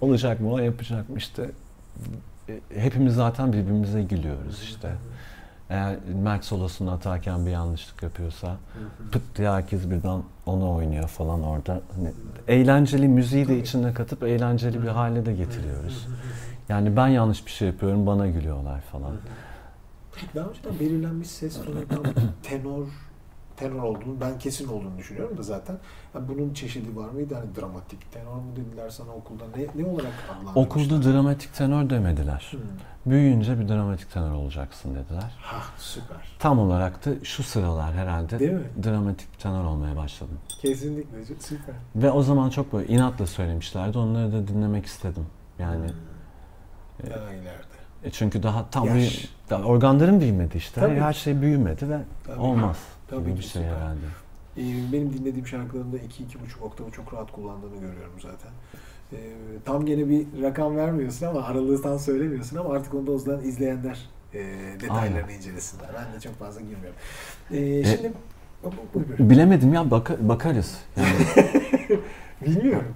Olacak 0.00 0.40
mı 0.40 0.52
o 0.52 0.58
yapacak 0.58 1.08
mı 1.08 1.18
işte. 1.18 1.50
E, 2.48 2.60
Hepimiz 2.80 3.14
zaten 3.14 3.52
birbirimize 3.52 4.02
gülüyoruz 4.02 4.62
işte. 4.62 4.92
Eğer 5.70 5.96
Mert 6.22 6.44
solosunu 6.44 6.90
atarken 6.90 7.46
bir 7.46 7.50
yanlışlık 7.50 8.02
yapıyorsa 8.02 8.56
pıt 9.12 9.22
diye 9.36 9.50
herkes 9.50 9.90
birden 9.90 10.22
onu 10.46 10.74
oynuyor 10.74 11.08
falan 11.08 11.42
orada. 11.42 11.80
Hani 11.96 12.12
eğlenceli 12.48 13.08
müziği 13.08 13.48
de 13.48 13.58
içine 13.58 13.94
katıp 13.94 14.22
eğlenceli 14.22 14.82
bir 14.82 14.88
hale 14.88 15.26
de 15.26 15.32
getiriyoruz. 15.34 16.06
Yani 16.68 16.96
ben 16.96 17.08
yanlış 17.08 17.46
bir 17.46 17.50
şey 17.50 17.68
yapıyorum 17.68 18.06
bana 18.06 18.26
gülüyorlar 18.26 18.80
falan. 18.80 19.12
Daha 20.34 20.48
önceden 20.48 20.80
belirlenmiş 20.80 21.28
ses 21.28 21.64
tonu 21.64 21.76
tenor 22.42 22.86
tenor 23.58 23.82
olduğunu 23.82 24.20
ben 24.20 24.38
kesin 24.38 24.68
olduğunu 24.68 24.98
düşünüyorum 24.98 25.38
da 25.38 25.42
zaten. 25.42 25.76
Yani 26.14 26.28
bunun 26.28 26.54
çeşidi 26.54 26.96
var 26.96 27.08
mıydı? 27.08 27.34
Hani 27.34 27.56
dramatik 27.60 28.12
tenor 28.12 28.34
mu 28.34 28.56
dediler 28.56 28.90
sana 28.90 29.10
okulda? 29.12 29.44
Ne, 29.56 29.82
ne 29.82 29.88
olarak 29.88 30.12
adlandırmışlar? 30.30 30.62
Okulda 30.66 31.12
dramatik 31.12 31.54
tenor 31.54 31.90
demediler. 31.90 32.48
Hmm. 32.50 32.60
Büyüyünce 33.06 33.60
bir 33.60 33.68
dramatik 33.68 34.12
tenor 34.12 34.32
olacaksın 34.32 34.94
dediler. 34.94 35.34
Ha 35.38 35.56
süper. 35.78 36.36
Tam 36.38 36.58
olarak 36.58 37.06
da 37.06 37.10
şu 37.24 37.42
sıralar 37.42 37.92
herhalde 37.94 38.38
Değil 38.38 38.52
mi? 38.52 38.66
dramatik 38.84 39.40
tenor 39.40 39.64
olmaya 39.64 39.96
başladım. 39.96 40.38
Kesinlikle 40.48 41.24
süper. 41.40 41.74
Ve 41.96 42.10
o 42.10 42.22
zaman 42.22 42.50
çok 42.50 42.72
böyle 42.72 42.86
inatla 42.86 43.26
söylemişlerdi. 43.26 43.98
Onları 43.98 44.32
da 44.32 44.48
dinlemek 44.48 44.86
istedim. 44.86 45.26
Yani 45.58 45.86
Hmm. 45.88 47.10
Daha 47.10 47.30
ileride. 47.32 47.78
e 48.04 48.10
çünkü 48.10 48.42
daha 48.42 48.70
tam 48.70 48.86
Yaş. 48.86 48.96
bir, 48.96 49.28
daha 49.50 49.62
organlarım 49.62 50.20
büyümedi 50.20 50.56
işte. 50.56 50.80
Tabii. 50.80 51.00
Her 51.00 51.12
şey 51.12 51.40
büyümedi 51.40 51.88
ve 51.88 51.98
Tabii. 52.26 52.40
olmaz 52.40 52.76
Tabii 53.10 53.34
ki, 53.34 53.48
şey 53.48 53.62
herhalde. 53.62 54.00
Ee, 54.58 54.92
Benim 54.92 55.12
dinlediğim 55.12 55.46
şarkılarında 55.46 55.96
2-2,5 55.96 56.62
oktavı 56.62 56.90
çok 56.90 57.14
rahat 57.14 57.32
kullandığını 57.32 57.74
görüyorum 57.76 58.12
zaten. 58.22 58.50
Ee, 59.12 59.16
tam 59.64 59.86
gene 59.86 60.08
bir 60.08 60.26
rakam 60.42 60.76
vermiyorsun 60.76 61.26
ama 61.26 61.42
aralığı 61.42 61.82
tam 61.82 61.98
söylemiyorsun 61.98 62.56
ama 62.56 62.74
artık 62.74 62.94
onda 62.94 63.10
o 63.12 63.18
zaman 63.18 63.44
izleyenler 63.44 63.98
e, 64.34 64.38
detaylarını 64.80 65.16
Aynen. 65.26 65.36
incelesinler. 65.38 65.86
Ben 65.94 66.16
de 66.16 66.20
çok 66.20 66.38
fazla 66.38 66.60
girmiyorum. 66.60 66.94
Ee, 67.50 67.84
şimdi 67.96 68.12
bu- 68.64 68.70
bu- 68.72 68.94
buyur, 68.94 69.18
buyur. 69.18 69.30
Bilemedim 69.30 69.74
ya 69.74 69.90
baka- 69.90 70.28
bakarız. 70.28 70.78
Yani 70.96 71.08
Bilmiyorum. 72.46 72.94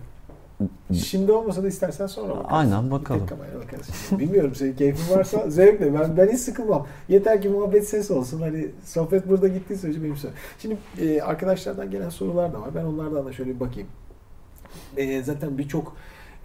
Şimdi 0.92 1.32
olmasa 1.32 1.62
da 1.62 1.68
istersen 1.68 2.06
sonra 2.06 2.28
bakarız. 2.28 2.46
Aynen, 2.50 2.90
bakalım. 2.90 3.28
bakarız. 3.64 3.88
Bilmiyorum 4.12 4.54
senin 4.54 4.76
keyfin 4.76 5.16
varsa 5.16 5.44
zevkle. 5.50 5.94
Ben, 5.94 6.16
ben 6.16 6.28
hiç 6.28 6.40
sıkılmam. 6.40 6.86
Yeter 7.08 7.42
ki 7.42 7.48
muhabbet 7.48 7.88
ses 7.88 8.10
olsun. 8.10 8.40
Hani 8.40 8.70
sohbet 8.84 9.28
burada 9.28 9.48
gittiği 9.48 9.76
sürece 9.76 10.02
benim 10.02 10.16
söyle. 10.16 10.34
Şimdi 10.58 10.76
e, 11.00 11.20
arkadaşlardan 11.20 11.90
gelen 11.90 12.08
sorular 12.08 12.52
da 12.52 12.60
var. 12.60 12.74
Ben 12.74 12.84
onlardan 12.84 13.26
da 13.26 13.32
şöyle 13.32 13.54
bir 13.54 13.60
bakayım. 13.60 13.88
E, 14.96 15.22
zaten 15.22 15.58
birçok 15.58 15.96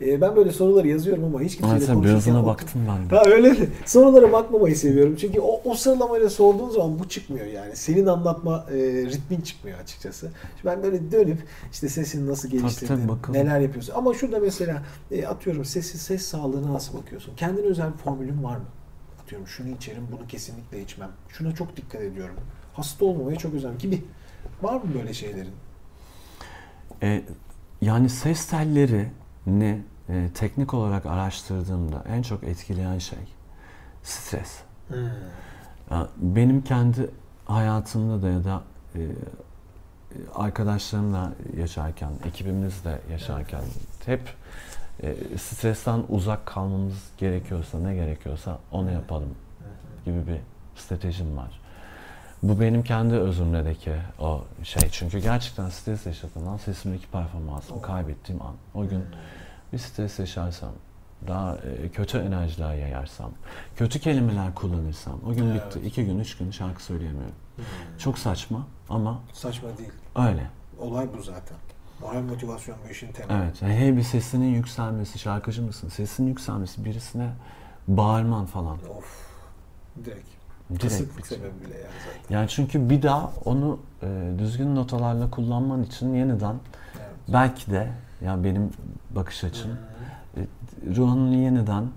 e, 0.01 0.21
ben 0.21 0.35
böyle 0.35 0.51
soruları 0.51 0.87
yazıyorum 0.87 1.23
ama 1.23 1.41
hiç 1.41 1.57
kimseyle 1.57 1.85
konuşurken 1.85 2.03
birazına 2.03 2.45
baktım 2.45 2.81
ben 2.89 3.09
de. 3.09 3.15
Ha 3.15 3.23
öyle 3.25 3.51
mi? 3.51 3.69
Sorulara 3.85 4.31
bakmamayı 4.31 4.77
seviyorum. 4.77 5.15
Çünkü 5.15 5.39
o, 5.39 5.61
o 5.65 5.75
sıralamayla 5.75 6.29
sorduğun 6.29 6.69
zaman 6.69 6.99
bu 6.99 7.09
çıkmıyor 7.09 7.45
yani. 7.45 7.75
Senin 7.75 8.05
anlatma 8.05 8.65
e, 8.71 8.75
ritmin 9.05 9.41
çıkmıyor 9.41 9.79
açıkçası. 9.79 10.31
Şimdi 10.61 10.65
ben 10.65 10.83
böyle 10.83 11.11
dönüp 11.11 11.39
işte 11.71 11.89
sesini 11.89 12.27
nasıl 12.27 12.49
geliştirdin, 12.49 13.11
neler 13.29 13.59
yapıyorsun. 13.59 13.93
Ama 13.93 14.13
şurada 14.13 14.39
mesela 14.39 14.83
e, 15.11 15.25
atıyorum 15.25 15.65
sesi, 15.65 15.97
ses 15.97 16.21
sağlığına 16.21 16.73
nasıl 16.73 16.97
bakıyorsun? 16.97 17.35
Kendine 17.35 17.65
özel 17.65 17.93
bir 17.93 17.97
formülün 17.97 18.43
var 18.43 18.57
mı? 18.57 18.65
Atıyorum 19.23 19.47
şunu 19.47 19.69
içerim, 19.69 20.07
bunu 20.11 20.27
kesinlikle 20.27 20.81
içmem. 20.81 21.09
Şuna 21.29 21.55
çok 21.55 21.77
dikkat 21.77 22.01
ediyorum. 22.01 22.35
Hasta 22.73 23.05
olmamaya 23.05 23.37
çok 23.37 23.53
özendim 23.53 23.79
gibi. 23.79 24.03
Var 24.61 24.75
mı 24.75 24.83
böyle 24.99 25.13
şeylerin? 25.13 25.51
E, 27.03 27.21
yani 27.81 28.09
ses 28.09 28.45
tellerini 29.47 29.81
e, 30.09 30.29
teknik 30.33 30.73
olarak 30.73 31.05
araştırdığımda 31.05 32.03
en 32.09 32.21
çok 32.21 32.43
etkileyen 32.43 32.97
şey 32.97 33.19
stres. 34.03 34.59
Ya, 35.91 36.07
Benim 36.17 36.61
kendi 36.61 37.09
hayatımda 37.45 38.21
da 38.21 38.29
ya 38.29 38.43
da 38.43 38.61
e, 38.95 38.99
arkadaşlarımla 40.35 41.33
yaşarken, 41.57 42.11
ekibimizle 42.25 42.99
yaşarken 43.11 43.61
hep 44.05 44.21
e, 45.03 45.37
stresten 45.37 46.03
uzak 46.09 46.45
kalmamız 46.45 47.09
gerekiyorsa, 47.17 47.79
ne 47.79 47.95
gerekiyorsa 47.95 48.59
onu 48.71 48.91
yapalım 48.91 49.35
gibi 50.05 50.27
bir 50.27 50.39
stratejim 50.75 51.37
var. 51.37 51.59
Bu 52.43 52.59
benim 52.59 52.83
kendi 52.83 53.15
özümledeki 53.15 53.93
o 54.19 54.43
şey. 54.63 54.89
Çünkü 54.91 55.19
gerçekten 55.19 55.69
stres 55.69 56.05
yaşadığım 56.05 56.47
an 56.47 56.57
sesimdeki 56.57 57.07
performansımı 57.07 57.81
kaybettiğim 57.81 58.41
an. 58.41 58.55
O 58.75 58.87
gün 58.87 59.05
bir 59.73 59.77
stres 59.77 60.19
yaşarsam, 60.19 60.71
daha 61.27 61.55
e, 61.55 61.89
kötü 61.89 62.17
enerjiler 62.17 62.75
yayarsam, 62.75 63.31
kötü 63.75 63.99
kelimeler 63.99 64.55
kullanırsam 64.55 65.19
o 65.27 65.33
gün 65.33 65.53
bitti. 65.53 65.63
Evet. 65.79 65.85
iki 65.85 66.05
gün, 66.05 66.19
üç 66.19 66.37
gün 66.37 66.51
şarkı 66.51 66.83
söyleyemiyorum. 66.83 67.35
Çok 67.99 68.19
saçma 68.19 68.67
ama 68.89 69.19
Saçma 69.33 69.77
değil. 69.77 69.91
öyle. 70.15 70.49
Olay 70.79 71.07
bu 71.17 71.21
zaten. 71.21 71.57
Moral 72.01 72.21
motivasyon 72.21 72.77
bu 72.87 72.91
işin 72.91 73.11
temeli. 73.11 73.43
Evet. 73.43 73.61
Hey 73.61 73.97
bir 73.97 74.03
sesinin 74.03 74.53
yükselmesi, 74.53 75.19
şarkıcı 75.19 75.61
mısın? 75.61 75.89
Sesinin 75.89 76.27
yükselmesi, 76.27 76.85
birisine 76.85 77.29
bağırman 77.87 78.45
falan. 78.45 78.77
Of. 78.97 79.27
Direkt. 80.05 80.36
Bitiyor. 80.69 80.91
sebebiyle 80.91 81.75
yani 81.77 81.87
zaten. 82.05 82.35
Yani 82.35 82.49
çünkü 82.49 82.89
bir 82.89 83.01
daha 83.01 83.31
onu 83.45 83.79
e, 84.03 84.31
düzgün 84.39 84.75
notalarla 84.75 85.29
kullanman 85.31 85.83
için 85.83 86.13
yeniden 86.13 86.55
Evet. 86.95 87.09
belki 87.33 87.71
de 87.71 87.91
yani 88.21 88.43
benim 88.43 88.71
bakış 89.11 89.43
açım 89.43 89.71
e, 90.37 90.41
ruhunun 90.95 91.31
yeniden 91.31 91.87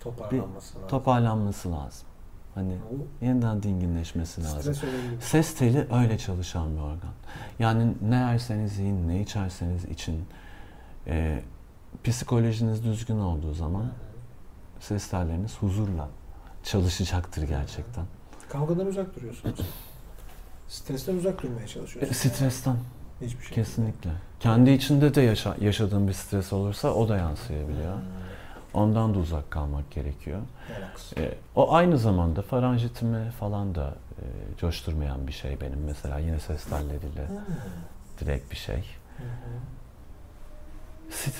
Toparlanması 0.00 0.74
lazım. 0.76 0.88
toparlanması 0.88 1.72
lazım. 1.72 2.06
Hani 2.54 2.74
Bu 2.92 3.24
yeniden 3.24 3.62
dinginleşmesi 3.62 4.44
lazım. 4.44 4.60
Stres 4.74 4.84
önemli. 4.84 5.20
Ses 5.20 5.54
teli 5.54 5.86
öyle 5.92 6.18
çalışan 6.18 6.76
bir 6.76 6.80
organ. 6.80 7.12
Yani 7.58 7.92
ne 8.08 8.16
yerseniz 8.16 8.78
yiyin, 8.78 9.08
ne 9.08 9.20
içerseniz 9.20 9.84
için 9.84 10.24
e, 11.06 11.42
psikolojiniz 12.04 12.84
düzgün 12.84 13.18
olduğu 13.18 13.54
zaman 13.54 13.84
ses 14.80 15.08
telleriniz 15.10 15.56
huzurla 15.58 16.08
çalışacaktır 16.64 17.42
gerçekten. 17.42 18.04
Kavgadan 18.48 18.86
uzak 18.86 19.16
duruyorsunuz. 19.16 19.60
Stresten 20.68 21.16
uzak 21.16 21.42
durmaya 21.42 21.64
E, 21.64 21.68
çalışıyorsunuz. 21.68 22.16
stresten 22.34 22.76
Hiçbir 23.20 23.44
şey. 23.44 23.54
kesinlikle. 23.54 24.10
Kendi 24.40 24.70
içinde 24.70 25.14
de 25.14 25.20
yaşa, 25.20 25.56
yaşadığın 25.60 26.08
bir 26.08 26.12
stres 26.12 26.52
olursa 26.52 26.88
o 26.94 27.08
da 27.08 27.16
yansıyabiliyor. 27.16 27.94
Ondan 28.74 29.14
da 29.14 29.18
uzak 29.18 29.50
kalmak 29.50 29.90
gerekiyor. 29.90 30.40
Relax. 30.70 31.12
E, 31.18 31.34
o 31.56 31.72
aynı 31.74 31.98
zamanda 31.98 32.42
faranjitimi 32.42 33.30
falan 33.30 33.74
da 33.74 33.94
e, 34.18 34.24
coşturmayan 34.58 35.26
bir 35.26 35.32
şey 35.32 35.60
benim 35.60 35.84
mesela 35.86 36.18
yine 36.18 36.40
ses 36.40 36.64
telleriyle 36.64 37.28
direkt 38.20 38.50
bir 38.50 38.56
şey. 38.56 38.76
St- 38.76 38.84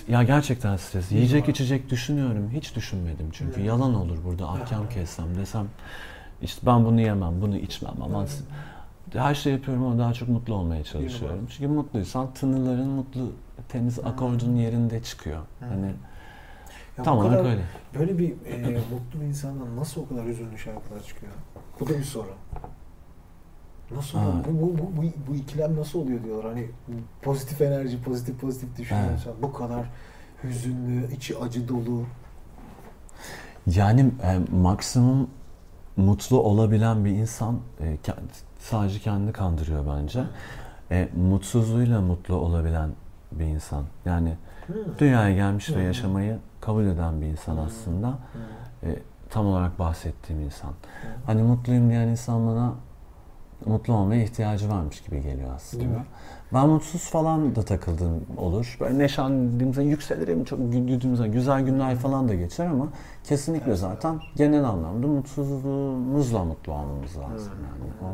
ya 0.09 0.23
gerçekten 0.23 0.77
stres. 0.77 1.13
Yiyecek 1.13 1.49
içecek 1.49 1.91
düşünüyorum. 1.91 2.51
Hiç 2.51 2.77
düşünmedim 2.77 3.31
çünkü. 3.33 3.61
Yalan 3.63 3.95
olur 3.95 4.19
burada 4.25 4.49
ahkam 4.49 4.89
kessem 4.89 5.37
desem 5.37 5.67
işte 6.43 6.67
ben 6.67 6.85
bunu 6.85 7.01
yemem, 7.01 7.41
bunu 7.43 7.57
içmem 7.57 7.95
ama 8.03 8.27
her 9.13 9.35
şey 9.35 9.53
yapıyorum 9.53 9.85
ama 9.85 9.99
daha 9.99 10.15
çok 10.15 10.29
mutlu 10.29 10.55
olmaya 10.55 10.85
çalışıyorum. 10.85 11.47
Çünkü 11.51 11.67
mutluysan 11.69 12.35
tınıların 12.35 12.89
mutlu 12.89 13.33
temiz 13.69 13.99
akordun 13.99 14.57
yerinde 14.57 15.03
çıkıyor. 15.03 15.41
Hani 15.61 15.93
Ya 16.99 17.05
tam 17.05 17.19
olarak 17.19 17.47
öyle. 17.47 17.63
Böyle 17.99 18.19
bir 18.19 18.31
e, 18.47 18.79
mutlu 18.93 19.21
bir 19.21 19.27
insandan 19.27 19.77
nasıl 19.77 20.01
o 20.03 20.09
kadar 20.09 20.27
hüzünlü 20.27 20.59
şarkılar 20.59 21.03
çıkıyor? 21.07 21.33
Bu 21.81 21.89
da 21.89 21.99
bir 21.99 22.05
soru. 22.05 22.35
Nasıl 23.91 24.19
oluyor? 24.19 24.45
Bu, 24.49 24.61
bu, 24.63 24.79
bu, 24.79 24.97
bu, 24.97 25.03
bu 25.29 25.35
ikilem 25.35 25.77
nasıl 25.77 25.99
oluyor 25.99 26.25
diyorlar. 26.25 26.53
Hani 26.53 26.67
pozitif 27.23 27.61
enerji, 27.61 28.03
pozitif 28.03 28.41
pozitif 28.41 28.79
düşünüyorsan 28.79 29.33
bu 29.43 29.53
kadar 29.53 29.85
hüzünlü, 30.45 31.13
içi 31.13 31.39
acı 31.39 31.69
dolu. 31.69 32.03
Yani 33.67 34.11
e, 34.23 34.39
maksimum 34.57 35.29
mutlu 35.97 36.41
olabilen 36.43 37.05
bir 37.05 37.11
insan 37.11 37.59
e, 37.81 37.97
ke- 38.05 38.15
sadece 38.59 38.99
kendini 38.99 39.33
kandırıyor 39.33 39.85
bence. 39.99 40.25
E, 40.91 41.09
mutsuzluğuyla 41.17 42.01
mutlu 42.01 42.35
olabilen 42.35 42.91
bir 43.33 43.45
insan. 43.45 43.85
Yani 44.05 44.37
dünyaya 44.99 45.35
gelmiş 45.35 45.71
ve 45.71 45.77
Hı. 45.77 45.81
yaşamayı 45.81 46.39
kabul 46.61 46.85
eden 46.85 47.21
bir 47.21 47.27
insan 47.27 47.57
aslında. 47.57 48.19
E, 48.83 48.99
tam 49.31 49.47
olarak 49.47 49.79
bahsettiğim 49.79 50.43
insan. 50.43 50.73
Hani 51.27 51.43
mutluyum 51.43 51.91
diyen 51.91 52.09
insan 52.09 52.47
bana 52.47 52.73
mutlu 53.67 53.95
olmaya 53.95 54.23
ihtiyacı 54.23 54.71
varmış 54.71 55.01
gibi 55.03 55.23
geliyor 55.23 55.51
aslında. 55.57 55.81
Değil 55.85 55.95
mi? 55.95 56.05
Ben 56.55 56.69
mutsuz 56.69 57.11
falan 57.11 57.57
da 57.57 57.63
takıldığım 57.63 58.27
olur. 58.37 58.77
Böyle 58.81 58.99
neşelendiğimde 58.99 59.83
yükselirim, 59.83 60.45
çok 60.45 60.59
gü- 60.59 60.87
güldüğümüzde 60.87 61.29
güzel 61.29 61.63
günler 61.63 61.97
falan 61.97 62.29
da 62.29 62.35
geçer 62.35 62.67
ama 62.67 62.89
kesinlikle 63.25 63.69
Evet. 63.71 63.79
zaten 63.79 64.21
genel 64.37 64.65
anlamda 64.65 65.07
mutsuzluğumuzla 65.07 66.45
mutlu 66.45 66.73
olmamız 66.73 67.17
lazım 67.19 67.53
yani. 67.63 67.93
O, 68.03 68.07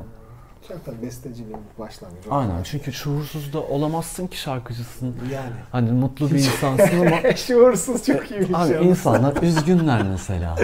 Zaten 0.69 0.95
besteciliğin 1.03 1.59
başlangıcı. 1.79 2.31
aynen 2.31 2.63
çünkü 2.63 2.93
şuursuz 2.93 3.53
da 3.53 3.61
olamazsın 3.63 4.27
ki 4.27 4.41
şarkıcısın. 4.41 5.15
Yani. 5.33 5.51
Hani 5.73 5.91
mutlu 5.93 6.31
bir 6.31 6.35
insansın 6.35 7.01
ama 7.07 7.17
Şuursuz 7.37 8.07
çok 8.07 8.31
iyi 8.31 8.41
bir 8.41 8.55
Abi 8.65 8.73
şey. 8.79 8.89
insanlar 8.89 9.43
üzgünler 9.43 10.03
mesela. 10.03 10.57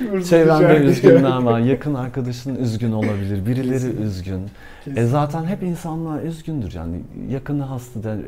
Hani 0.00 0.24
şarkı 0.24 0.82
üzgünler 0.82 1.42
var. 1.42 1.58
Yakın 1.60 1.94
arkadaşın 1.94 2.54
üzgün 2.56 2.92
olabilir. 2.92 3.46
Birileri 3.46 3.72
Kesinlikle. 3.72 4.02
üzgün. 4.04 4.40
E 4.44 4.48
Kesinlikle. 4.84 5.06
zaten 5.06 5.44
hep 5.44 5.62
insanlar 5.62 6.22
üzgündür. 6.22 6.72
Yani 6.74 7.00
yakını 7.30 7.62
hasta 7.62 8.02
der, 8.02 8.18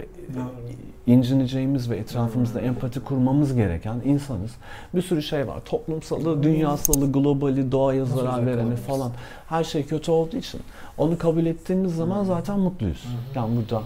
incineceğimiz 1.06 1.90
ve 1.90 1.96
etrafımızda 1.96 2.60
empati 2.60 3.00
kurmamız 3.00 3.54
gereken 3.54 4.00
insanız. 4.04 4.50
Bir 4.94 5.02
sürü 5.02 5.22
şey 5.22 5.48
var. 5.48 5.60
Toplumsalı, 5.64 6.42
dünyasalı, 6.42 7.12
globali, 7.12 7.72
doğaya 7.72 8.04
zarar 8.04 8.46
vereni 8.46 8.76
falan. 8.76 9.12
Her 9.48 9.64
şey 9.64 9.86
kötü 9.86 10.10
olduğu 10.10 10.36
için 10.36 10.60
onu 11.07 11.18
kabul 11.18 11.46
ettiğimiz 11.46 11.96
zaman 11.96 12.24
zaten 12.24 12.59
mutluyuz. 12.59 13.07
Yani 13.34 13.57
burada 13.57 13.82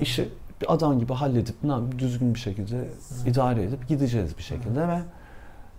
işi 0.00 0.28
bir 0.60 0.74
adam 0.74 0.98
gibi 1.00 1.12
halledip 1.12 1.54
ne 1.62 1.98
düzgün 1.98 2.34
bir 2.34 2.38
şekilde 2.38 2.88
idare 3.26 3.62
edip 3.62 3.88
gideceğiz 3.88 4.38
bir 4.38 4.42
şekilde 4.42 4.88
ve 4.88 5.00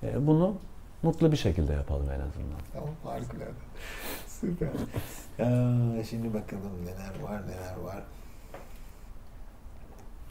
e, 0.04 0.28
bunu 0.28 0.56
mutlu 1.04 1.32
bir 1.32 1.38
şekilde 1.38 1.74
yapalım 1.74 2.06
en 2.10 2.20
azından. 2.20 2.60
Tamam 2.74 2.90
harikulade. 3.04 3.52
Süper. 4.28 4.70
Ee, 5.40 6.04
şimdi 6.10 6.34
bakalım 6.34 6.86
neler 6.86 7.32
var 7.32 7.42
neler 7.48 7.78
var. 7.84 8.04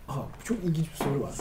Aha, 0.08 0.22
çok 0.44 0.64
ilginç 0.64 0.90
bir 0.90 0.96
soru 1.04 1.22
var. 1.22 1.34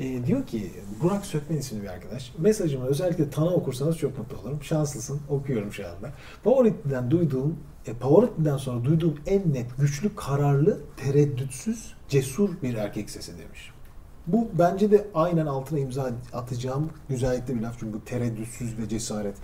Ee, 0.00 0.26
diyor 0.26 0.46
ki 0.46 0.72
Burak 1.02 1.26
Sökmen 1.26 1.56
isimli 1.56 1.82
bir 1.82 1.88
arkadaş. 1.88 2.32
Mesajımı 2.38 2.86
özellikle 2.86 3.30
Tana 3.30 3.50
okursanız 3.50 3.98
çok 3.98 4.18
mutlu 4.18 4.38
olurum. 4.38 4.62
Şanslısın. 4.62 5.20
Okuyorum 5.28 5.72
şu 5.72 5.86
anda. 5.86 6.12
Pavarotti'den 6.44 7.10
duyduğum, 7.10 7.58
e, 7.86 7.92
Pavarotti'den 7.92 8.56
sonra 8.56 8.84
duyduğum 8.84 9.18
en 9.26 9.52
net, 9.52 9.66
güçlü, 9.78 10.14
kararlı, 10.16 10.80
tereddütsüz, 10.96 11.94
cesur 12.08 12.50
bir 12.62 12.74
erkek 12.74 13.10
sesi 13.10 13.32
demiş. 13.38 13.70
Bu 14.26 14.48
bence 14.58 14.90
de 14.90 15.06
aynen 15.14 15.46
altına 15.46 15.78
imza 15.78 16.10
atacağım 16.32 16.90
güzellikte 17.08 17.54
bir 17.54 17.60
laf 17.60 17.76
çünkü 17.80 18.04
tereddütsüz 18.04 18.78
ve 18.78 18.88
cesaret. 18.88 19.36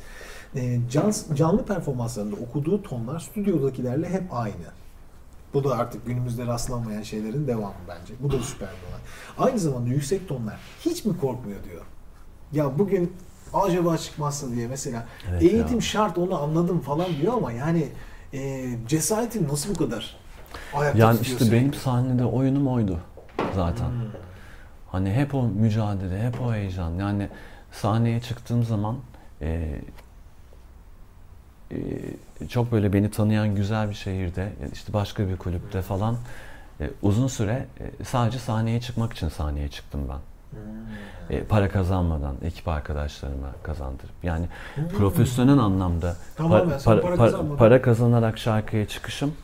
E, 0.54 0.78
can, 0.90 1.12
canlı 1.34 1.64
performanslarında 1.64 2.36
okuduğu 2.36 2.82
tonlar 2.82 3.20
stüdyodakilerle 3.20 4.08
hep 4.08 4.22
aynı. 4.30 4.81
Bu 5.54 5.64
da 5.64 5.76
artık 5.76 6.06
günümüzde 6.06 6.46
rastlanmayan 6.46 7.02
şeylerin 7.02 7.46
devamı 7.46 7.74
bence. 7.88 8.14
Bu 8.20 8.30
da 8.30 8.38
süper 8.42 8.68
bir 8.68 8.90
olay. 8.90 9.48
Aynı 9.48 9.58
zamanda 9.58 9.88
yüksek 9.88 10.28
tonlar 10.28 10.58
hiç 10.80 11.04
mi 11.04 11.18
korkmuyor 11.18 11.64
diyor. 11.64 11.82
Ya 12.52 12.78
bugün 12.78 13.12
acaba 13.54 13.96
çıkmazsa 13.96 14.50
diye 14.50 14.68
mesela 14.68 15.06
Evet 15.30 15.42
eğitim 15.42 15.74
ya. 15.74 15.80
şart 15.80 16.18
onu 16.18 16.42
anladım 16.42 16.80
falan 16.80 17.06
diyor 17.20 17.32
ama 17.32 17.52
yani 17.52 17.88
e, 18.32 18.70
cesaretin 18.88 19.48
nasıl 19.48 19.74
bu 19.74 19.78
kadar 19.78 20.16
ayakta 20.74 20.98
Yani 20.98 21.18
işte 21.22 21.52
benim 21.52 21.74
sahnede 21.74 22.24
oyunum 22.24 22.68
oydu 22.68 22.98
zaten. 23.54 23.88
Hmm. 23.88 24.12
Hani 24.88 25.12
hep 25.12 25.34
o 25.34 25.42
mücadele, 25.42 26.26
hep 26.26 26.40
o 26.40 26.54
heyecan. 26.54 26.90
Yani 26.90 27.28
sahneye 27.72 28.20
çıktığım 28.20 28.64
zaman 28.64 28.96
e, 29.40 29.80
çok 32.48 32.72
böyle 32.72 32.92
beni 32.92 33.10
tanıyan 33.10 33.54
güzel 33.54 33.88
bir 33.90 33.94
şehirde, 33.94 34.52
işte 34.72 34.92
başka 34.92 35.28
bir 35.28 35.36
kulüpte 35.36 35.82
falan 35.82 36.16
e, 36.80 36.90
uzun 37.02 37.26
süre 37.26 37.66
e, 38.00 38.04
sadece 38.04 38.38
sahneye 38.38 38.80
çıkmak 38.80 39.12
için 39.12 39.28
sahneye 39.28 39.68
çıktım 39.68 40.00
ben. 40.08 40.18
Hmm. 40.58 41.36
E, 41.36 41.44
para 41.44 41.68
kazanmadan 41.68 42.34
ekip 42.44 42.68
arkadaşlarıma 42.68 43.48
kazandırıp 43.62 44.14
yani 44.22 44.46
Hmm. 44.74 44.88
profesyonel 44.88 45.58
anlamda 45.58 46.16
Tamamen 46.36 46.68
par- 46.68 46.78
sen 46.78 47.00
para, 47.00 47.16
para 47.16 47.56
para- 47.58 47.82
kazanarak 47.82 48.38
şarkıya 48.38 48.88
çıkışım 48.88 49.34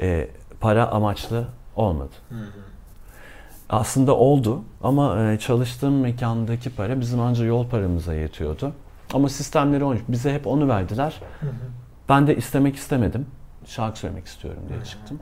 e, 0.00 0.28
para 0.60 0.86
amaçlı 0.88 1.44
olmadı. 1.76 2.12
Hı. 2.28 2.34
Aslında 3.68 4.16
oldu 4.16 4.62
ama 4.82 5.22
e, 5.32 5.38
çalıştığım 5.38 6.00
mekandaki 6.00 6.70
para 6.70 7.00
bizim 7.00 7.20
ancak 7.20 7.46
yol 7.46 7.68
paramıza 7.68 8.14
yetiyordu. 8.14 8.72
Ama 9.12 9.28
sistemleri 9.28 9.84
olmuş. 9.84 10.00
Bize 10.08 10.34
hep 10.34 10.46
onu 10.46 10.68
verdiler. 10.68 11.20
Hı 11.40 11.46
hı. 11.46 11.50
Ben 12.08 12.26
de 12.26 12.36
istemek 12.36 12.76
istemedim. 12.76 13.26
Şarkı 13.66 13.98
söylemek 13.98 14.26
istiyorum 14.26 14.62
diye 14.68 14.84
çıktım. 14.84 15.20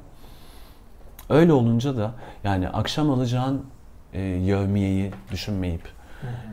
Öyle 1.28 1.53
olunca 1.53 1.97
da 1.97 2.12
yani 2.45 2.68
akşam 2.68 3.11
alacağın 3.11 3.64
e, 4.12 4.20
yevmiyeyi 4.20 5.12
düşünmeyip 5.32 5.88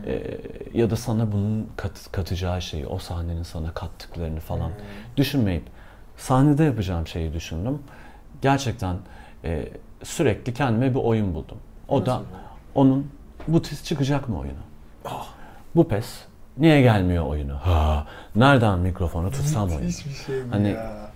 e, 0.06 0.38
ya 0.74 0.90
da 0.90 0.96
sana 0.96 1.32
bunun 1.32 1.68
kat- 1.76 2.12
katacağı 2.12 2.62
şeyi, 2.62 2.86
o 2.86 2.98
sahnenin 2.98 3.42
sana 3.42 3.72
kattıklarını 3.74 4.40
falan 4.40 4.70
düşünmeyip 5.16 5.62
sahnede 6.16 6.64
yapacağım 6.64 7.06
şeyi 7.06 7.32
düşündüm. 7.32 7.78
Gerçekten 8.42 8.96
e, 9.44 9.68
sürekli 10.02 10.54
kendime 10.54 10.90
bir 10.94 11.00
oyun 11.00 11.34
buldum. 11.34 11.58
O 11.88 12.06
da 12.06 12.14
Nasıl? 12.14 12.24
onun 12.74 13.10
bu 13.48 13.62
test 13.62 13.84
çıkacak 13.84 14.28
mı 14.28 14.38
oyunu? 14.38 14.58
Ah. 15.04 15.28
Bu 15.76 15.88
pes 15.88 16.24
niye 16.58 16.80
gelmiyor 16.82 17.26
oyunu? 17.26 17.54
Ha, 17.54 18.06
nereden 18.36 18.78
mikrofonu 18.78 19.30
tutsam 19.30 19.68
oyunu? 19.68 19.80
Müthiş 19.84 20.06
bir 20.06 20.12
şey 20.12 20.42
Hani- 20.50 20.68
ya. 20.68 21.08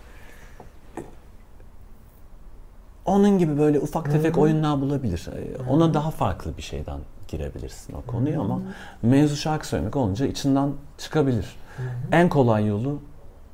Onun 3.05 3.39
gibi 3.39 3.59
böyle 3.59 3.81
ufak 3.81 4.11
tefek 4.13 4.37
hı. 4.37 4.41
oyunlar 4.41 4.81
bulabilir. 4.81 5.29
Ee, 5.37 5.71
Ona 5.71 5.95
daha 5.95 6.11
farklı 6.11 6.57
bir 6.57 6.63
şeyden 6.63 6.99
girebilirsin 7.29 7.95
o 7.95 8.03
konuya 8.11 8.41
ama 8.41 8.61
mevzu 9.03 9.37
şarkı 9.37 9.67
söylemek 9.69 9.97
olunca 9.97 10.27
içinden 10.27 10.71
çıkabilir. 10.99 11.57
Hı. 11.77 11.83
En 12.13 12.29
kolay 12.29 12.67
yolu 12.67 12.99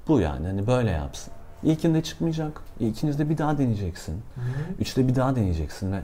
bu 0.09 0.21
yani. 0.21 0.47
Hani 0.47 0.67
böyle 0.67 0.91
yapsın. 0.91 1.33
İlkinde 1.63 2.03
çıkmayacak. 2.03 2.61
İkinizde 2.81 3.29
bir 3.31 3.39
daha 3.39 3.59
deneyeceksin. 3.59 4.13
Hı 4.35 4.41
hı. 4.41 4.45
Üçte 4.81 5.09
bir 5.09 5.15
daha 5.15 5.37
deneyeceksin 5.37 5.93
ve 5.93 5.97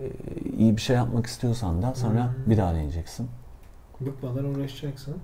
e, 0.00 0.04
iyi 0.58 0.76
bir 0.76 0.82
şey 0.82 0.96
yapmak 0.96 1.26
istiyorsan 1.26 1.82
da 1.82 1.94
sonra 1.94 2.24
Hı. 2.24 2.50
bir 2.50 2.56
daha 2.56 2.72
deneyeceksin. 2.74 3.28
Bıkmadan 4.00 4.44
uğraşacaksın. 4.44 5.14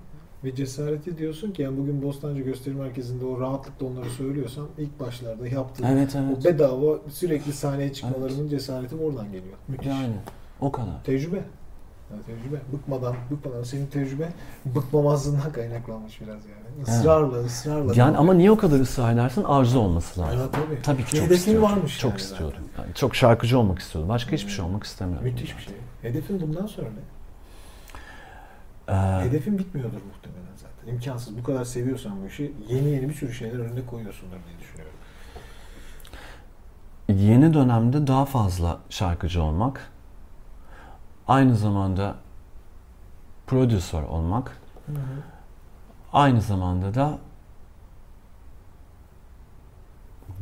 Ve 0.43 0.55
cesareti 0.55 1.17
diyorsun 1.17 1.51
ki 1.51 1.61
yani 1.61 1.77
bugün 1.77 2.01
Bostancı 2.01 2.41
Gösteri 2.41 2.75
Merkezi'nde 2.75 3.25
o 3.25 3.39
rahatlıkla 3.39 3.85
onları 3.85 4.09
söylüyorsam 4.09 4.67
ilk 4.77 4.99
başlarda 4.99 5.47
yaptığım 5.47 5.85
Evet 5.85 6.15
o 6.15 6.19
evet. 6.19 6.45
bedava 6.45 6.97
sürekli 7.09 7.53
sahneye 7.53 7.93
çıkmalarının 7.93 8.47
cesareti 8.47 8.95
oradan 8.95 9.25
geliyor. 9.25 9.57
Müthiş. 9.67 9.87
Yani 9.87 10.13
o 10.61 10.71
kadar. 10.71 11.03
Tecrübe. 11.03 11.35
Ya 12.11 12.17
tecrübe. 12.25 12.61
Bıkmadan, 12.73 13.15
bıkmadan. 13.31 13.63
Senin 13.63 13.87
tecrübe 13.87 14.29
bıkmamazlığından 14.65 15.51
kaynaklanmış 15.51 16.21
biraz 16.21 16.39
yani. 16.45 16.81
Israrla, 16.87 17.37
ısrarla. 17.37 17.93
Yani 17.95 18.17
ama 18.17 18.33
niye 18.33 18.51
o 18.51 18.57
kadar 18.57 18.79
ısrar 18.79 19.13
edersin? 19.13 19.43
Arzu 19.43 19.79
olması 19.79 20.21
lazım. 20.21 20.39
Evet, 20.41 20.53
tabii. 20.53 20.81
Tabii 20.81 21.03
ki 21.05 21.15
çok 21.15 21.25
hedefin 21.25 21.35
istiyordum. 21.35 21.63
varmış 21.63 21.99
Çok 21.99 22.11
yani 22.11 22.21
istiyordum. 22.21 22.63
Yani 22.77 22.93
çok 22.95 23.15
şarkıcı 23.15 23.59
olmak 23.59 23.79
istiyordum. 23.79 24.09
Başka 24.09 24.31
hiçbir 24.31 24.51
şey 24.51 24.65
olmak 24.65 24.83
istemiyorum. 24.83 25.27
Müthiş 25.27 25.57
bir 25.57 25.61
şey. 25.61 25.73
Hedefin 26.01 26.41
bundan 26.41 26.65
sonra 26.65 26.87
ne? 26.87 27.20
Ee, 28.91 28.95
Hedefin 29.25 29.57
bitmiyordur 29.59 29.97
muhtemelen 30.07 30.55
zaten. 30.57 30.93
İmkansız. 30.93 31.37
Bu 31.37 31.43
kadar 31.43 31.63
seviyorsan 31.65 32.21
bu 32.23 32.27
işi 32.27 32.53
yeni 32.67 32.89
yeni 32.89 33.09
bir 33.09 33.13
sürü 33.13 33.33
şeyler 33.33 33.59
önüne 33.59 33.85
koyuyorsundur 33.85 34.35
diye 34.47 34.59
düşünüyorum. 34.59 34.93
yeni 37.09 37.53
dönemde 37.53 38.07
daha 38.07 38.25
fazla 38.25 38.79
şarkıcı 38.89 39.43
olmak, 39.43 39.91
aynı 41.27 41.55
zamanda 41.55 42.15
prodüser 43.47 44.03
olmak, 44.03 44.57
aynı 46.13 46.41
zamanda 46.41 46.93
da 46.95 47.17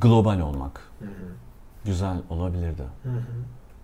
global 0.01 0.39
olmak 0.39 0.81
Hı 0.99 1.05
hı. 1.05 1.09
güzel 1.85 2.17
olabilirdi. 2.29 2.83
Hı 3.03 3.09
hı. 3.09 3.21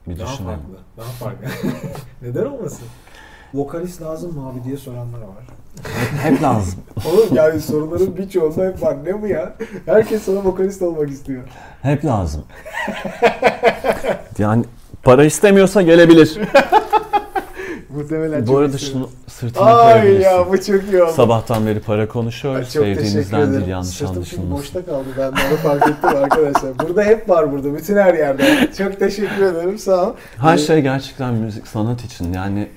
Bir 0.07 0.19
Daha 0.19 0.27
düşünelim. 0.33 0.59
farklı. 0.59 0.77
Daha 0.97 1.05
farklı. 1.05 1.47
Neden 2.21 2.45
olmasın? 2.45 2.87
Vokalist 3.55 4.01
lazım 4.01 4.33
mı 4.33 4.49
abi 4.49 4.63
diye 4.63 4.77
soranlar 4.77 5.19
var. 5.19 5.45
Hep 6.23 6.41
lazım. 6.41 6.79
Oğlum 7.07 7.27
yani 7.35 7.61
soruların 7.61 8.17
birçoğunda 8.17 8.65
hep 8.65 8.81
var. 8.83 8.97
Ne 9.05 9.21
bu 9.21 9.27
ya? 9.27 9.53
Herkes 9.85 10.21
sana 10.23 10.43
vokalist 10.45 10.81
olmak 10.81 11.09
istiyor. 11.09 11.43
Hep 11.81 12.05
lazım. 12.05 12.43
yani 14.39 14.65
para 15.03 15.25
istemiyorsa 15.25 15.81
gelebilir. 15.81 16.39
Muhtemelen 17.89 18.41
Bu 18.41 18.47
çok 18.47 18.59
arada 18.59 18.77
şunu 18.77 19.09
sırtına 19.27 19.65
Ay 19.75 20.11
ya 20.21 20.45
bu 20.49 20.57
çok 20.61 20.83
iyi 20.83 21.03
oldu. 21.03 21.11
Sabahtan 21.15 21.65
beri 21.67 21.79
para 21.79 22.01
Ay, 22.01 22.07
konuşuyoruz. 22.07 22.73
çok 22.73 22.83
teşekkür 22.83 23.01
Sevdiğinizden 23.05 23.53
değil 23.53 23.67
yanlış 23.67 23.89
Sırtım 23.89 24.15
anlaşılmasın. 24.15 24.51
boşta 24.51 24.85
kaldı. 24.85 25.05
Ben 25.17 25.31
de 25.31 25.39
onu 25.49 25.57
fark 25.57 25.87
ettim 25.87 26.09
arkadaşlar. 26.09 26.79
Burada 26.79 27.03
hep 27.03 27.29
var 27.29 27.51
burada. 27.51 27.73
Bütün 27.75 27.97
her 27.97 28.13
yerde. 28.13 28.71
Çok 28.77 28.99
teşekkür 28.99 29.41
ederim. 29.41 29.79
Sağ 29.79 30.09
ol. 30.09 30.13
Her 30.37 30.55
Ee, 30.55 30.57
şey 30.57 30.81
gerçekten 30.81 31.33
müzik 31.33 31.67
sanat 31.67 32.01
için. 32.05 32.33
Yani 32.33 32.67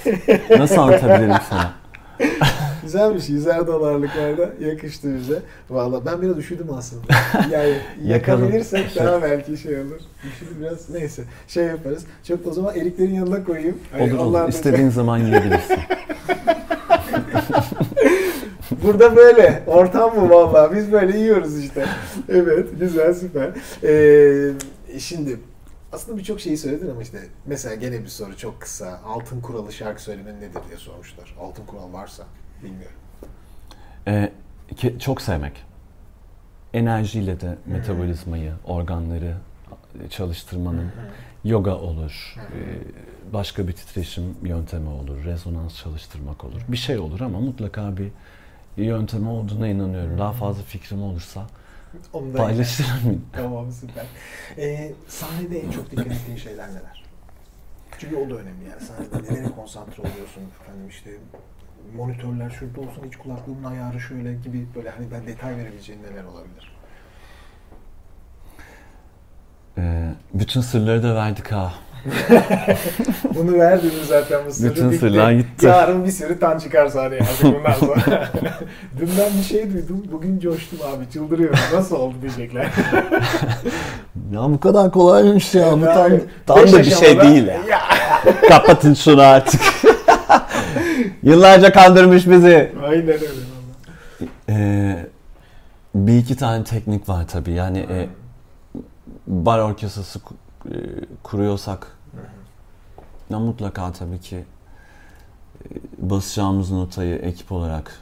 nasıl 0.58 0.76
anlatabilirim 0.76 1.34
sana? 1.50 1.72
Güzelmiş. 2.82 3.28
Yüzer 3.28 3.66
dolarlıklarda 3.66 4.50
yakıştı 4.60 5.14
bize. 5.16 5.42
Valla 5.70 6.06
ben 6.06 6.22
biraz 6.22 6.38
üşüdüm 6.38 6.66
aslında. 6.78 7.02
Yani 7.52 7.74
yakabilirsek 8.04 8.96
daha 8.96 9.22
belki 9.22 9.56
şey 9.56 9.78
olur. 9.80 10.00
Üşüdüm 10.28 10.56
biraz. 10.60 10.90
Neyse. 10.90 11.22
Şey 11.48 11.64
yaparız. 11.64 12.04
Çok 12.28 12.46
o 12.46 12.52
zaman 12.52 12.76
eriklerin 12.76 13.14
yanına 13.14 13.44
koyayım. 13.44 13.78
Hani 13.92 14.02
Olur 14.14 14.18
olur. 14.18 14.34
da- 14.34 14.46
İstediğin 14.48 14.88
zaman 14.90 15.18
yiyebilirsin. 15.18 15.78
Burada 18.84 19.16
böyle. 19.16 19.62
Ortam 19.66 20.16
mı 20.20 20.30
vallahi? 20.30 20.76
Biz 20.76 20.92
böyle 20.92 21.18
yiyoruz 21.18 21.58
işte. 21.64 21.84
Evet. 22.28 22.68
Güzel. 22.80 23.14
Süper. 23.14 23.50
Ee, 23.84 24.52
şimdi 24.98 25.36
aslında 25.92 26.18
birçok 26.18 26.40
şeyi 26.40 26.56
söyledin 26.58 26.90
ama 26.90 27.02
işte 27.02 27.18
mesela 27.46 27.74
gene 27.74 28.02
bir 28.02 28.08
soru 28.08 28.36
çok 28.36 28.60
kısa. 28.60 29.00
Altın 29.06 29.40
kuralı 29.40 29.72
şarkı 29.72 30.02
söylemenin 30.02 30.40
nedir 30.40 30.60
diye 30.68 30.78
sormuşlar. 30.78 31.34
Altın 31.40 31.66
kural 31.66 31.92
varsa 31.92 32.24
bilmiyorum. 32.62 32.96
Ee, 34.06 34.32
ke- 34.74 34.98
çok 34.98 35.22
sevmek. 35.22 35.64
Enerjiyle 36.74 37.40
de 37.40 37.58
metabolizmayı, 37.66 38.52
organları 38.64 39.36
çalıştırmanın 40.10 40.92
yoga 41.44 41.74
olur, 41.74 42.34
e, 42.38 42.58
başka 43.32 43.68
bir 43.68 43.72
titreşim 43.72 44.36
yöntemi 44.42 44.88
olur, 44.88 45.24
rezonans 45.24 45.76
çalıştırmak 45.76 46.44
olur. 46.44 46.60
Bir 46.68 46.76
şey 46.76 46.98
olur 46.98 47.20
ama 47.20 47.40
mutlaka 47.40 47.96
bir 47.96 48.08
yöntemi 48.76 49.28
olduğuna 49.28 49.68
inanıyorum. 49.68 50.18
Daha 50.18 50.32
fazla 50.32 50.62
fikrim 50.62 51.02
olursa 51.02 51.46
Onu 52.12 52.34
da 52.34 52.38
paylaşırım. 52.38 53.26
Tamam 53.32 53.72
süper. 53.72 54.06
Ee, 54.58 54.92
sahnede 55.08 55.60
en 55.60 55.70
çok 55.70 55.90
dikkat 55.90 56.06
ettiğin 56.06 56.36
şeyler 56.38 56.68
neler? 56.68 57.04
Çünkü 57.98 58.16
o 58.16 58.30
da 58.30 58.34
önemli 58.34 58.64
yani 58.70 58.80
sahnede 58.80 59.32
nelere 59.32 59.50
konsantre 59.50 60.02
oluyorsun 60.02 60.42
efendim 60.60 60.88
işte 60.88 61.10
monitörler 61.96 62.50
şurada 62.50 62.80
olsun 62.80 63.02
hiç 63.06 63.16
kulaklığımın 63.16 63.64
ayarı 63.64 64.00
şöyle 64.00 64.34
gibi 64.34 64.66
böyle 64.76 64.90
hani 64.90 65.10
ben 65.10 65.26
detay 65.26 65.56
verebileceğin 65.56 66.02
neler 66.02 66.24
olabilir? 66.24 66.72
Ee, 69.78 70.14
bütün 70.34 70.60
sırları 70.60 71.02
da 71.02 71.14
verdik 71.14 71.52
ha. 71.52 71.74
Bunu 73.34 73.58
verdiniz 73.58 74.06
zaten 74.08 74.40
bu 74.46 74.52
sırrı. 74.52 74.70
Bütün 74.70 74.90
bitti. 74.90 75.00
sırlar 75.00 75.32
gitti. 75.32 75.66
Yarın 75.66 76.04
bir 76.04 76.10
sürü 76.10 76.38
tan 76.38 76.58
çıkar 76.58 76.88
sahneye 76.88 77.20
artık 77.20 77.42
bundan 77.42 77.72
sonra. 77.72 78.28
Dün 78.98 79.10
ben 79.18 79.38
bir 79.38 79.44
şey 79.44 79.72
duydum. 79.72 80.02
Bugün 80.12 80.40
coştum 80.40 80.78
abi 80.82 81.10
çıldırıyorum. 81.12 81.58
Nasıl 81.74 81.96
oldu 81.96 82.14
diyecekler. 82.22 82.66
Ya 84.32 84.40
bu 84.40 84.60
kadar 84.60 84.90
kolaymış 84.90 85.54
ya. 85.54 85.80
Bu 85.80 85.84
tam, 85.84 86.10
tam 86.46 86.72
da 86.72 86.78
bir 86.78 86.84
şey 86.84 87.20
değil 87.20 87.46
ya. 87.46 87.60
Kapatın 88.48 88.94
şunu 88.94 89.22
artık. 89.22 89.60
Yıllarca 91.22 91.72
kandırmış 91.72 92.28
bizi. 92.28 92.72
Aynen 92.84 93.06
öyle. 93.08 93.24
Ee, 94.48 95.06
bir 95.94 96.18
iki 96.18 96.36
tane 96.36 96.64
teknik 96.64 97.08
var 97.08 97.24
tabii. 97.28 97.52
Yani 97.52 97.78
e, 97.78 98.08
bar 99.26 99.58
orkestrası 99.58 100.20
e, 100.70 100.74
kuruyorsak 101.22 101.96
ya 103.30 103.38
mutlaka 103.38 103.92
tabii 103.92 104.20
ki 104.20 104.36
e, 104.36 104.44
basacağımız 105.98 106.70
notayı 106.70 107.16
ekip 107.18 107.52
olarak 107.52 107.98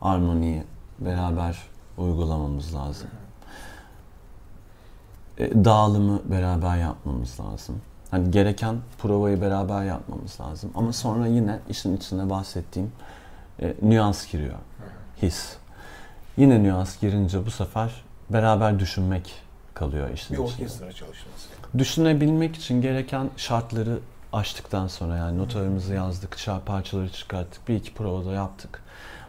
armoniyi 0.00 0.62
beraber 1.00 1.58
uygulamamız 1.98 2.74
lazım. 2.74 3.08
E, 5.38 5.64
dağılımı 5.64 6.20
beraber 6.24 6.76
yapmamız 6.76 7.40
lazım. 7.40 7.80
Hani 8.10 8.30
gereken 8.30 8.76
provayı 8.98 9.40
beraber 9.40 9.84
yapmamız 9.84 10.40
lazım. 10.40 10.70
Ama 10.74 10.92
sonra 10.92 11.26
yine 11.26 11.58
işin 11.68 11.96
içine 11.96 12.30
bahsettiğim 12.30 12.92
e, 13.62 13.74
nüans 13.82 14.32
giriyor. 14.32 14.58
His. 15.22 15.56
Yine 16.36 16.62
nüans 16.62 17.00
girince 17.00 17.46
bu 17.46 17.50
sefer 17.50 18.04
beraber 18.30 18.78
düşünmek 18.78 19.34
kalıyor 19.74 20.10
işin 20.10 20.36
Bir 20.36 20.42
içinde. 20.42 20.52
orkestra 20.62 20.92
çalışması. 20.92 21.33
Düşünebilmek 21.78 22.56
için 22.56 22.82
gereken 22.82 23.30
şartları 23.36 23.98
aştıktan 24.32 24.86
sonra 24.86 25.16
yani 25.16 25.38
notalarımızı 25.38 25.94
yazdık, 25.94 26.36
parçaları 26.66 27.08
çıkarttık, 27.08 27.68
bir 27.68 27.74
iki 27.74 27.94
provada 27.94 28.32
yaptık. 28.32 28.82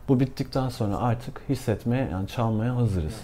Bu 0.08 0.20
bittikten 0.20 0.70
sonra 0.70 0.98
artık 0.98 1.42
hissetmeye 1.50 2.10
yani 2.12 2.28
çalmaya 2.28 2.76
hazırız. 2.76 3.16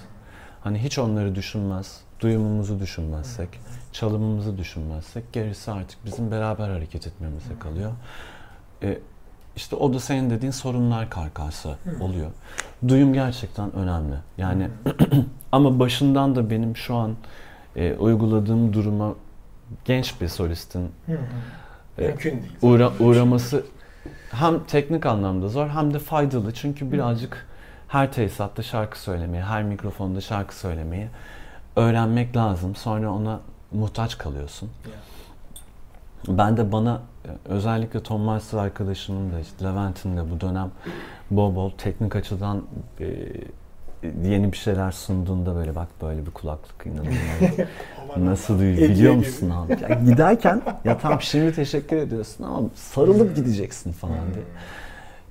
Hani 0.64 0.80
hiç 0.80 0.99
onları 0.99 1.36
düşünmez, 1.36 2.02
duyumumuzu 2.20 2.80
düşünmezsek, 2.80 3.49
çalımımızı 3.93 4.58
düşünmezsek 4.58 5.34
gerisi 5.34 5.72
artık 5.72 6.06
bizim 6.06 6.32
beraber 6.32 6.70
hareket 6.70 7.08
etmemize 7.08 7.60
kalıyor. 7.60 7.91
E, 8.84 8.99
işte 9.56 9.76
o 9.76 9.93
da 9.93 9.99
senin 9.99 10.30
dediğin 10.30 10.52
sorunlar 10.52 11.10
karkası 11.10 11.76
oluyor. 12.02 12.32
Duyum 12.88 13.14
gerçekten 13.14 13.76
önemli. 13.76 14.16
Yani 14.38 14.70
ama 15.52 15.80
başından 15.80 16.36
da 16.36 16.49
benim 16.49 16.78
şu 16.78 16.95
an 16.95 17.16
e, 17.76 17.93
uyguladığım 17.93 18.74
duruma 18.74 19.13
genç 19.86 20.22
bir 20.22 20.28
solistin 20.28 20.91
Hı 21.05 21.11
hı. 21.11 21.17
e, 22.03 22.24
değil. 22.24 22.36
uğra- 22.61 22.91
uğraması 22.99 23.65
hem 24.32 24.63
teknik 24.63 25.05
anlamda 25.05 25.49
zor 25.49 25.67
hem 25.69 25.93
de 25.93 25.99
faydalı. 25.99 26.53
Çünkü 26.53 26.91
birazcık 26.91 27.47
her 27.88 28.11
tesisatta 28.11 28.63
şarkı 28.63 28.99
söylemeyi, 28.99 29.43
her 29.43 29.63
mikrofonda 29.63 30.22
şarkı 30.22 30.55
söylemeyi 30.55 31.07
öğrenmek 31.76 32.36
lazım. 32.36 32.76
Sonra 32.76 33.11
ona 33.13 33.39
muhtaç 33.72 34.17
kalıyorsun. 34.17 34.69
Ben 36.28 36.57
de 36.57 36.72
bana 36.72 37.01
özellikle 37.45 38.03
Tom 38.03 38.26
Meister 38.26 38.57
arkadaşımın 38.57 39.32
da 39.32 39.39
işte 39.39 39.65
Levent'in 39.65 40.17
de 40.17 40.32
bu 40.32 40.41
dönem 40.41 40.72
bol 41.32 41.55
bol 41.55 41.69
teknik 41.78 42.15
açıdan 42.15 42.61
e, 42.99 43.05
yeni 44.24 44.52
bir 44.52 44.58
şeyler 44.58 44.91
sunduğunda 44.91 45.56
böyle 45.56 45.76
bak 45.76 45.88
böyle 46.02 46.26
bir 46.26 46.32
kulaklık 46.32 46.86
inanılmaz. 46.86 47.68
Nasıl 48.18 48.60
duyuyor 48.60 48.89
biliyor 48.89 49.14
musun 49.16 49.49
abi? 49.49 49.78
Ya 49.82 49.99
giderken 49.99 50.62
ya 50.86 50.97
tam 50.97 51.22
şimdi 51.22 51.56
teşekkür 51.56 51.97
ediyorsun 51.97 52.43
ama 52.43 52.62
sarılıp 52.76 53.36
gideceksin 53.36 53.91
falan 53.91 54.18
diye. 54.34 54.45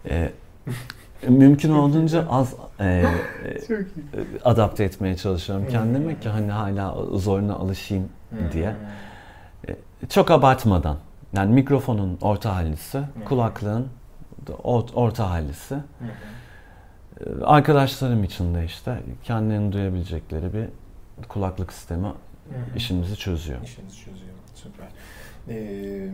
Ee, 0.08 0.30
mümkün 1.28 1.70
olduğunca 1.72 2.24
az 2.30 2.54
e, 2.80 2.84
e, 2.84 3.04
adapte 4.44 4.84
etmeye 4.84 5.16
çalışıyorum 5.16 5.66
kendime 5.70 6.20
ki 6.20 6.28
hani 6.28 6.50
hala 6.50 6.96
zoruna 7.18 7.54
alışayım 7.54 8.08
diye. 8.52 8.74
E, 9.68 9.76
Çok 10.08 10.30
abartmadan. 10.30 10.96
Yani 11.32 11.54
mikrofonun 11.54 12.18
orta 12.20 12.56
hallisi, 12.56 13.00
kulaklığın 13.24 13.86
da 14.46 14.52
ort- 14.52 14.94
orta 14.94 15.30
hallisi. 15.30 15.76
Hı 17.24 17.30
hı. 17.30 17.40
E, 17.40 17.44
Arkadaşlarım 17.44 18.24
için 18.24 18.54
de 18.54 18.64
işte 18.64 19.00
kendilerini 19.24 19.72
duyabilecekleri 19.72 20.52
bir 20.52 20.68
kulaklık 21.28 21.72
sistemi 21.72 22.06
Hı 22.06 22.10
hı. 22.10 22.76
işimizi 22.76 23.16
çözüyor. 23.16 23.62
İşinizi 23.64 23.96
çözüyor. 23.96 24.30
Süper. 24.54 24.86
Ee, 25.48 26.10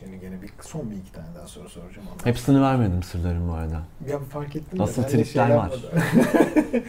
şimdi 0.00 0.20
gene 0.20 0.42
bir 0.42 0.50
son 0.60 0.90
bir 0.90 0.96
iki 0.96 1.12
tane 1.12 1.26
daha 1.38 1.46
soru 1.46 1.68
soracağım 1.68 2.08
ama. 2.12 2.26
Hepsini 2.26 2.62
vermedim 2.62 3.02
sırlarım 3.02 3.48
bu 3.48 3.52
arada. 3.52 3.80
Ya 4.08 4.18
fark 4.18 4.56
ettim 4.56 4.78
Nasıl 4.78 5.02
de 5.02 5.08
şey 5.10 5.24
tripler 5.24 5.50
var? 5.50 5.70
yapmadım. 5.70 5.82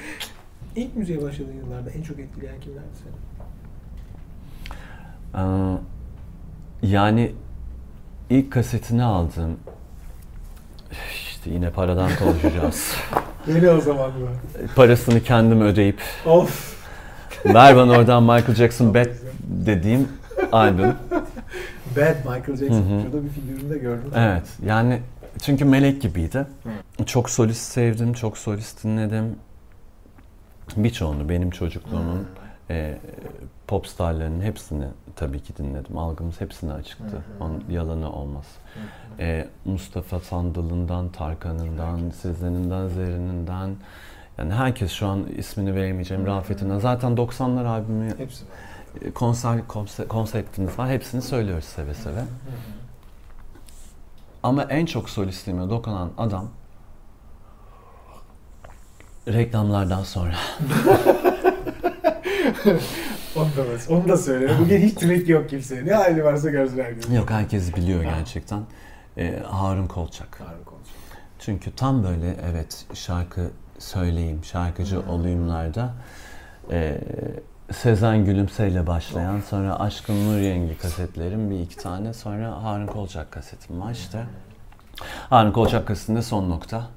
İlk 0.75 0.95
müziğe 0.95 1.21
başladığın 1.21 1.53
yıllarda 1.53 1.89
en 1.89 2.01
çok 2.01 2.19
etkileyen 2.19 2.59
kimlerdi 2.59 2.87
seni? 3.03 3.13
Ee, 5.43 5.77
yani 6.83 7.31
ilk 8.29 8.51
kasetini 8.51 9.03
aldım. 9.03 9.59
İşte 11.41 11.53
yine 11.53 11.69
paradan 11.69 12.09
konuşacağız. 12.19 12.93
Beni 13.47 13.69
o 13.69 13.81
zaman 13.81 14.11
bu. 14.21 14.67
Parasını 14.75 15.23
kendim 15.23 15.61
ödeyip 15.61 16.01
Of. 16.25 16.75
ver 17.45 17.75
bana 17.75 17.91
oradan 17.91 18.23
Michael 18.23 18.55
Jackson 18.55 18.93
Bad 18.93 19.07
dediğim 19.43 20.07
albüm. 20.51 20.85
Bad 21.97 22.15
Michael 22.15 22.57
Jackson. 22.57 22.67
Hı 22.67 22.95
hı. 22.95 23.01
Şurada 23.01 23.23
bir 23.23 23.29
figüründe 23.29 23.77
gördüm. 23.77 24.11
Evet 24.15 24.43
yani 24.65 24.99
çünkü 25.41 25.65
melek 25.65 26.01
gibiydi. 26.01 26.45
Çok 27.05 27.29
solist 27.29 27.71
sevdim, 27.71 28.13
çok 28.13 28.37
solist 28.37 28.83
dinledim. 28.83 29.35
Birçoğunu 30.77 31.29
benim 31.29 31.49
çocukluğumun 31.49 32.27
e, 32.71 32.97
pop 33.67 33.87
starlarının 33.87 34.41
hepsini 34.41 34.87
tabii 35.15 35.39
ki 35.43 35.57
dinledim. 35.57 35.97
Algımız 35.97 36.41
hepsine 36.41 36.73
açıktı. 36.73 37.23
Onun 37.39 37.63
yalanı 37.69 38.11
olmaz. 38.11 38.45
E, 39.19 39.47
Mustafa 39.65 40.19
Sandal'ından, 40.19 41.09
Tarkan'ından, 41.09 42.09
Sezen'inden, 42.09 42.87
Zerrin'inden 42.87 43.75
yani 44.37 44.53
herkes 44.53 44.91
şu 44.91 45.07
an 45.07 45.23
ismini 45.37 45.75
veremeyeceğim 45.75 46.25
Rafet'inden. 46.25 46.79
Zaten 46.79 47.11
90'lar 47.17 47.65
albümü 47.67 48.17
Hepsi 48.17 48.45
var. 48.45 48.51
e, 49.07 49.11
konser 49.11 49.59
konse- 49.67 50.07
konseptiniz 50.07 50.79
var. 50.79 50.89
Hepsini 50.89 51.21
söylüyoruz 51.21 51.65
seve 51.65 51.93
seve. 51.93 52.23
Ama 54.43 54.63
en 54.63 54.85
çok 54.85 55.09
solistliğime 55.09 55.69
dokunan 55.69 56.09
adam 56.17 56.47
reklamlardan 59.27 60.03
sonra. 60.03 60.33
Onu 63.35 63.45
da, 63.45 63.93
onu 63.93 64.07
da 64.07 64.17
söyle. 64.17 64.55
Bugün 64.59 64.81
hiç 64.81 64.93
trick 64.93 65.31
yok 65.31 65.49
kimseye. 65.49 65.85
Ne 65.85 65.93
hali 65.93 66.23
varsa 66.23 66.49
görsün 66.49 66.79
herkes. 66.79 67.13
Yok 67.15 67.29
herkes 67.29 67.75
biliyor 67.75 68.03
gerçekten. 68.03 68.61
Ee, 69.17 69.39
Harun 69.47 69.87
Kolçak. 69.87 70.39
Harun 70.39 70.63
konuşuyor. 70.63 70.97
Çünkü 71.39 71.75
tam 71.75 72.03
böyle 72.03 72.35
evet 72.51 72.85
şarkı 72.93 73.51
söyleyeyim, 73.79 74.43
şarkıcı 74.43 75.01
olayımlarda 75.09 75.93
e, 76.71 76.97
Sezen 77.71 78.25
Gülümse'yle 78.25 78.87
başlayan 78.87 79.41
sonra 79.49 79.79
Aşkın 79.79 80.27
Nur 80.27 80.37
Yengi 80.37 80.77
kasetlerim 80.77 81.51
bir 81.51 81.59
iki 81.59 81.77
tane 81.77 82.13
sonra 82.13 82.63
Harun 82.63 82.87
Kolçak 82.87 83.31
kasetim 83.31 83.81
var 83.81 83.91
işte. 83.91 84.23
Harun 85.29 85.51
Kolçak 85.51 85.87
kasetinde 85.87 86.21
son 86.21 86.49
nokta. 86.49 86.87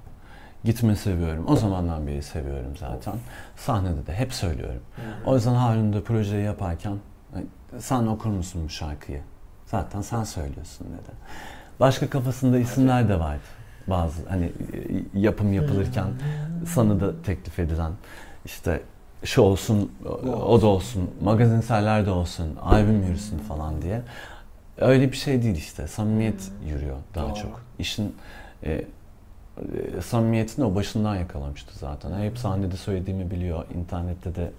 Gitme 0.65 0.97
seviyorum. 0.97 1.45
O 1.49 1.57
zamandan 1.57 2.07
beri 2.07 2.23
seviyorum 2.23 2.77
zaten. 2.77 3.15
Sahnede 3.57 4.07
de 4.07 4.15
hep 4.15 4.33
söylüyorum. 4.33 4.83
O 5.27 5.35
yüzden 5.35 5.55
Harun 5.55 5.93
da 5.93 6.05
projeyi 6.05 6.45
yaparken 6.45 6.97
sen 7.79 8.07
okur 8.07 8.31
musun 8.31 8.63
bu 8.65 8.69
şarkıyı? 8.69 9.21
Zaten 9.67 10.01
sen 10.01 10.25
söylüyorsun 10.25 10.87
dedi. 10.87 11.17
Başka 11.81 12.11
kafasında 12.11 12.59
isimler 12.59 13.09
de 13.09 13.21
vardı. 13.21 13.43
Bazı 13.87 14.29
hani 14.29 14.45
e, 14.45 14.51
yapım 15.15 15.53
yapılırken 15.53 16.07
sana 16.67 17.01
da 17.01 17.23
teklif 17.23 17.59
edilen 17.59 17.93
işte 18.45 18.83
şu 19.25 19.43
olsun, 19.43 19.93
o, 20.07 20.29
o 20.29 20.63
da 20.63 20.67
olsun, 20.67 21.11
magazinseller 21.23 22.07
de 22.07 22.11
olsun, 22.11 22.57
albüm 22.63 23.03
yürüsün 23.03 23.39
falan 23.39 23.83
diye. 23.83 24.03
Öyle 24.79 25.13
bir 25.13 25.17
şey 25.17 25.43
değil 25.43 25.57
işte. 25.57 25.89
Samimiyet 25.89 26.51
yürüyor 26.67 26.97
daha 27.15 27.29
Doğru. 27.29 27.35
çok. 27.35 27.63
İşin 27.79 28.17
e, 28.65 28.85
e, 29.97 30.01
samimiyetini 30.01 30.65
o 30.65 30.75
başından 30.75 31.17
yakalamıştı 31.17 31.79
zaten. 31.79 32.21
Hep 32.21 32.39
sahnede 32.39 32.77
söylediğimi 32.77 33.31
biliyor. 33.31 33.65
İnternette 33.75 34.35
de 34.35 34.51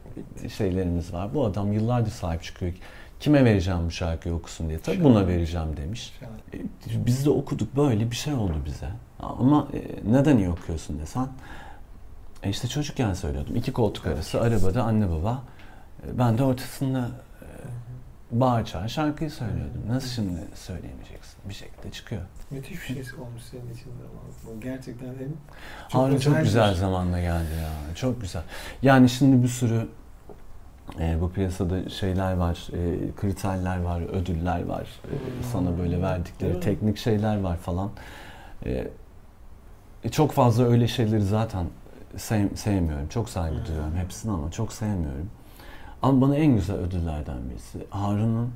şeylerimiz 0.58 1.14
var. 1.14 1.34
Bu 1.34 1.46
adam 1.46 1.74
yıllardır 1.74 2.12
sahip 2.12 2.44
çıkıyor. 2.44 2.74
Kime 3.20 3.46
vereceğim 3.46 3.80
bu 3.86 3.92
şarkıyı 3.92 4.36
okusun 4.36 4.70
diye. 4.70 4.80
Tabii 4.80 5.04
buna 5.04 5.28
vereceğim 5.28 5.78
demiş. 5.78 6.14
E, 6.54 6.58
Biz 7.06 7.26
de 7.26 7.30
okuduk 7.30 7.76
böyle 7.76 8.12
bir 8.12 8.16
şey 8.16 8.34
oldu 8.34 8.56
bize. 8.66 8.88
Ama 9.20 9.68
e, 9.74 10.12
neden 10.12 10.38
iyi 10.38 10.50
okuyorsun 10.50 11.00
desen. 11.00 11.28
E 12.44 12.50
işte 12.50 12.68
çocukken 12.68 13.14
söylüyordum. 13.14 13.56
İki 13.56 13.74
koltuk 13.74 14.08
arası 14.08 14.42
arabada 14.42 14.84
anne 14.84 15.10
baba. 15.10 15.42
E, 16.08 16.18
Ben 16.20 16.38
de 16.38 16.44
ortasında 16.44 17.10
bağır 18.40 18.66
çağır 18.66 18.88
şarkıyı 18.90 19.32
söylüyordum. 19.32 19.82
Nasıl 19.90 20.10
şimdi 20.10 20.40
söyleyemeyeceksin? 20.56 21.36
Bir 21.50 21.54
şekilde 21.54 21.92
çıkıyor. 21.92 22.22
Müthiş 22.52 22.72
bir 22.90 23.04
şey 23.04 23.20
olmuş 23.20 23.42
senin 23.52 23.74
için. 23.74 23.92
Bu 24.46 24.62
gerçekten 24.62 25.08
hem 25.08 25.34
Harun 25.90 26.18
çok 26.18 26.42
güzel 26.42 26.72
bir- 26.72 26.76
zamanda 26.76 27.20
geldi 27.20 27.50
ya. 27.62 27.96
Çok 27.96 28.22
güzel. 28.22 28.42
Yani 28.82 29.10
şimdi 29.10 29.44
bir 29.44 29.48
sürü 29.48 29.88
e, 31.00 31.22
bu 31.22 31.32
piyasada 31.32 31.90
şeyler 31.90 32.34
var, 32.34 32.68
e, 32.74 33.12
kriterler 33.16 33.82
var, 33.82 34.02
ödüller 34.02 34.66
var. 34.66 34.82
E, 34.82 35.10
Hmm. 35.12 35.44
sana 35.52 35.78
böyle 35.78 36.02
verdikleri 36.02 36.60
teknik 36.60 36.98
şeyler 36.98 37.40
var 37.40 37.58
falan. 37.58 37.90
E, 38.66 38.88
e, 40.04 40.10
çok 40.12 40.32
fazla 40.32 40.64
öyle 40.64 40.88
şeyleri 40.88 41.24
zaten 41.24 41.66
sev- 42.18 42.56
sevmiyorum. 42.56 43.08
Çok 43.08 43.30
saygı 43.30 43.58
Hmm. 43.58 43.66
duyuyorum 43.66 43.96
hepsini 43.96 44.32
ama 44.32 44.52
çok 44.52 44.74
sevmiyorum. 44.74 45.30
Ama 46.02 46.22
bana 46.22 46.36
en 46.36 46.56
güzel 46.56 46.76
ödüllerden 46.76 47.50
birisi 47.50 47.80
Harun'un 47.90 48.52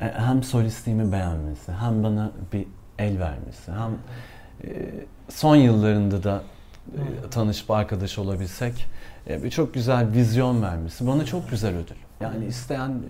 e, 0.00 0.04
hem 0.04 0.42
solistliğimi 0.42 1.12
beğenmesi, 1.12 1.72
hem 1.72 2.04
bana 2.04 2.30
bir 2.52 2.66
el 2.98 3.20
vermesi, 3.20 3.72
hem 3.72 3.90
e, 4.64 4.90
son 5.28 5.56
yıllarında 5.56 6.22
da 6.22 6.42
e, 6.94 7.30
tanışıp 7.30 7.70
arkadaş 7.70 8.18
olabilsek 8.18 8.86
bir 9.28 9.50
çok 9.50 9.74
güzel 9.74 10.12
vizyon 10.12 10.62
vermesi 10.62 11.06
bana 11.06 11.24
çok 11.24 11.50
güzel 11.50 11.76
ödül. 11.76 11.96
Yani 12.20 12.44
isteyen 12.46 13.02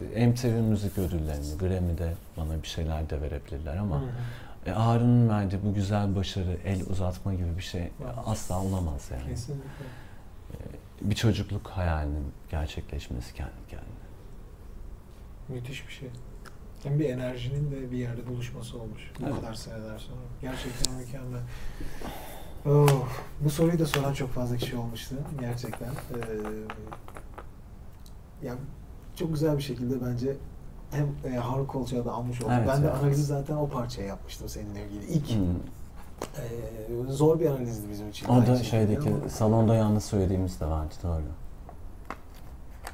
MTV 0.00 0.46
müzik 0.46 0.98
ödüllerini, 0.98 1.58
Grammy'de 1.58 2.12
bana 2.36 2.62
bir 2.62 2.68
şeyler 2.68 3.10
de 3.10 3.20
verebilirler 3.20 3.76
ama 3.76 4.02
e, 4.66 4.70
Harun'un 4.70 5.28
verdiği 5.28 5.58
bu 5.64 5.74
güzel 5.74 6.16
başarı, 6.16 6.56
el 6.64 6.80
uzatma 6.90 7.34
gibi 7.34 7.56
bir 7.56 7.62
şey 7.62 7.88
asla 8.26 8.62
olamaz 8.62 9.10
yani. 9.12 9.30
Kesinlikle. 9.30 9.84
Bir 11.04 11.14
çocukluk 11.14 11.66
hayalinin 11.68 12.32
gerçekleşmesi 12.50 13.34
kendi 13.34 13.52
kendine. 13.70 14.04
Müthiş 15.48 15.86
bir 15.88 15.92
şey. 15.92 16.08
Hem 16.82 16.98
bir 16.98 17.08
enerjinin 17.10 17.70
de 17.70 17.90
bir 17.92 17.96
yerde 17.96 18.26
buluşması 18.26 18.78
olmuş. 18.78 19.12
Bu 19.20 19.24
Evet. 19.26 19.36
kadar 19.40 19.54
seneler 19.54 19.98
sonra. 19.98 20.20
Gerçekten 20.42 20.94
mükemmel. 20.94 21.40
Oh, 22.66 23.08
bu 23.40 23.50
soruyu 23.50 23.78
da 23.78 23.86
soran 23.86 24.12
çok 24.12 24.30
fazla 24.30 24.56
kişi 24.56 24.76
olmuştu. 24.76 25.14
Gerçekten. 25.40 25.88
Ee, 25.88 26.26
ya 28.46 28.54
çok 29.16 29.30
güzel 29.32 29.56
bir 29.58 29.62
şekilde 29.62 30.06
bence 30.06 30.36
hem 30.90 31.32
e, 31.32 31.36
Harun 31.36 31.66
Kolçak'ı 31.66 32.04
da 32.04 32.12
almış 32.12 32.40
olduk. 32.40 32.52
Evet, 32.58 32.68
ben 32.68 32.82
de 32.82 32.86
evet. 32.86 32.96
analizi 33.02 33.22
zaten 33.22 33.56
o 33.56 33.68
parçaya 33.68 34.06
yapmıştım 34.08 34.48
seninle 34.48 34.86
ilgili. 34.86 35.04
İlk 35.06 35.30
Hmm. 35.30 35.44
E, 36.22 37.12
zor 37.12 37.40
bir 37.40 37.46
analizdi 37.46 37.90
bizim 37.90 38.08
için. 38.08 38.28
O 38.28 38.46
da 38.46 38.56
şeydeki 38.56 39.08
ama 39.08 39.28
salonda 39.28 39.74
yalnız 39.74 40.04
söylediğimiz 40.04 40.60
de 40.60 40.66
vardı 40.66 40.94
doğru. 41.02 41.22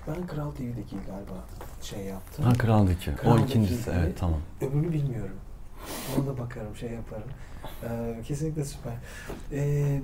Ben 0.08 0.26
Kral 0.26 0.50
TV'deki 0.50 0.96
galiba 0.96 1.44
şey 1.82 2.04
yaptım. 2.04 2.44
Ha 2.44 2.52
Kral'daki. 2.52 3.10
O 3.10 3.16
Kral'daki 3.16 3.44
ikincisi 3.44 3.84
gibi. 3.90 3.94
evet 4.00 4.18
tamam. 4.18 4.40
Öbürünü 4.60 4.92
bilmiyorum. 4.92 5.36
Ona 6.18 6.26
da 6.26 6.38
bakarım, 6.38 6.76
şey 6.76 6.90
yaparım. 6.90 7.28
Ee, 7.84 8.22
kesinlikle 8.22 8.64
süper. 8.64 8.92
Ee, 9.52 10.00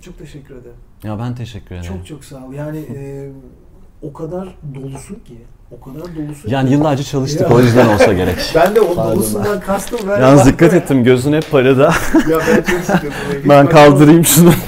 çok 0.00 0.18
teşekkür 0.18 0.56
ederim. 0.56 0.76
Ya 1.02 1.18
ben 1.18 1.34
teşekkür 1.34 1.74
ederim. 1.74 1.92
Çok 1.96 2.06
çok 2.06 2.24
sağ 2.24 2.46
ol. 2.46 2.52
Yani 2.52 2.78
e, 2.78 3.30
o 4.08 4.12
kadar 4.12 4.48
dolusun 4.74 5.14
ki, 5.14 5.38
o 5.70 5.80
kadar 5.84 6.02
dolusun 6.16 6.48
Yani 6.50 6.68
ki. 6.68 6.74
yıllarca 6.74 7.02
çalıştık 7.04 7.40
Ya. 7.50 7.56
o 7.56 7.60
yüzden 7.60 7.88
olsa 7.94 8.12
gerek. 8.12 8.36
Ben 8.54 8.74
de 8.74 8.80
o 8.80 8.94
Pardon 8.94 9.12
dolusundan 9.16 9.60
kastım. 9.60 10.00
Ben 10.08 10.20
Yalnız 10.20 10.46
dikkat 10.46 10.74
ettim 10.74 11.04
gözün 11.04 11.32
hep 11.32 11.50
parada. 11.50 11.82
Ya 12.30 12.38
ben 12.48 12.62
çok 12.62 13.48
ben 13.48 13.66
kaldırayım 13.68 14.24
şunu. 14.24 14.50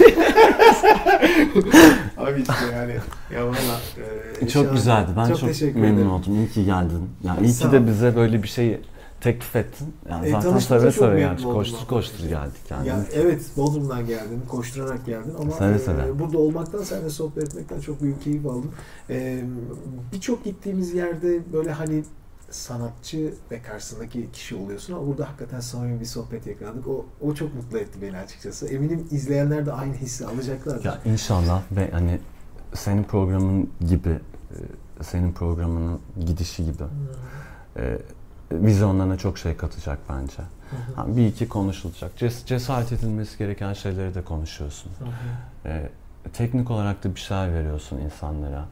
Abi 2.19 2.41
işte 2.41 2.53
yani. 2.77 2.93
Ya 3.35 3.47
valla. 3.47 3.81
e, 4.41 4.49
çok 4.49 4.73
güzeldi. 4.73 5.11
Ben 5.17 5.27
çok, 5.27 5.41
teşekkür 5.41 5.81
memnun 5.81 5.97
ederim. 5.97 6.11
oldum. 6.13 6.35
İyi 6.35 6.49
ki 6.51 6.65
geldin. 6.65 7.11
Yani 7.25 7.47
iyi 7.47 7.55
ki 7.55 7.73
de 7.73 7.87
bize 7.87 8.17
böyle 8.17 8.43
bir 8.43 8.49
şey 8.49 8.81
teklif 9.21 9.57
ettin. 9.57 9.95
Yani 10.11 10.27
E, 10.27 10.31
zaten 10.31 10.59
seve 10.59 10.93
seve 10.93 11.29
oldum 11.31 11.53
Koştur 11.53 11.87
koştur 11.89 12.29
geldik 12.29 12.61
yani. 12.71 12.89
Ya 12.89 13.05
evet 13.15 13.51
Bodrum'dan 13.57 14.07
geldin, 14.07 14.43
koşturarak 14.49 15.07
geldin 15.07 15.35
ama 15.41 15.53
Seve 15.53 15.75
e, 15.75 15.79
seve. 15.79 16.19
burada 16.19 16.39
olmaktan, 16.39 16.83
seninle 16.83 17.11
sohbet 17.11 17.45
etmekten 17.45 17.81
çok 17.81 18.03
büyük 18.03 18.23
keyif 18.23 18.47
aldım. 18.47 18.73
E, 19.11 19.45
Birçok 20.13 20.45
gittiğimiz 20.45 20.95
yerde 20.95 21.53
böyle 21.53 21.73
hani 21.73 22.05
sanatçı 22.51 23.35
ve 23.51 23.63
karşısındaki 23.63 24.33
kişi 24.33 24.55
oluyorsun 24.57 24.95
ama 24.95 25.07
burada 25.07 25.29
hakikaten 25.29 25.61
samimi 25.61 26.01
bir 26.01 26.05
sohbet 26.05 26.47
yakaladık. 26.47 26.87
O, 26.89 27.07
o 27.21 27.35
çok 27.35 27.55
mutlu 27.55 27.79
etti 27.79 27.99
beni 28.03 28.17
açıkçası. 28.19 28.67
Eminim 28.69 29.07
izleyenler 29.11 29.67
de 29.67 29.73
aynı 29.73 29.95
hissi 29.95 30.27
alacaklardır. 30.27 30.85
Ya 30.85 30.99
inşallah 31.05 31.63
ve 31.77 31.91
hani 31.91 32.21
senin 32.75 33.05
programın 33.05 33.71
gibi 33.89 34.09
e, 34.11 34.59
senin 35.03 35.33
programının 35.33 36.01
gidişi 36.27 36.65
gibi 36.65 36.83
e, 37.77 37.99
vizyonlarına 38.53 39.19
çok 39.19 39.39
şey 39.39 39.57
katacak 39.57 39.99
bence. 40.09 40.43
Hı 40.71 41.03
hı. 41.03 41.17
Bir 41.17 41.27
iki 41.27 41.49
konuşulacak. 41.49 42.11
Ces- 42.21 42.47
cesaret 42.47 42.93
edilmesi 42.93 43.39
gereken 43.39 43.73
şeyleri 43.73 44.15
de 44.15 44.23
konuşuyorsun. 44.23 44.91
Hı 44.99 45.05
hı. 45.05 45.73
E, 45.73 45.89
teknik 46.33 46.71
olarak 46.71 47.05
da 47.05 47.15
bir 47.15 47.21
şeyler 47.21 47.55
veriyorsun 47.55 47.99
insanlara. 47.99 48.65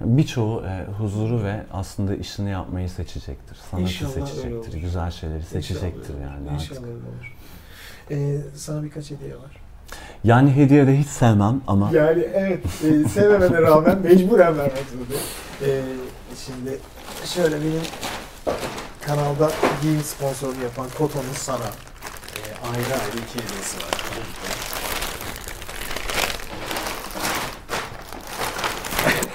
Birçoğu 0.00 0.62
e, 0.66 0.84
huzuru 0.98 1.44
ve 1.44 1.62
aslında 1.72 2.14
işini 2.14 2.50
yapmayı 2.50 2.90
seçecektir. 2.90 3.56
Sanatı 3.70 3.82
İnşallah 3.82 4.12
seçecektir. 4.12 4.80
Güzel 4.80 5.10
şeyleri 5.10 5.38
İnşallah 5.38 5.52
seçecektir 5.52 6.14
öyle 6.14 6.22
yani 6.24 6.50
artık. 6.50 6.70
İnşallah 6.70 6.86
öyle 6.86 6.96
olur. 6.96 7.36
E, 8.10 8.38
sana 8.54 8.82
birkaç 8.82 9.10
hediye 9.10 9.34
var. 9.36 9.60
Yani 10.24 10.56
hediye 10.56 10.86
de 10.86 10.98
hiç 10.98 11.06
sevmem 11.06 11.60
ama 11.66 11.90
Yani 11.92 12.22
evet, 12.34 12.64
e, 12.66 13.08
sevmemene 13.08 13.62
rağmen 13.62 13.98
mecburen 13.98 14.58
vermek 14.58 14.84
zorundayım. 14.92 15.22
E, 15.62 15.82
şimdi 16.46 16.78
şöyle 17.24 17.60
benim 17.60 17.80
kanalda 19.06 19.52
giyim 19.82 20.02
sponsorluğu 20.02 20.62
yapan 20.62 20.86
Koto'nun 20.98 21.34
sana 21.36 21.70
e, 22.36 22.40
ayrı 22.68 23.02
ayrı 23.02 23.16
iki 23.16 23.44
hediyesi 23.44 23.76
var. 23.76 23.90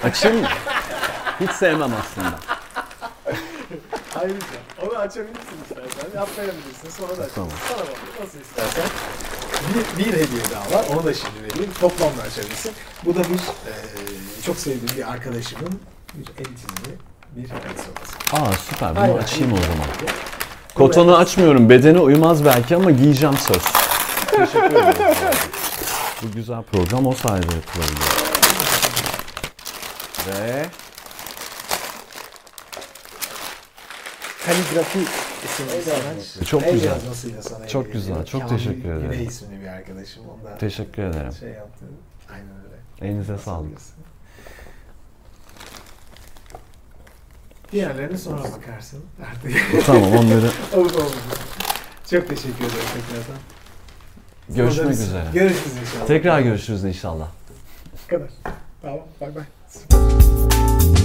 açayım 0.04 0.40
mı? 0.40 0.48
Hiç 1.40 1.50
sevmem 1.50 1.90
aslında. 2.00 2.38
Ayrıca 4.14 4.46
onu 4.82 4.98
açabilirsin 4.98 5.56
istersen, 5.62 6.18
yapmayabilirsin, 6.18 6.90
sonra 6.90 7.08
da 7.08 7.22
açabilirsin. 7.22 7.34
Tamam. 7.34 7.50
Sana 7.68 7.78
bak, 7.78 7.96
nasıl 8.20 8.40
istersen. 8.40 8.84
Bir, 9.68 10.04
bir 10.04 10.12
hediye 10.12 10.42
daha 10.50 10.78
var, 10.78 10.86
onu 10.90 11.04
da 11.04 11.14
şimdi 11.14 11.42
vereyim. 11.42 11.72
Toplamda 11.80 12.22
açabilirsin. 12.22 12.72
Bu 13.04 13.14
da 13.14 13.18
bir, 13.18 13.38
e, 13.38 13.72
çok 14.46 14.56
sevdiğim 14.56 14.96
bir 14.96 15.12
arkadaşımın 15.12 15.80
bir 16.14 16.26
el 16.38 16.44
çizimi 16.44 16.98
bir. 17.36 17.50
Aa 18.32 18.52
süper. 18.70 18.90
Bunu 18.96 19.02
Aynen. 19.02 19.16
açayım 19.16 19.52
o 19.52 19.56
zaman. 19.56 19.86
Kotonu 20.74 21.16
açmıyorum. 21.16 21.68
Bedene 21.70 21.98
uymaz 21.98 22.44
belki 22.44 22.76
ama 22.76 22.90
giyeceğim 22.90 23.36
söz. 23.38 23.62
Teşekkür 24.26 24.62
ederim. 24.76 24.94
Bu 26.22 26.32
güzel 26.32 26.62
program 26.62 27.06
o 27.06 27.12
sayede 27.12 27.46
yapılabiliyor. 27.54 28.12
Ve 30.28 30.66
Kaligrafi 34.46 34.98
isimli 35.44 35.82
sanatçı. 35.82 36.44
Çok 36.44 36.62
El 36.62 36.72
güzel. 36.72 36.88
yazmasıyla 36.88 37.42
sana 37.42 37.68
Çok 37.68 37.82
hediye 37.82 37.92
güzel, 37.94 38.10
ediyor. 38.12 38.26
çok 38.26 38.40
Kamil 38.42 38.56
teşekkür 38.58 38.88
ederim. 38.88 39.10
Güney 39.10 39.24
isimli 39.24 39.60
bir 39.60 39.66
arkadaşım. 39.66 40.22
Ondan 40.28 40.58
teşekkür 40.58 41.02
ederim. 41.02 41.32
şey 41.40 41.48
yaptı. 41.48 41.84
Aynen 42.32 42.48
öyle. 42.64 43.08
Elinize 43.12 43.38
sağlık. 43.38 43.78
Diğerlerine 47.72 48.18
sonra 48.18 48.38
bakarsın 48.42 49.00
artık. 49.30 49.86
Tamam 49.86 50.12
onları 50.12 50.50
Olur 50.76 50.94
olur. 50.94 51.12
Çok 52.10 52.28
teşekkür 52.28 52.50
ederim 52.58 52.70
tekrardan. 52.94 53.40
görüşmek 54.48 54.78
Buradayız. 54.78 55.00
üzere. 55.08 55.24
Görüşürüz 55.34 55.76
inşallah. 55.82 56.06
Tekrar 56.06 56.40
görüşürüz 56.40 56.84
inşallah. 56.84 57.28
Bu 58.04 58.10
kadar. 58.10 58.28
Tamam. 58.82 59.00
Bay 59.20 59.30
bay. 59.34 61.01